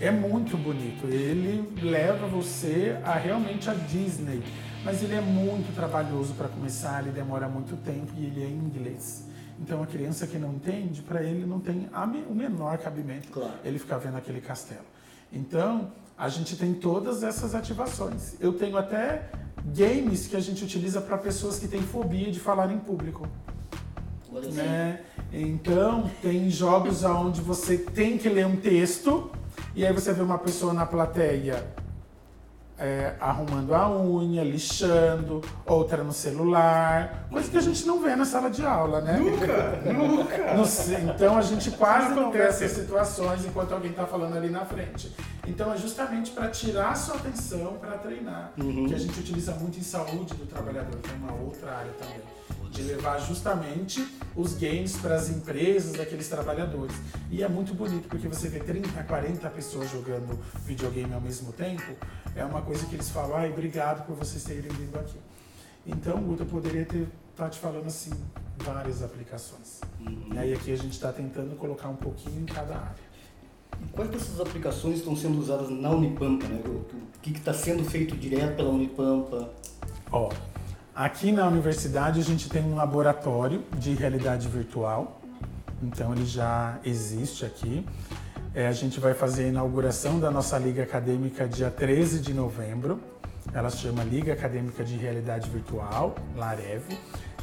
É 0.00 0.10
muito 0.10 0.56
bonito. 0.56 1.06
Ele 1.06 1.68
leva 1.80 2.26
você 2.26 2.96
a 3.04 3.14
realmente 3.14 3.70
a 3.70 3.74
Disney. 3.74 4.42
Mas 4.84 5.02
ele 5.02 5.14
é 5.14 5.20
muito 5.20 5.74
trabalhoso 5.74 6.34
para 6.34 6.48
começar, 6.48 7.02
ele 7.02 7.10
demora 7.10 7.48
muito 7.48 7.76
tempo 7.76 8.12
e 8.18 8.26
ele 8.26 8.42
é 8.42 8.46
em 8.46 8.58
inglês. 8.58 9.26
Então 9.60 9.82
a 9.82 9.86
criança 9.86 10.26
que 10.26 10.38
não 10.38 10.54
entende, 10.54 11.02
para 11.02 11.22
ele 11.22 11.46
não 11.46 11.60
tem 11.60 11.88
o 12.28 12.34
menor 12.34 12.78
cabimento 12.78 13.28
Claro. 13.30 13.52
ele 13.64 13.78
ficar 13.78 13.98
vendo 13.98 14.16
aquele 14.16 14.40
castelo. 14.40 14.84
Então 15.32 15.92
a 16.16 16.28
gente 16.28 16.56
tem 16.56 16.74
todas 16.74 17.22
essas 17.22 17.54
ativações. 17.54 18.34
Eu 18.40 18.52
tenho 18.52 18.76
até 18.76 19.30
games 19.64 20.26
que 20.26 20.36
a 20.36 20.40
gente 20.40 20.64
utiliza 20.64 21.00
para 21.00 21.18
pessoas 21.18 21.58
que 21.58 21.66
têm 21.66 21.82
fobia 21.82 22.30
de 22.30 22.38
falar 22.38 22.70
em 22.70 22.78
público 22.78 23.28
né? 24.52 25.00
Então, 25.32 26.10
tem 26.22 26.50
jogos 26.50 27.04
onde 27.04 27.40
você 27.40 27.78
tem 27.78 28.18
que 28.18 28.28
ler 28.28 28.46
um 28.46 28.56
texto 28.56 29.30
e 29.74 29.84
aí 29.86 29.92
você 29.92 30.12
vê 30.12 30.22
uma 30.22 30.38
pessoa 30.38 30.72
na 30.72 30.86
plateia 30.86 31.64
é, 32.78 33.14
arrumando 33.20 33.74
a 33.74 33.88
unha, 33.90 34.42
lixando, 34.42 35.40
outra 35.64 36.02
no 36.02 36.12
celular, 36.12 37.26
coisa 37.30 37.48
que 37.50 37.56
a 37.56 37.60
gente 37.60 37.86
não 37.86 38.00
vê 38.02 38.16
na 38.16 38.24
sala 38.24 38.50
de 38.50 38.64
aula, 38.66 39.00
né? 39.00 39.16
Nunca, 39.18 39.46
nunca. 39.92 41.14
Então 41.14 41.36
a 41.38 41.42
gente 41.42 41.70
quase 41.72 42.10
Não 42.14 42.22
não 42.24 42.32
vê 42.32 42.40
essas 42.40 42.72
situações 42.72 43.44
enquanto 43.44 43.72
alguém 43.72 43.90
está 43.90 44.04
falando 44.06 44.36
ali 44.36 44.50
na 44.50 44.64
frente. 44.64 45.14
Então 45.46 45.72
é 45.72 45.76
justamente 45.76 46.30
para 46.32 46.48
tirar 46.48 46.90
a 46.90 46.94
sua 46.94 47.16
atenção, 47.16 47.74
para 47.80 47.98
treinar, 47.98 48.50
Uhum. 48.58 48.86
que 48.88 48.94
a 48.94 48.98
gente 48.98 49.18
utiliza 49.20 49.52
muito 49.52 49.78
em 49.78 49.82
saúde 49.82 50.34
do 50.34 50.46
trabalhador, 50.46 50.98
que 51.00 51.10
é 51.10 51.14
uma 51.14 51.32
outra 51.32 51.70
área 51.70 51.92
também. 51.92 52.20
De 52.74 52.82
levar 52.82 53.18
justamente 53.20 54.04
os 54.34 54.54
games 54.54 54.96
para 54.96 55.14
as 55.14 55.30
empresas 55.30 55.92
daqueles 55.92 56.28
trabalhadores. 56.28 56.94
E 57.30 57.42
é 57.42 57.48
muito 57.48 57.72
bonito 57.72 58.08
porque 58.08 58.26
você 58.26 58.48
vê 58.48 58.58
30, 58.58 59.02
40 59.04 59.48
pessoas 59.50 59.90
jogando 59.90 60.38
videogame 60.66 61.14
ao 61.14 61.20
mesmo 61.20 61.52
tempo. 61.52 61.94
É 62.34 62.44
uma 62.44 62.62
coisa 62.62 62.84
que 62.86 62.96
eles 62.96 63.08
falam, 63.10 63.36
ai, 63.36 63.50
obrigado 63.50 64.04
por 64.06 64.16
vocês 64.16 64.42
terem 64.42 64.62
vindo 64.62 64.98
aqui. 64.98 65.18
Então, 65.86 66.20
Guto, 66.20 66.42
eu 66.42 66.46
poderia 66.46 66.84
ter 66.84 67.06
tá 67.36 67.48
te 67.48 67.58
falando 67.58 67.86
assim 67.86 68.10
várias 68.58 69.02
aplicações. 69.02 69.80
E 70.32 70.52
aqui 70.52 70.72
a 70.72 70.76
gente 70.76 70.92
está 70.92 71.12
tentando 71.12 71.56
colocar 71.56 71.88
um 71.88 71.96
pouquinho 71.96 72.42
em 72.42 72.46
cada 72.46 72.74
área. 72.76 73.14
E 73.82 73.88
quais 73.92 74.10
dessas 74.10 74.40
aplicações 74.40 74.98
estão 74.98 75.16
sendo 75.16 75.38
usadas 75.38 75.68
na 75.68 75.90
Unipampa? 75.90 76.46
Né? 76.46 76.62
O 76.64 76.84
que 77.20 77.32
está 77.32 77.52
sendo 77.52 77.84
feito 77.84 78.16
direto 78.16 78.56
pela 78.56 78.70
Unipampa? 78.70 79.50
Ó, 80.12 80.30
aqui 80.94 81.32
na 81.32 81.46
universidade 81.46 82.20
a 82.20 82.22
gente 82.22 82.48
tem 82.48 82.62
um 82.62 82.76
laboratório 82.76 83.64
de 83.76 83.94
realidade 83.94 84.46
virtual. 84.48 85.20
Então 85.82 86.12
ele 86.12 86.24
já 86.24 86.78
existe 86.84 87.44
aqui. 87.44 87.84
É, 88.54 88.68
a 88.68 88.72
gente 88.72 89.00
vai 89.00 89.12
fazer 89.14 89.46
a 89.46 89.48
inauguração 89.48 90.20
da 90.20 90.30
nossa 90.30 90.56
liga 90.56 90.84
acadêmica 90.84 91.48
dia 91.48 91.70
13 91.70 92.20
de 92.20 92.32
novembro. 92.32 93.00
Ela 93.52 93.68
se 93.68 93.78
chama 93.78 94.02
Liga 94.02 94.32
Acadêmica 94.32 94.82
de 94.82 94.96
Realidade 94.96 95.50
Virtual, 95.50 96.14
Larev. 96.34 96.82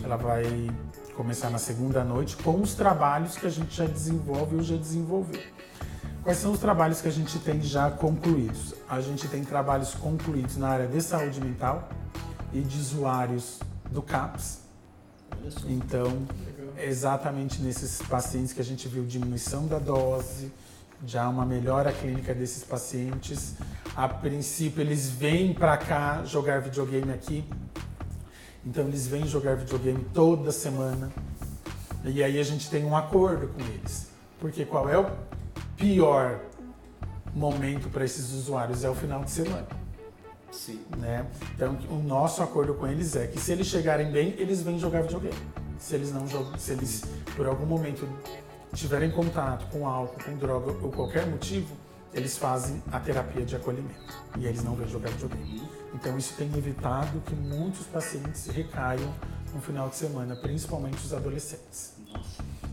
Ela 0.03 0.15
vai 0.15 0.43
começar 1.15 1.49
na 1.49 1.59
segunda 1.59 2.03
noite 2.03 2.35
com 2.37 2.59
os 2.59 2.73
trabalhos 2.73 3.37
que 3.37 3.45
a 3.45 3.49
gente 3.49 3.75
já 3.75 3.85
desenvolve 3.85 4.55
ou 4.55 4.63
já 4.63 4.75
desenvolveu. 4.75 5.39
Quais 6.23 6.37
são 6.37 6.51
os 6.51 6.59
trabalhos 6.59 7.01
que 7.01 7.07
a 7.07 7.11
gente 7.11 7.37
tem 7.39 7.61
já 7.61 7.91
concluídos? 7.91 8.73
A 8.89 8.99
gente 8.99 9.27
tem 9.27 9.43
trabalhos 9.43 9.93
concluídos 9.93 10.57
na 10.57 10.69
área 10.69 10.87
de 10.87 11.01
saúde 11.01 11.39
mental 11.39 11.87
e 12.53 12.61
de 12.61 12.79
usuários 12.79 13.59
do 13.89 14.01
CAPS. 14.01 14.61
Então, 15.65 16.25
exatamente 16.77 17.61
nesses 17.61 18.01
pacientes 18.01 18.53
que 18.53 18.61
a 18.61 18.63
gente 18.63 18.87
viu 18.87 19.05
diminuição 19.05 19.67
da 19.67 19.79
dose, 19.79 20.51
já 21.05 21.27
uma 21.27 21.45
melhora 21.45 21.91
clínica 21.91 22.33
desses 22.33 22.63
pacientes. 22.63 23.55
A 23.95 24.07
princípio, 24.07 24.81
eles 24.81 25.09
vêm 25.09 25.53
para 25.53 25.77
cá 25.77 26.23
jogar 26.25 26.61
videogame 26.61 27.11
aqui. 27.11 27.43
Então, 28.65 28.87
eles 28.87 29.07
vêm 29.07 29.25
jogar 29.25 29.55
videogame 29.55 30.05
toda 30.13 30.51
semana. 30.51 31.11
E 32.03 32.23
aí 32.23 32.39
a 32.39 32.43
gente 32.43 32.69
tem 32.69 32.85
um 32.85 32.95
acordo 32.95 33.47
com 33.47 33.61
eles. 33.61 34.09
Porque 34.39 34.65
qual 34.65 34.87
é 34.89 34.97
o 34.97 35.09
pior 35.75 36.39
momento 37.33 37.89
para 37.89 38.05
esses 38.05 38.31
usuários? 38.33 38.83
É 38.83 38.89
o 38.89 38.95
final 38.95 39.23
de 39.23 39.31
semana 39.31 39.80
Sim. 40.51 40.79
né? 40.97 41.25
Então, 41.55 41.77
o 41.89 41.95
nosso 41.95 42.43
acordo 42.43 42.73
com 42.73 42.87
eles 42.87 43.15
é 43.15 43.27
que 43.27 43.39
se 43.39 43.51
eles 43.51 43.67
chegarem 43.67 44.11
bem, 44.11 44.35
eles 44.37 44.61
vêm 44.61 44.77
jogar 44.77 45.01
videogame. 45.01 45.35
Se 45.79 45.95
eles 45.95 46.11
não 46.11 46.27
jogam, 46.27 46.57
se 46.57 46.73
eles 46.73 47.03
por 47.35 47.47
algum 47.47 47.65
momento 47.65 48.07
tiverem 48.73 49.09
contato 49.09 49.65
com 49.71 49.87
álcool, 49.87 50.23
com 50.23 50.37
droga 50.37 50.71
ou 50.83 50.91
qualquer 50.91 51.25
motivo, 51.25 51.75
eles 52.13 52.37
fazem 52.37 52.83
a 52.91 52.99
terapia 52.99 53.45
de 53.45 53.55
acolhimento 53.55 54.13
e 54.37 54.45
eles 54.45 54.63
não 54.63 54.75
vêm 54.75 54.87
jogar 54.87 55.09
videogame. 55.11 55.63
Então, 55.93 56.17
isso 56.17 56.33
tem 56.35 56.47
evitado 56.55 57.19
que 57.21 57.33
muitos 57.33 57.85
pacientes 57.87 58.47
recaiam 58.47 59.13
no 59.53 59.61
final 59.61 59.89
de 59.89 59.95
semana, 59.95 60.35
principalmente 60.35 60.97
os 60.97 61.13
adolescentes. 61.13 61.93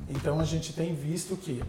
Então 0.09 0.41
a 0.41 0.45
gente 0.45 0.72
tem 0.72 0.95
visto 0.95 1.37
que 1.37 1.62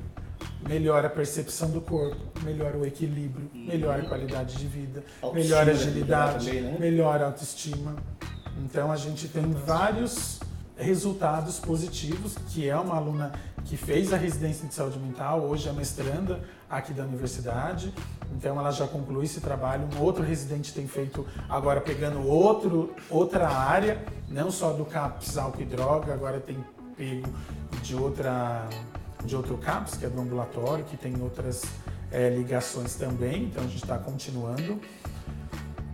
melhora 0.67 1.07
a 1.07 1.09
percepção 1.09 1.69
do 1.69 1.81
corpo, 1.81 2.17
melhora 2.43 2.77
o 2.77 2.85
equilíbrio, 2.85 3.49
melhora 3.53 4.03
a 4.03 4.05
qualidade 4.05 4.57
de 4.57 4.67
vida, 4.67 5.03
Autoestima 5.21 5.33
melhora 5.33 5.61
a 5.61 5.65
deve 5.65 5.79
agilidade, 5.79 6.45
também, 6.47 6.61
né? 6.61 6.77
melhora 6.79 7.23
a 7.23 7.27
autoestima. 7.27 7.95
Então 8.63 8.91
a 8.91 8.97
gente 8.97 9.27
tem 9.27 9.51
vários 9.51 10.39
resultados 10.77 11.59
positivos, 11.59 12.35
que 12.49 12.67
é 12.67 12.75
uma 12.75 12.95
aluna 12.95 13.33
que 13.65 13.75
fez 13.75 14.13
a 14.13 14.17
residência 14.17 14.67
de 14.67 14.73
saúde 14.73 14.97
mental, 14.97 15.41
hoje 15.41 15.67
é 15.67 15.73
mestranda 15.73 16.39
aqui 16.69 16.93
da 16.93 17.03
universidade. 17.03 17.93
Então 18.35 18.57
ela 18.57 18.71
já 18.71 18.87
concluiu 18.87 19.23
esse 19.23 19.41
trabalho. 19.41 19.87
Um 19.95 20.01
outro 20.01 20.23
residente 20.23 20.73
tem 20.73 20.87
feito 20.87 21.25
agora 21.49 21.81
pegando 21.81 22.25
outro, 22.25 22.95
outra 23.09 23.49
área, 23.49 24.01
não 24.29 24.49
só 24.49 24.71
do 24.71 24.85
CAPS 24.85 25.37
álcool 25.37 25.61
e 25.61 25.65
droga, 25.65 26.13
agora 26.13 26.39
tem 26.39 26.63
pego 26.95 27.29
de 27.81 27.95
outra 27.95 28.67
de 29.23 29.35
outro 29.35 29.57
CAPS, 29.57 29.97
que 29.97 30.05
é 30.05 30.09
do 30.09 30.19
ambulatório, 30.19 30.85
que 30.85 30.97
tem 30.97 31.21
outras 31.21 31.63
eh, 32.11 32.29
ligações 32.29 32.95
também, 32.95 33.45
então 33.45 33.63
a 33.63 33.67
gente 33.67 33.83
está 33.83 33.97
continuando. 33.97 34.79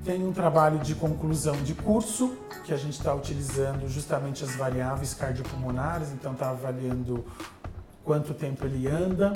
Tem 0.03 0.23
um 0.23 0.31
trabalho 0.31 0.79
de 0.79 0.93
conclusão 0.93 1.55
de 1.63 1.73
curso, 1.73 2.37
que 2.63 2.73
a 2.73 2.77
gente 2.77 2.93
está 2.93 3.13
utilizando 3.13 3.87
justamente 3.89 4.43
as 4.43 4.55
variáveis 4.55 5.13
cardiopulmonares, 5.13 6.11
então 6.11 6.33
está 6.33 6.49
avaliando 6.49 7.25
quanto 8.03 8.33
tempo 8.33 8.65
ele 8.65 8.87
anda, 8.87 9.33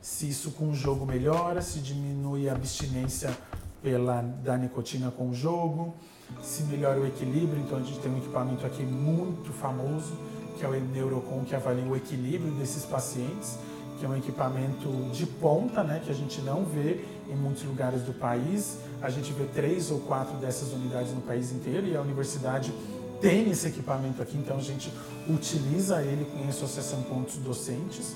se 0.00 0.28
isso 0.28 0.52
com 0.52 0.70
o 0.70 0.74
jogo 0.74 1.04
melhora, 1.04 1.60
se 1.60 1.80
diminui 1.80 2.48
a 2.48 2.52
abstinência 2.52 3.36
pela, 3.82 4.22
da 4.22 4.56
nicotina 4.56 5.10
com 5.10 5.30
o 5.30 5.34
jogo, 5.34 5.94
se 6.42 6.62
melhora 6.64 7.00
o 7.00 7.06
equilíbrio, 7.06 7.60
então 7.60 7.78
a 7.78 7.82
gente 7.82 7.98
tem 8.00 8.10
um 8.10 8.18
equipamento 8.18 8.64
aqui 8.66 8.82
muito 8.82 9.52
famoso, 9.52 10.18
que 10.58 10.64
é 10.64 10.68
o 10.68 10.72
Neurocon, 10.72 11.44
que 11.44 11.54
avalia 11.54 11.84
o 11.84 11.96
equilíbrio 11.96 12.50
desses 12.52 12.84
pacientes, 12.84 13.56
que 13.98 14.04
é 14.04 14.08
um 14.08 14.16
equipamento 14.16 14.88
de 15.12 15.26
ponta, 15.26 15.82
né, 15.82 16.00
que 16.04 16.10
a 16.10 16.14
gente 16.14 16.40
não 16.40 16.64
vê 16.64 17.00
em 17.28 17.36
muitos 17.36 17.64
lugares 17.64 18.02
do 18.02 18.12
país. 18.12 18.78
A 19.00 19.10
gente 19.10 19.32
vê 19.32 19.44
três 19.44 19.90
ou 19.90 20.00
quatro 20.00 20.36
dessas 20.36 20.72
unidades 20.72 21.12
no 21.12 21.20
país 21.20 21.52
inteiro 21.52 21.86
e 21.86 21.96
a 21.96 22.00
universidade 22.00 22.72
tem 23.20 23.50
esse 23.50 23.66
equipamento 23.66 24.22
aqui, 24.22 24.36
então 24.36 24.56
a 24.56 24.60
gente 24.60 24.92
utiliza 25.28 26.02
ele 26.02 26.26
em 26.40 26.48
associação 26.48 27.02
com 27.02 27.16
outros 27.16 27.36
docentes. 27.38 28.14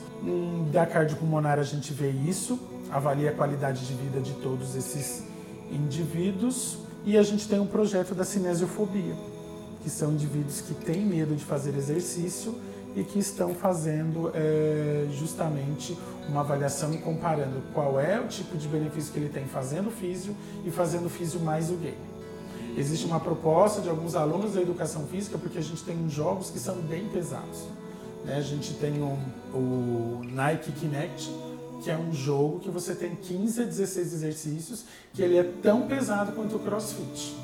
Da 0.71 0.87
cardiopulmonar 0.87 1.59
a 1.59 1.65
gente 1.65 1.93
vê 1.93 2.11
isso, 2.11 2.59
avalia 2.91 3.31
a 3.31 3.33
qualidade 3.33 3.85
de 3.85 3.95
vida 3.95 4.21
de 4.21 4.33
todos 4.35 4.77
esses 4.77 5.25
indivíduos 5.71 6.79
e 7.05 7.19
a 7.19 7.23
gente 7.23 7.49
tem 7.49 7.59
um 7.59 7.67
projeto 7.67 8.15
da 8.15 8.25
cinesiofobia, 8.25 9.17
que 9.83 9.91
são 9.91 10.13
indivíduos 10.13 10.61
que 10.61 10.75
têm 10.75 11.05
medo 11.05 11.35
de 11.35 11.45
fazer 11.45 11.75
exercício 11.77 12.55
e 12.95 13.03
que 13.03 13.19
estão 13.19 13.55
fazendo 13.55 14.31
é, 14.35 15.07
justamente 15.13 15.97
uma 16.29 16.41
avaliação 16.41 16.93
e 16.93 16.99
comparando 16.99 17.63
qual 17.73 17.99
é 17.99 18.21
o 18.21 18.29
tipo 18.29 18.57
de 18.57 18.69
benefício 18.69 19.13
que 19.13 19.19
ele 19.19 19.29
tem 19.31 19.47
fazendo 19.47 19.91
físio 19.91 20.37
e 20.65 20.71
fazendo 20.71 21.09
físio 21.09 21.41
mais 21.41 21.71
o 21.71 21.75
game. 21.75 21.97
Existe 22.77 23.05
uma 23.07 23.19
proposta 23.21 23.81
de 23.83 23.89
alguns 23.89 24.15
alunos 24.15 24.55
da 24.55 24.63
educação 24.63 25.07
física 25.07 25.37
porque 25.39 25.59
a 25.59 25.63
gente 25.63 25.83
tem 25.85 25.97
uns 25.97 26.13
jogos 26.13 26.51
que 26.51 26.59
são 26.59 26.77
bem 26.77 27.07
pesados. 27.09 27.65
né? 28.25 28.37
A 28.37 28.41
gente 28.41 28.75
tem 28.75 29.03
um- 29.03 29.19
o 29.53 30.21
Nike 30.31 30.71
Kinect, 30.71 31.29
que 31.83 31.91
é 31.91 31.97
um 31.99 32.13
jogo 32.13 32.61
que 32.61 32.71
você 32.71 32.95
tem 32.95 33.17
15 33.17 33.63
a 33.63 33.65
16 33.65 34.13
exercícios, 34.15 34.85
que 35.13 35.21
ele 35.21 35.37
é 35.37 35.43
tão 35.43 35.89
pesado 35.89 36.31
quanto 36.31 36.55
o 36.55 36.59
CrossFit. 36.61 37.35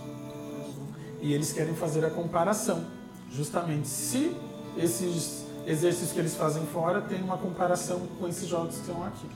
E 1.21 1.33
eles 1.33 1.53
querem 1.53 1.75
fazer 1.75 2.05
a 2.05 2.11
comparação, 2.11 2.85
justamente 3.31 3.89
se 3.89 4.37
esses 4.77 5.47
exercícios 5.67 6.13
que 6.13 6.19
eles 6.19 6.35
fazem 6.35 6.65
fora 6.67 7.03
tem 7.03 7.23
uma 7.23 7.37
comparação 7.37 8.01
com 8.19 8.27
esses 8.27 8.49
jogos 8.49 8.77
que 8.77 8.81
estão 8.81 9.05
aqui. 9.05 9.27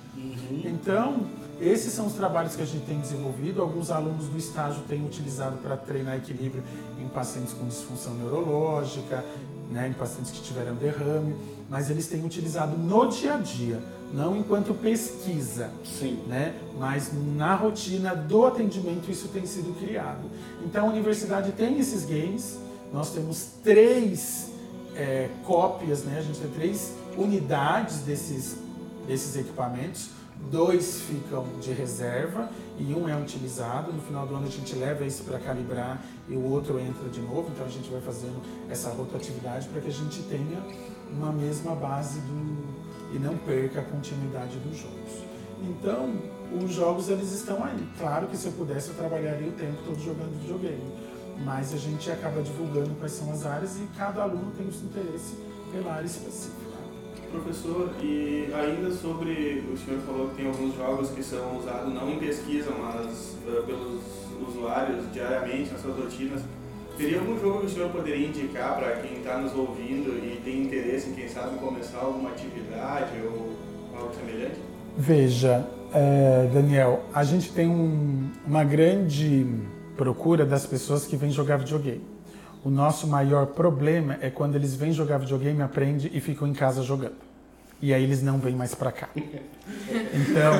Então, 0.64 1.26
esses 1.60 1.92
são 1.92 2.06
os 2.06 2.14
trabalhos 2.14 2.56
que 2.56 2.62
a 2.62 2.64
gente 2.64 2.86
tem 2.86 2.98
desenvolvido. 2.98 3.60
Alguns 3.60 3.90
alunos 3.90 4.26
do 4.28 4.38
estágio 4.38 4.82
têm 4.88 5.04
utilizado 5.04 5.58
para 5.58 5.76
treinar 5.76 6.16
equilíbrio 6.16 6.62
em 6.98 7.06
pacientes 7.08 7.52
com 7.52 7.66
disfunção 7.66 8.14
neurológica, 8.14 9.24
né, 9.70 9.88
em 9.88 9.92
pacientes 9.92 10.30
que 10.30 10.40
tiveram 10.42 10.74
derrame, 10.74 11.34
mas 11.68 11.90
eles 11.90 12.06
têm 12.06 12.24
utilizado 12.24 12.76
no 12.76 13.08
dia 13.08 13.34
a 13.34 13.38
dia, 13.38 13.82
não 14.12 14.36
enquanto 14.36 14.74
pesquisa, 14.74 15.70
Sim. 15.84 16.22
né, 16.26 16.54
mas 16.78 17.10
na 17.36 17.54
rotina 17.54 18.14
do 18.14 18.44
atendimento 18.44 19.10
isso 19.10 19.28
tem 19.28 19.46
sido 19.46 19.74
criado. 19.78 20.30
Então 20.64 20.86
a 20.86 20.90
universidade 20.90 21.52
tem 21.52 21.78
esses 21.78 22.04
games, 22.04 22.58
nós 22.92 23.10
temos 23.10 23.52
três 23.62 24.50
é, 24.94 25.30
cópias, 25.44 26.04
né, 26.04 26.18
a 26.18 26.22
gente 26.22 26.38
tem 26.38 26.50
três 26.50 26.92
unidades 27.16 28.00
desses, 28.00 28.56
desses 29.06 29.34
equipamentos, 29.36 30.10
dois 30.50 31.02
ficam 31.02 31.46
de 31.60 31.72
reserva 31.72 32.50
e 32.78 32.92
um 32.94 33.08
é 33.08 33.16
utilizado. 33.16 33.92
No 33.92 34.02
final 34.02 34.26
do 34.26 34.34
ano 34.34 34.46
a 34.46 34.50
gente 34.50 34.74
leva 34.74 35.04
esse 35.06 35.22
para 35.22 35.38
calibrar 35.38 36.02
e 36.28 36.34
o 36.34 36.42
outro 36.50 36.80
entra 36.80 37.08
de 37.08 37.20
novo. 37.20 37.50
Então 37.54 37.64
a 37.64 37.68
gente 37.68 37.88
vai 37.90 38.00
fazendo 38.00 38.42
essa 38.68 38.90
rotatividade 38.90 39.68
para 39.68 39.80
que 39.80 39.88
a 39.88 39.92
gente 39.92 40.22
tenha 40.22 40.60
uma 41.12 41.30
mesma 41.30 41.74
base 41.74 42.18
do 42.20 42.81
e 43.12 43.18
não 43.18 43.36
perca 43.36 43.80
a 43.80 43.84
continuidade 43.84 44.58
dos 44.58 44.78
jogos. 44.78 45.22
Então 45.62 46.14
os 46.60 46.72
jogos 46.72 47.08
eles 47.08 47.32
estão 47.32 47.64
aí. 47.64 47.86
Claro 47.98 48.26
que 48.26 48.36
se 48.36 48.46
eu 48.46 48.52
pudesse 48.52 48.88
eu 48.88 48.94
trabalharia 48.94 49.48
o 49.48 49.52
tempo 49.52 49.78
todo 49.84 50.00
jogando 50.00 50.40
videogame, 50.40 50.92
mas 51.44 51.72
a 51.72 51.78
gente 51.78 52.10
acaba 52.10 52.42
divulgando 52.42 52.90
quais 52.96 53.12
são 53.12 53.30
as 53.32 53.46
áreas 53.46 53.76
e 53.76 53.86
cada 53.96 54.22
aluno 54.22 54.52
tem 54.56 54.66
o 54.66 54.72
seu 54.72 54.86
interesse 54.86 55.36
pela 55.72 55.94
área 55.94 56.06
específica. 56.06 56.72
Professor, 57.30 57.90
e 58.02 58.52
ainda 58.52 58.90
sobre, 58.92 59.64
o 59.72 59.76
senhor 59.78 60.00
falou 60.02 60.28
que 60.28 60.36
tem 60.36 60.46
alguns 60.46 60.76
jogos 60.76 61.10
que 61.10 61.22
são 61.22 61.56
usados 61.58 61.92
não 61.92 62.10
em 62.10 62.18
pesquisa, 62.18 62.70
mas 62.72 63.38
eh, 63.46 63.62
pelos 63.64 64.02
usuários 64.48 65.10
diariamente 65.12 65.72
nas 65.72 65.80
suas 65.80 65.96
rotinas. 65.96 66.42
Teria 66.96 67.18
algum 67.18 67.38
jogo 67.40 67.60
que 67.60 67.66
o 67.66 67.70
senhor 67.70 67.90
poderia 67.90 68.26
indicar 68.26 68.76
para 68.76 68.96
quem 68.96 69.18
está 69.18 69.38
nos 69.38 69.54
ouvindo 69.54 70.10
e 70.24 70.40
tem 70.44 70.62
interesse 70.64 71.10
em, 71.10 71.14
quem 71.14 71.28
sabe, 71.28 71.56
começar 71.58 71.98
alguma 71.98 72.30
atividade 72.30 73.10
ou 73.24 73.56
algo 73.98 74.14
semelhante? 74.14 74.56
Veja, 74.96 75.66
é, 75.92 76.48
Daniel, 76.52 77.04
a 77.12 77.24
gente 77.24 77.50
tem 77.52 77.66
um- 77.68 78.30
uma 78.46 78.62
grande 78.62 79.46
procura 79.96 80.44
das 80.44 80.66
pessoas 80.66 81.06
que 81.06 81.16
vêm 81.16 81.30
jogar 81.30 81.56
videogame. 81.56 82.02
O 82.64 82.70
nosso 82.70 83.06
maior 83.08 83.46
problema 83.46 84.16
é 84.20 84.30
quando 84.30 84.54
eles 84.54 84.74
vêm 84.74 84.92
jogar 84.92 85.18
videogame, 85.18 85.60
aprendem 85.62 86.10
e 86.12 86.20
ficam 86.20 86.46
em 86.46 86.52
casa 86.52 86.82
jogando. 86.82 87.16
E 87.80 87.92
aí 87.92 88.04
eles 88.04 88.22
não 88.22 88.38
vêm 88.38 88.54
mais 88.54 88.74
pra 88.74 88.92
cá. 88.92 89.08
Então, 90.14 90.52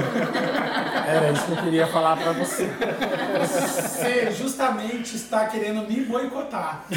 era 1.06 1.30
isso 1.32 1.46
que 1.46 1.52
eu 1.52 1.56
queria 1.56 1.86
falar 1.86 2.16
pra 2.16 2.32
você. 2.32 2.68
Você 3.42 4.30
justamente 4.32 5.16
está 5.16 5.46
querendo 5.46 5.88
me 5.88 6.04
boicotar. 6.04 6.84
E 6.90 6.94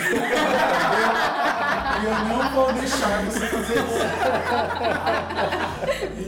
eu 2.05 2.13
não 2.25 2.49
vou 2.51 2.73
deixar 2.73 3.23
você 3.23 3.47
fazer 3.47 3.79
isso. 3.79 3.99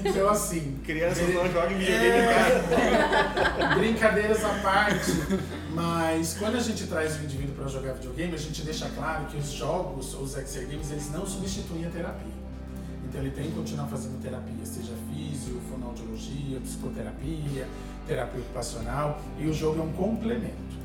Então, 0.06 0.30
assim, 0.30 0.80
Crianças 0.86 1.34
não 1.34 1.52
jogam 1.52 1.78
videogame 1.78 2.28
é, 2.28 3.76
brincadeiras 3.76 4.44
à 4.44 4.50
parte, 4.64 5.12
mas 5.72 6.36
quando 6.40 6.56
a 6.56 6.60
gente 6.60 6.88
traz 6.88 7.20
o 7.20 7.24
indivíduo 7.24 7.56
para 7.56 7.68
jogar 7.68 7.94
videogame, 7.94 8.34
a 8.34 8.38
gente 8.38 8.62
deixa 8.62 8.90
claro 8.96 9.26
que 9.26 9.38
os 9.38 9.52
jogos, 9.52 10.14
os 10.14 10.38
Exer 10.38 10.68
Games, 10.68 10.92
eles 10.92 11.12
não 11.12 11.26
substituem 11.26 11.86
a 11.86 11.90
terapia. 11.90 12.47
Então 13.08 13.22
ele 13.22 13.32
tem 13.32 13.46
que 13.46 13.56
continuar 13.56 13.88
fazendo 13.88 14.22
terapia, 14.22 14.66
seja 14.66 14.94
físio, 15.10 15.60
fonoaudiologia, 15.70 16.60
psicoterapia, 16.60 17.68
terapia 18.08 18.42
ocupacional, 18.42 19.22
e 19.40 19.48
o 19.48 19.54
jogo 19.54 19.80
é 19.80 19.84
um 19.84 19.94
complemento. 19.94 20.78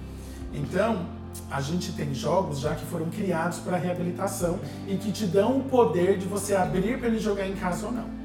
Então, 0.54 1.06
a 1.50 1.60
gente 1.60 1.92
tem 1.92 2.14
jogos 2.14 2.60
já 2.60 2.74
que 2.74 2.84
foram 2.86 3.08
criados 3.10 3.58
para 3.58 3.76
reabilitação 3.76 4.58
e 4.86 4.96
que 4.96 5.10
te 5.10 5.26
dão 5.26 5.58
o 5.58 5.64
poder 5.64 6.18
de 6.18 6.26
você 6.26 6.54
abrir 6.54 6.98
para 6.98 7.08
ele 7.08 7.18
jogar 7.18 7.48
em 7.48 7.54
casa 7.54 7.86
ou 7.86 7.92
não 7.92 8.22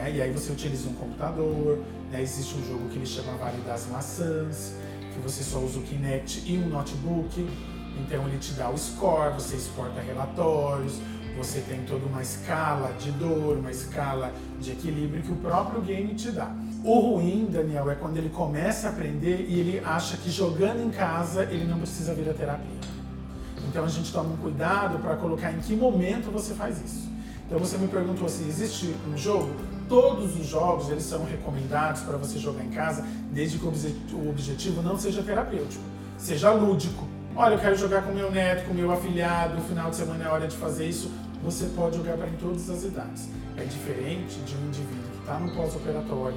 né? 0.00 0.12
E 0.12 0.22
aí 0.22 0.32
você 0.32 0.50
utiliza 0.50 0.88
um 0.88 0.94
computador, 0.94 1.78
né? 2.10 2.22
existe 2.22 2.56
um 2.56 2.66
jogo 2.66 2.88
que 2.88 2.96
ele 2.96 3.06
chama 3.06 3.36
Vale 3.36 3.60
das 3.62 3.86
Maçãs, 3.88 4.74
que 5.12 5.20
você 5.20 5.42
só 5.42 5.58
usa 5.58 5.78
o 5.78 5.82
Kinect 5.82 6.50
e 6.50 6.56
um 6.58 6.68
notebook, 6.68 7.46
então 7.98 8.26
ele 8.26 8.38
te 8.38 8.52
dá 8.52 8.70
o 8.70 8.78
score, 8.78 9.34
você 9.34 9.56
exporta 9.56 10.00
relatórios, 10.00 10.98
você 11.36 11.60
tem 11.60 11.82
toda 11.82 12.04
uma 12.06 12.22
escala 12.22 12.92
de 12.98 13.10
dor, 13.12 13.56
uma 13.58 13.70
escala 13.70 14.32
de 14.60 14.72
equilíbrio 14.72 15.22
que 15.22 15.32
o 15.32 15.36
próprio 15.36 15.80
game 15.80 16.14
te 16.14 16.30
dá. 16.30 16.50
O 16.84 16.98
ruim, 16.98 17.48
Daniel, 17.50 17.90
é 17.90 17.94
quando 17.94 18.16
ele 18.16 18.30
começa 18.30 18.88
a 18.88 18.90
aprender 18.90 19.46
e 19.48 19.60
ele 19.60 19.82
acha 19.84 20.16
que 20.16 20.30
jogando 20.30 20.82
em 20.82 20.90
casa 20.90 21.44
ele 21.44 21.64
não 21.64 21.78
precisa 21.78 22.14
vir 22.14 22.28
a 22.28 22.34
terapia. 22.34 22.80
Então 23.68 23.84
a 23.84 23.88
gente 23.88 24.12
toma 24.12 24.30
um 24.30 24.36
cuidado 24.36 24.98
para 24.98 25.16
colocar 25.16 25.52
em 25.52 25.58
que 25.58 25.76
momento 25.76 26.30
você 26.30 26.54
faz 26.54 26.82
isso. 26.82 27.08
Então 27.46 27.58
você 27.58 27.76
me 27.76 27.88
perguntou 27.88 28.26
assim, 28.26 28.48
existe 28.48 28.94
um 29.12 29.16
jogo? 29.16 29.50
Todos 29.88 30.38
os 30.38 30.46
jogos 30.46 30.88
eles 30.88 31.02
são 31.02 31.24
recomendados 31.24 32.02
para 32.02 32.16
você 32.16 32.38
jogar 32.38 32.64
em 32.64 32.70
casa, 32.70 33.04
desde 33.32 33.58
que 33.58 33.64
o 34.14 34.30
objetivo 34.30 34.82
não 34.82 34.96
seja 34.98 35.22
terapêutico, 35.22 35.82
seja 36.16 36.52
lúdico. 36.52 37.06
Olha, 37.36 37.54
eu 37.54 37.58
quero 37.58 37.76
jogar 37.76 38.02
com 38.02 38.12
meu 38.12 38.30
neto, 38.30 38.66
com 38.66 38.74
meu 38.74 38.90
afilhado, 38.90 39.54
no 39.54 39.62
final 39.62 39.88
de 39.88 39.96
semana 39.96 40.24
é 40.24 40.28
hora 40.28 40.48
de 40.48 40.56
fazer 40.56 40.88
isso. 40.88 41.10
Você 41.42 41.66
pode 41.76 41.96
jogar 41.96 42.16
para 42.16 42.28
em 42.28 42.36
todas 42.36 42.68
as 42.68 42.82
idades. 42.84 43.30
É 43.56 43.64
diferente 43.64 44.40
de 44.40 44.56
um 44.56 44.66
indivíduo 44.66 45.10
que 45.12 45.18
está 45.20 45.38
no 45.38 45.50
pós-operatório, 45.54 46.36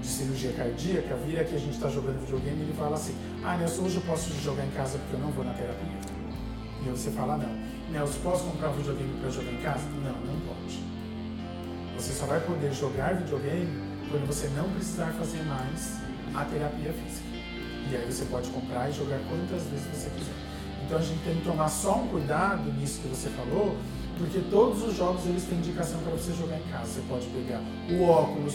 de 0.00 0.06
cirurgia 0.06 0.52
cardíaca, 0.52 1.14
vira 1.26 1.44
que 1.44 1.54
a 1.54 1.58
gente 1.58 1.74
está 1.74 1.88
jogando 1.88 2.20
videogame 2.20 2.58
e 2.58 2.62
ele 2.64 2.72
fala 2.72 2.96
assim: 2.96 3.14
Ah, 3.44 3.56
Nelson, 3.56 3.82
hoje 3.82 3.96
eu 3.96 4.02
posso 4.02 4.32
jogar 4.42 4.64
em 4.64 4.70
casa 4.70 4.98
porque 4.98 5.14
eu 5.14 5.20
não 5.20 5.30
vou 5.30 5.44
na 5.44 5.52
terapia. 5.52 5.98
E 6.84 6.88
aí 6.88 6.90
você 6.90 7.10
fala: 7.10 7.36
Não. 7.36 7.70
Nelson, 7.90 8.18
posso 8.22 8.44
comprar 8.44 8.70
um 8.70 8.74
videogame 8.74 9.20
para 9.20 9.30
jogar 9.30 9.52
em 9.52 9.62
casa? 9.62 9.84
Não, 10.02 10.32
não 10.32 10.40
pode. 10.40 10.82
Você 11.96 12.12
só 12.12 12.26
vai 12.26 12.40
poder 12.40 12.72
jogar 12.72 13.14
videogame 13.14 13.68
quando 14.10 14.26
você 14.26 14.48
não 14.56 14.68
precisar 14.70 15.12
fazer 15.12 15.42
mais 15.44 15.98
a 16.34 16.44
terapia 16.44 16.92
física. 16.92 17.29
E 17.90 17.96
aí 17.96 18.06
você 18.06 18.24
pode 18.26 18.48
comprar 18.50 18.88
e 18.88 18.92
jogar 18.92 19.18
quantas 19.28 19.64
vezes 19.64 19.86
você 19.92 20.10
quiser. 20.10 20.32
Então 20.86 20.96
a 20.96 21.02
gente 21.02 21.24
tem 21.24 21.34
que 21.34 21.44
tomar 21.44 21.68
só 21.68 21.96
um 21.96 22.06
cuidado 22.06 22.72
nisso 22.72 23.00
que 23.00 23.08
você 23.08 23.28
falou, 23.30 23.76
porque 24.16 24.38
todos 24.48 24.82
os 24.84 24.96
jogos 24.96 25.26
eles 25.26 25.42
têm 25.42 25.58
indicação 25.58 25.98
para 26.00 26.12
você 26.12 26.32
jogar 26.32 26.58
em 26.58 26.70
casa. 26.70 26.86
Você 26.86 27.02
pode 27.08 27.26
pegar 27.26 27.60
o 27.90 28.02
óculos, 28.04 28.54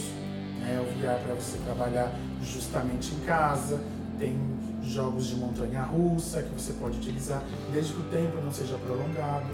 né, 0.61 0.79
o 0.79 0.86
VR 0.99 1.21
para 1.25 1.36
você 1.36 1.57
trabalhar 1.65 2.13
justamente 2.41 3.13
em 3.13 3.19
casa. 3.25 3.81
Tem 4.17 4.39
jogos 4.81 5.27
de 5.27 5.36
montanha 5.36 5.81
russa 5.81 6.41
que 6.41 6.49
você 6.53 6.71
pode 6.73 6.97
utilizar 6.97 7.43
desde 7.73 7.91
que 7.91 7.99
o 7.99 8.03
tempo 8.03 8.41
não 8.41 8.53
seja 8.53 8.77
prolongado. 8.77 9.49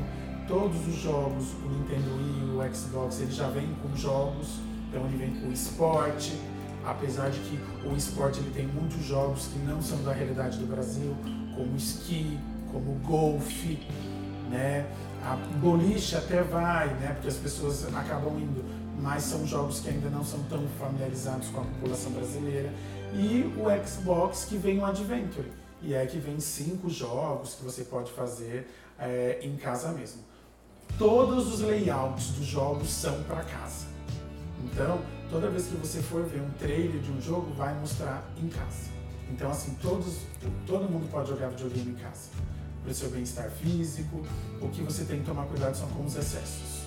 Todos 0.48 0.88
os 0.88 0.96
jogos, 0.96 1.54
o 1.64 1.70
Nintendo 1.70 2.18
Wii, 2.18 2.56
o 2.56 2.76
Xbox, 2.76 3.20
ele 3.20 3.32
já 3.32 3.48
vem 3.48 3.68
com 3.82 3.96
jogos, 3.96 4.60
então 4.90 5.06
ele 5.08 5.18
vem 5.18 5.42
com 5.42 5.52
esporte, 5.52 6.34
apesar 6.86 7.30
de 7.30 7.40
que 7.40 7.60
o 7.88 7.96
esporte 7.96 8.40
ele 8.40 8.52
tem 8.52 8.68
muitos 8.68 9.04
jogos 9.04 9.48
que 9.48 9.60
não 9.60 9.82
são 9.82 10.02
da 10.04 10.14
realidade 10.14 10.58
do 10.58 10.66
Brasil, 10.66 11.16
como 11.56 11.76
esqui, 11.76 12.40
como 12.72 12.94
golfe, 13.06 13.88
né? 14.50 14.86
A 15.24 15.36
boliche 15.60 16.16
até 16.16 16.42
vai, 16.42 16.88
né? 16.96 17.14
Porque 17.14 17.28
as 17.28 17.38
pessoas 17.38 17.86
acabam 17.94 18.40
indo, 18.40 18.64
mas 19.00 19.24
são 19.24 19.46
jogos 19.46 19.80
que 19.80 19.90
ainda 19.90 20.10
não 20.10 20.24
são 20.24 20.42
tão 20.44 20.66
familiarizados 20.80 21.50
com 21.50 21.62
a 21.62 21.64
população 21.64 22.12
brasileira. 22.12 22.72
E 23.14 23.44
o 23.58 23.88
Xbox 23.88 24.46
que 24.46 24.58
vem 24.58 24.80
o 24.80 24.86
Adventure, 24.86 25.52
e 25.82 25.94
é 25.94 26.06
que 26.06 26.18
vem 26.18 26.40
cinco 26.40 26.90
jogos 26.90 27.56
que 27.56 27.64
você 27.64 27.84
pode 27.84 28.12
fazer 28.12 28.68
é, 29.00 29.40
em 29.42 29.56
casa 29.58 29.92
mesmo. 29.92 30.22
Todos 30.98 31.54
os 31.54 31.62
layouts 31.62 32.32
dos 32.32 32.46
jogos 32.46 32.90
são 32.90 33.24
para 33.24 33.44
casa. 33.44 33.88
Então, 34.64 35.00
toda 35.32 35.50
vez 35.50 35.68
que 35.68 35.76
você 35.78 36.02
for 36.02 36.26
ver 36.26 36.42
um 36.42 36.50
trailer 36.60 37.02
de 37.02 37.10
um 37.10 37.22
jogo, 37.22 37.54
vai 37.54 37.74
mostrar 37.80 38.30
em 38.38 38.50
casa. 38.50 38.92
Então, 39.32 39.50
assim, 39.50 39.76
todos, 39.82 40.18
todo 40.68 40.90
mundo 40.90 41.10
pode 41.10 41.30
jogar 41.30 41.48
videogame 41.48 41.92
em 41.92 41.96
casa. 41.96 42.30
Para 42.84 42.92
o 42.92 42.94
seu 42.94 43.10
bem-estar 43.10 43.50
físico, 43.50 44.26
o 44.60 44.68
que 44.68 44.82
você 44.84 45.06
tem 45.06 45.20
que 45.20 45.26
tomar 45.26 45.46
cuidado 45.46 45.78
são 45.78 45.88
com 45.90 46.04
os 46.04 46.16
excessos. 46.16 46.82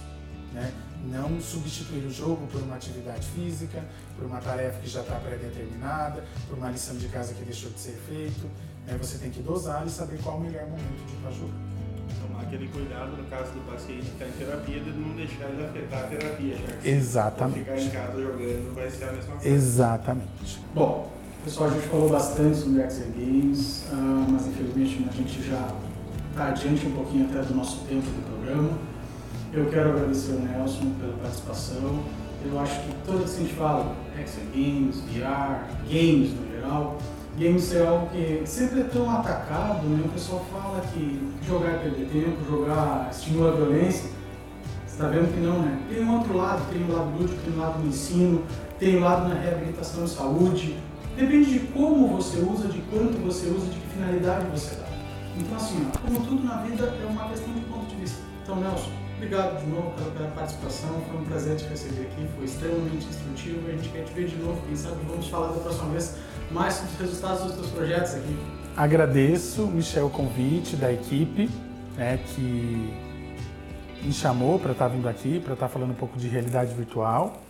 Né? 0.53 0.73
Não 1.07 1.41
substituir 1.41 2.05
o 2.05 2.11
jogo 2.11 2.47
por 2.49 2.61
uma 2.61 2.77
atividade 2.77 3.27
física, 3.29 3.83
por 4.17 4.27
uma 4.27 4.41
tarefa 4.41 4.79
que 4.81 4.89
já 4.89 5.01
está 5.01 5.15
pré-determinada, 5.17 6.25
por 6.47 6.59
uma 6.59 6.71
lição 6.71 6.97
de 6.97 7.09
casa 7.09 7.33
que 7.33 7.45
deixou 7.45 7.71
de 7.71 7.81
ser 7.81 7.99
feito. 8.07 8.47
Né? 8.87 8.97
Você 9.01 9.17
tem 9.19 9.31
que 9.31 9.41
dosar 9.41 9.87
e 9.87 9.91
saber 9.91 10.21
qual 10.23 10.37
o 10.37 10.41
melhor 10.41 10.67
momento 10.67 11.07
de 11.07 11.17
estar 11.17 11.31
jogando. 11.31 11.74
Tomar 12.21 12.43
aquele 12.43 12.69
cuidado 12.69 13.17
no 13.17 13.25
caso 13.25 13.53
do 13.53 13.71
paciente 13.71 14.03
que 14.03 14.13
está 14.13 14.27
em 14.27 14.33
terapia 14.33 14.81
de 14.81 14.91
não 14.91 15.17
deixar 15.17 15.49
ele 15.49 15.65
afetar 15.65 16.05
a 16.05 16.07
terapia, 16.07 16.57
já 16.57 16.77
que 16.77 16.89
Exatamente. 16.89 17.59
ficar 17.61 17.79
em 17.79 17.91
casa 17.91 18.23
jogando 18.23 18.75
vai 18.75 18.91
ser 18.91 19.05
a 19.05 19.13
mesma 19.13 19.35
coisa. 19.37 19.49
Exatamente. 19.49 20.61
Bom, 20.75 21.13
pessoal, 21.45 21.71
a 21.71 21.73
gente 21.73 21.89
falou 21.89 22.09
bastante 22.09 22.57
sobre 22.57 22.83
Axel 22.83 23.07
Games, 23.17 23.85
ah, 23.93 24.27
mas 24.31 24.47
infelizmente 24.47 25.07
a 25.09 25.13
gente 25.13 25.43
já 25.49 25.69
está 26.31 26.49
adiante 26.49 26.87
um 26.87 26.93
pouquinho 26.93 27.27
até 27.31 27.43
do 27.43 27.55
nosso 27.55 27.85
tempo 27.87 28.03
do 28.03 28.37
programa. 28.37 28.71
Eu 29.53 29.67
quero 29.71 29.91
agradecer 29.91 30.33
ao 30.33 30.41
Nelson 30.41 30.91
pela 31.01 31.13
participação. 31.19 32.01
Eu 32.45 32.59
acho 32.59 32.81
que 32.81 32.95
toda 33.07 33.19
vez 33.19 33.31
que 33.31 33.37
a 33.37 33.45
gente 33.45 33.55
fala 33.55 33.97
Extra 34.19 34.43
Games, 34.53 35.01
VR, 35.01 35.65
games 35.89 36.31
no 36.35 36.53
geral, 36.53 36.99
games 37.39 37.75
é 37.75 37.87
algo 37.87 38.09
que 38.11 38.43
sempre 38.47 38.81
é 38.81 38.85
tão 38.85 39.11
atacado, 39.11 39.87
né? 39.87 40.03
O 40.05 40.09
pessoal 40.09 40.45
fala 40.53 40.81
que 40.93 41.33
jogar 41.47 41.71
é 41.71 41.79
perder 41.79 42.07
tempo, 42.09 42.37
jogar 42.49 43.09
estimula 43.11 43.53
a 43.53 43.57
violência. 43.57 44.11
Você 44.87 44.93
está 44.93 45.09
vendo 45.09 45.35
que 45.35 45.41
não, 45.41 45.61
né? 45.61 45.81
Tem 45.89 46.05
um 46.05 46.15
outro 46.15 46.37
lado, 46.37 46.63
tem 46.71 46.83
o 46.83 46.85
um 46.87 46.97
lado 46.97 47.19
lúdico, 47.19 47.41
tem 47.43 47.53
o 47.53 47.57
um 47.57 47.61
lado 47.61 47.83
do 47.83 47.89
ensino, 47.89 48.45
tem 48.79 48.97
o 48.97 48.99
um 49.01 49.05
lado 49.05 49.29
na 49.29 49.35
reabilitação 49.35 50.05
de 50.05 50.11
saúde. 50.11 50.79
Depende 51.17 51.53
de 51.53 51.61
como 51.69 52.17
você 52.17 52.39
usa, 52.39 52.69
de 52.69 52.81
quanto 52.83 53.19
você 53.25 53.49
usa, 53.49 53.67
de 53.67 53.79
que 53.79 53.87
finalidade 53.89 54.47
você 54.47 54.77
dá. 54.77 54.87
Então, 55.37 55.57
assim, 55.57 55.87
ó, 55.93 55.99
como 55.99 56.21
tudo 56.27 56.45
na 56.45 56.57
vida, 56.59 56.85
é 56.85 57.07
uma 57.07 57.29
questão 57.29 57.53
de 57.53 57.61
ponto 57.63 57.87
de 57.87 57.97
vista. 57.97 58.19
Então, 58.43 58.57
Nelson, 58.57 58.91
obrigado 59.17 59.61
de 59.61 59.67
novo 59.67 59.91
pela, 59.93 60.11
pela 60.11 60.29
participação. 60.31 60.91
Foi 61.11 61.21
um 61.21 61.25
prazer 61.25 61.57
te 61.57 61.65
receber 61.65 62.03
aqui. 62.03 62.27
Foi 62.37 62.45
extremamente 62.45 63.07
instrutivo. 63.07 63.69
A 63.69 63.71
gente 63.73 63.89
quer 63.89 64.05
te 64.05 64.13
ver 64.13 64.27
de 64.29 64.37
novo. 64.37 64.61
Quem 64.67 64.77
sabe 64.77 64.97
vamos 65.09 65.29
falar 65.29 65.49
da 65.49 65.61
próxima 65.61 65.91
vez 65.91 66.17
mais 66.51 66.75
sobre 66.75 66.93
os 66.93 67.01
resultados 67.01 67.43
dos 67.45 67.55
teus 67.55 67.69
projetos 67.71 68.15
aqui. 68.15 68.37
Agradeço, 68.77 69.67
Michel, 69.67 70.07
o 70.07 70.11
convite 70.11 70.77
da 70.77 70.93
equipe 70.93 71.49
né, 71.97 72.19
que 72.27 72.93
me 74.03 74.13
chamou 74.13 74.59
para 74.59 74.73
estar 74.73 74.89
vindo 74.89 75.09
aqui, 75.09 75.41
para 75.41 75.55
estar 75.55 75.69
falando 75.69 75.93
um 75.93 75.95
pouco 75.95 76.19
de 76.19 76.29
realidade 76.29 76.75
virtual. 76.75 77.41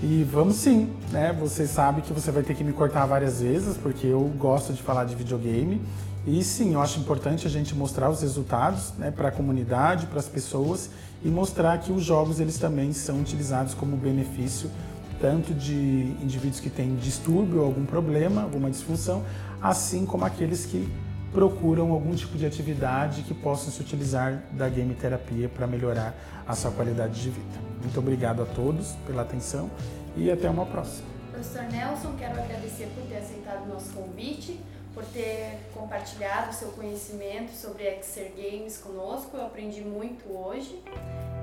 E 0.00 0.22
vamos 0.30 0.56
sim, 0.56 0.92
né? 1.10 1.36
Você 1.40 1.66
sabe 1.66 2.02
que 2.02 2.12
você 2.12 2.30
vai 2.30 2.44
ter 2.44 2.54
que 2.54 2.62
me 2.62 2.72
cortar 2.72 3.04
várias 3.04 3.40
vezes, 3.40 3.76
porque 3.76 4.06
eu 4.06 4.20
gosto 4.38 4.72
de 4.72 4.80
falar 4.80 5.04
de 5.04 5.16
videogame. 5.16 5.82
E 6.28 6.44
sim, 6.44 6.74
eu 6.74 6.82
acho 6.82 7.00
importante 7.00 7.46
a 7.46 7.50
gente 7.50 7.74
mostrar 7.74 8.10
os 8.10 8.20
resultados 8.20 8.92
né, 8.98 9.10
para 9.10 9.28
a 9.28 9.32
comunidade, 9.32 10.06
para 10.06 10.18
as 10.18 10.28
pessoas 10.28 10.90
e 11.24 11.28
mostrar 11.28 11.78
que 11.78 11.90
os 11.90 12.04
jogos 12.04 12.38
eles 12.38 12.58
também 12.58 12.92
são 12.92 13.18
utilizados 13.18 13.72
como 13.72 13.96
benefício 13.96 14.70
tanto 15.18 15.54
de 15.54 16.14
indivíduos 16.22 16.60
que 16.60 16.68
têm 16.68 16.96
distúrbio, 16.96 17.62
algum 17.62 17.86
problema, 17.86 18.42
alguma 18.42 18.70
disfunção, 18.70 19.24
assim 19.60 20.04
como 20.04 20.24
aqueles 20.24 20.66
que 20.66 20.86
procuram 21.32 21.90
algum 21.92 22.14
tipo 22.14 22.36
de 22.36 22.44
atividade 22.44 23.22
que 23.22 23.32
possam 23.32 23.72
se 23.72 23.80
utilizar 23.80 24.42
da 24.52 24.68
game 24.68 24.94
terapia 24.94 25.48
para 25.48 25.66
melhorar 25.66 26.14
a 26.46 26.54
sua 26.54 26.70
qualidade 26.70 27.22
de 27.22 27.30
vida. 27.30 27.58
Muito 27.82 27.98
obrigado 27.98 28.42
a 28.42 28.46
todos 28.46 28.92
pela 29.06 29.22
atenção 29.22 29.70
e 30.14 30.30
até 30.30 30.48
uma 30.48 30.66
próxima. 30.66 31.08
Professor 31.32 31.62
Nelson, 31.64 32.12
quero 32.18 32.38
agradecer 32.38 32.88
por 32.94 33.04
ter 33.08 33.16
aceitado 33.16 33.64
o 33.64 33.68
nosso 33.68 33.90
convite, 33.92 34.60
por 34.98 35.04
ter 35.12 35.60
compartilhado 35.72 36.52
seu 36.52 36.72
conhecimento 36.72 37.52
sobre 37.52 37.84
Exer 37.84 38.32
Games 38.36 38.78
conosco. 38.78 39.36
Eu 39.36 39.46
aprendi 39.46 39.80
muito 39.80 40.28
hoje. 40.28 40.82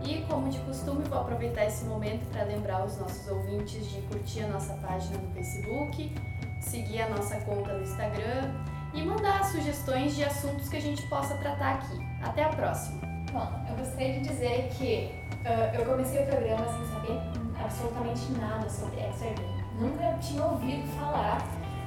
E, 0.03 0.23
como 0.23 0.49
de 0.49 0.59
costume, 0.59 1.05
vou 1.05 1.19
aproveitar 1.19 1.65
esse 1.65 1.85
momento 1.85 2.29
para 2.33 2.43
lembrar 2.43 2.83
os 2.83 2.97
nossos 2.97 3.25
ouvintes 3.29 3.89
de 3.89 4.01
curtir 4.01 4.41
a 4.41 4.47
nossa 4.47 4.73
página 4.73 5.17
no 5.17 5.33
Facebook, 5.33 6.13
seguir 6.59 7.03
a 7.03 7.09
nossa 7.09 7.39
conta 7.41 7.71
no 7.71 7.81
Instagram 7.81 8.53
e 8.93 9.01
mandar 9.01 9.45
sugestões 9.45 10.13
de 10.17 10.25
assuntos 10.25 10.67
que 10.67 10.75
a 10.75 10.81
gente 10.81 11.07
possa 11.07 11.37
tratar 11.37 11.75
aqui. 11.75 11.97
Até 12.21 12.43
a 12.43 12.49
próxima! 12.49 12.99
Bom, 13.31 13.49
eu 13.69 13.77
gostaria 13.77 14.19
de 14.19 14.27
dizer 14.27 14.67
que 14.77 15.15
uh, 15.47 15.79
eu 15.79 15.85
comecei 15.85 16.23
o 16.23 16.25
programa 16.27 16.65
sem 16.67 16.87
saber 16.87 17.21
absolutamente 17.63 18.31
nada 18.33 18.69
sobre 18.69 18.99
Exergame. 18.99 19.63
Nunca 19.79 20.13
tinha 20.19 20.45
ouvido 20.45 20.85
falar, 20.99 21.41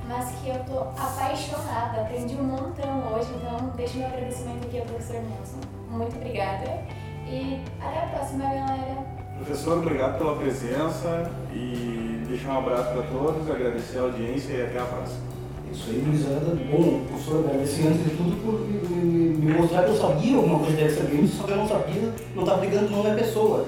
mas 0.08 0.30
que 0.40 0.48
eu 0.48 0.58
tô 0.64 0.80
apaixonada, 0.80 2.00
aprendi 2.00 2.34
um 2.34 2.44
montão 2.44 3.12
hoje, 3.12 3.28
então 3.36 3.70
deixo 3.76 3.98
meu 3.98 4.06
agradecimento 4.06 4.66
aqui 4.66 4.78
ao 4.78 4.86
professor 4.86 5.16
Nelson. 5.16 5.60
Muito 5.90 6.16
obrigada 6.16 6.82
e 7.26 7.60
até 7.78 8.04
a 8.04 8.06
próxima, 8.06 8.44
galera! 8.44 9.06
Professor, 9.36 9.78
obrigado 9.78 10.18
pela 10.18 10.36
presença 10.36 11.30
e 11.52 12.24
deixar 12.26 12.54
um 12.54 12.58
abraço 12.58 12.90
para 12.92 13.02
todos, 13.02 13.50
agradecer 13.50 13.98
a 13.98 14.02
audiência 14.02 14.52
e 14.54 14.62
até 14.62 14.78
a 14.80 14.84
próxima. 14.84 15.28
Isso 15.70 15.90
aí, 15.90 16.00
gurizada. 16.00 16.56
Bom, 16.70 17.04
professor, 17.06 17.44
agradecer 17.44 17.88
antes 17.88 18.04
de 18.04 18.10
tudo 18.16 18.42
por 18.42 18.66
me, 18.66 19.36
me 19.36 19.52
mostrar 19.52 19.84
que 19.84 19.90
eu 19.90 19.96
sabia 19.96 20.36
alguma 20.36 20.58
coisa 20.60 20.76
dessa 20.76 21.04
game, 21.04 21.28
só 21.28 21.44
que 21.44 21.50
eu 21.52 21.56
não 21.58 21.68
sabia, 21.68 22.14
não 22.34 22.42
estava 22.44 22.64
ligando 22.64 22.90
não 22.90 23.06
é 23.06 23.14
pessoa. 23.14 23.66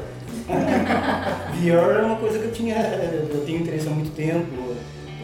VR 0.48 2.00
é 2.00 2.02
uma 2.02 2.16
coisa 2.16 2.38
que 2.38 2.46
eu 2.46 2.52
tinha, 2.52 2.76
eu 2.76 3.44
tenho 3.44 3.60
interesse 3.60 3.86
há 3.86 3.90
muito 3.90 4.14
tempo, 4.16 4.74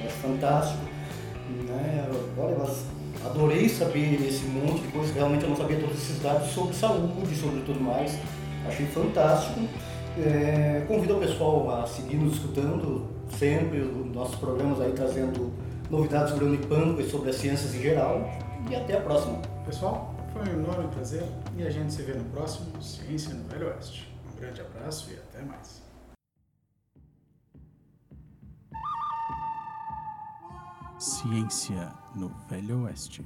é 0.04 0.08
fantástico. 0.08 0.85
Olha, 2.38 2.56
mas 2.58 2.84
adorei 3.24 3.68
saber 3.68 4.20
esse 4.26 4.44
monte 4.44 4.82
de 4.82 4.88
coisas, 4.88 5.14
realmente 5.14 5.44
eu 5.44 5.50
não 5.50 5.56
sabia 5.56 5.78
todos 5.78 5.96
esses 5.96 6.20
dados 6.20 6.50
sobre 6.50 6.74
saúde, 6.74 7.34
sobre 7.34 7.60
tudo 7.62 7.80
mais. 7.80 8.18
Achei 8.66 8.86
fantástico. 8.86 9.60
É, 10.18 10.84
convido 10.86 11.16
o 11.16 11.20
pessoal 11.20 11.82
a 11.82 11.86
seguir 11.86 12.16
nos 12.16 12.34
escutando 12.34 13.06
sempre, 13.38 13.80
os 13.80 14.14
nossos 14.14 14.36
programas 14.36 14.80
aí 14.80 14.92
trazendo 14.92 15.52
novidades 15.90 16.30
sobre 16.30 16.44
o 16.44 16.48
Unipampa 16.48 17.00
e 17.00 17.08
sobre 17.08 17.30
as 17.30 17.36
ciências 17.36 17.74
em 17.74 17.80
geral. 17.80 18.28
E 18.70 18.74
até 18.74 18.96
a 18.96 19.00
próxima. 19.00 19.40
Pessoal, 19.64 20.14
foi 20.32 20.42
um 20.42 20.58
enorme 20.58 20.88
prazer 20.88 21.24
e 21.56 21.66
a 21.66 21.70
gente 21.70 21.92
se 21.92 22.02
vê 22.02 22.12
no 22.12 22.24
próximo 22.24 22.82
Ciência 22.82 23.32
no 23.32 23.48
Velho 23.48 23.68
Oeste. 23.68 24.12
Um 24.32 24.40
grande 24.40 24.60
abraço 24.60 25.10
e 25.10 25.14
até 25.14 25.42
mais. 25.42 25.82
Ciência 30.98 32.05
no 32.16 32.30
Velho 32.48 32.84
Oeste. 32.84 33.22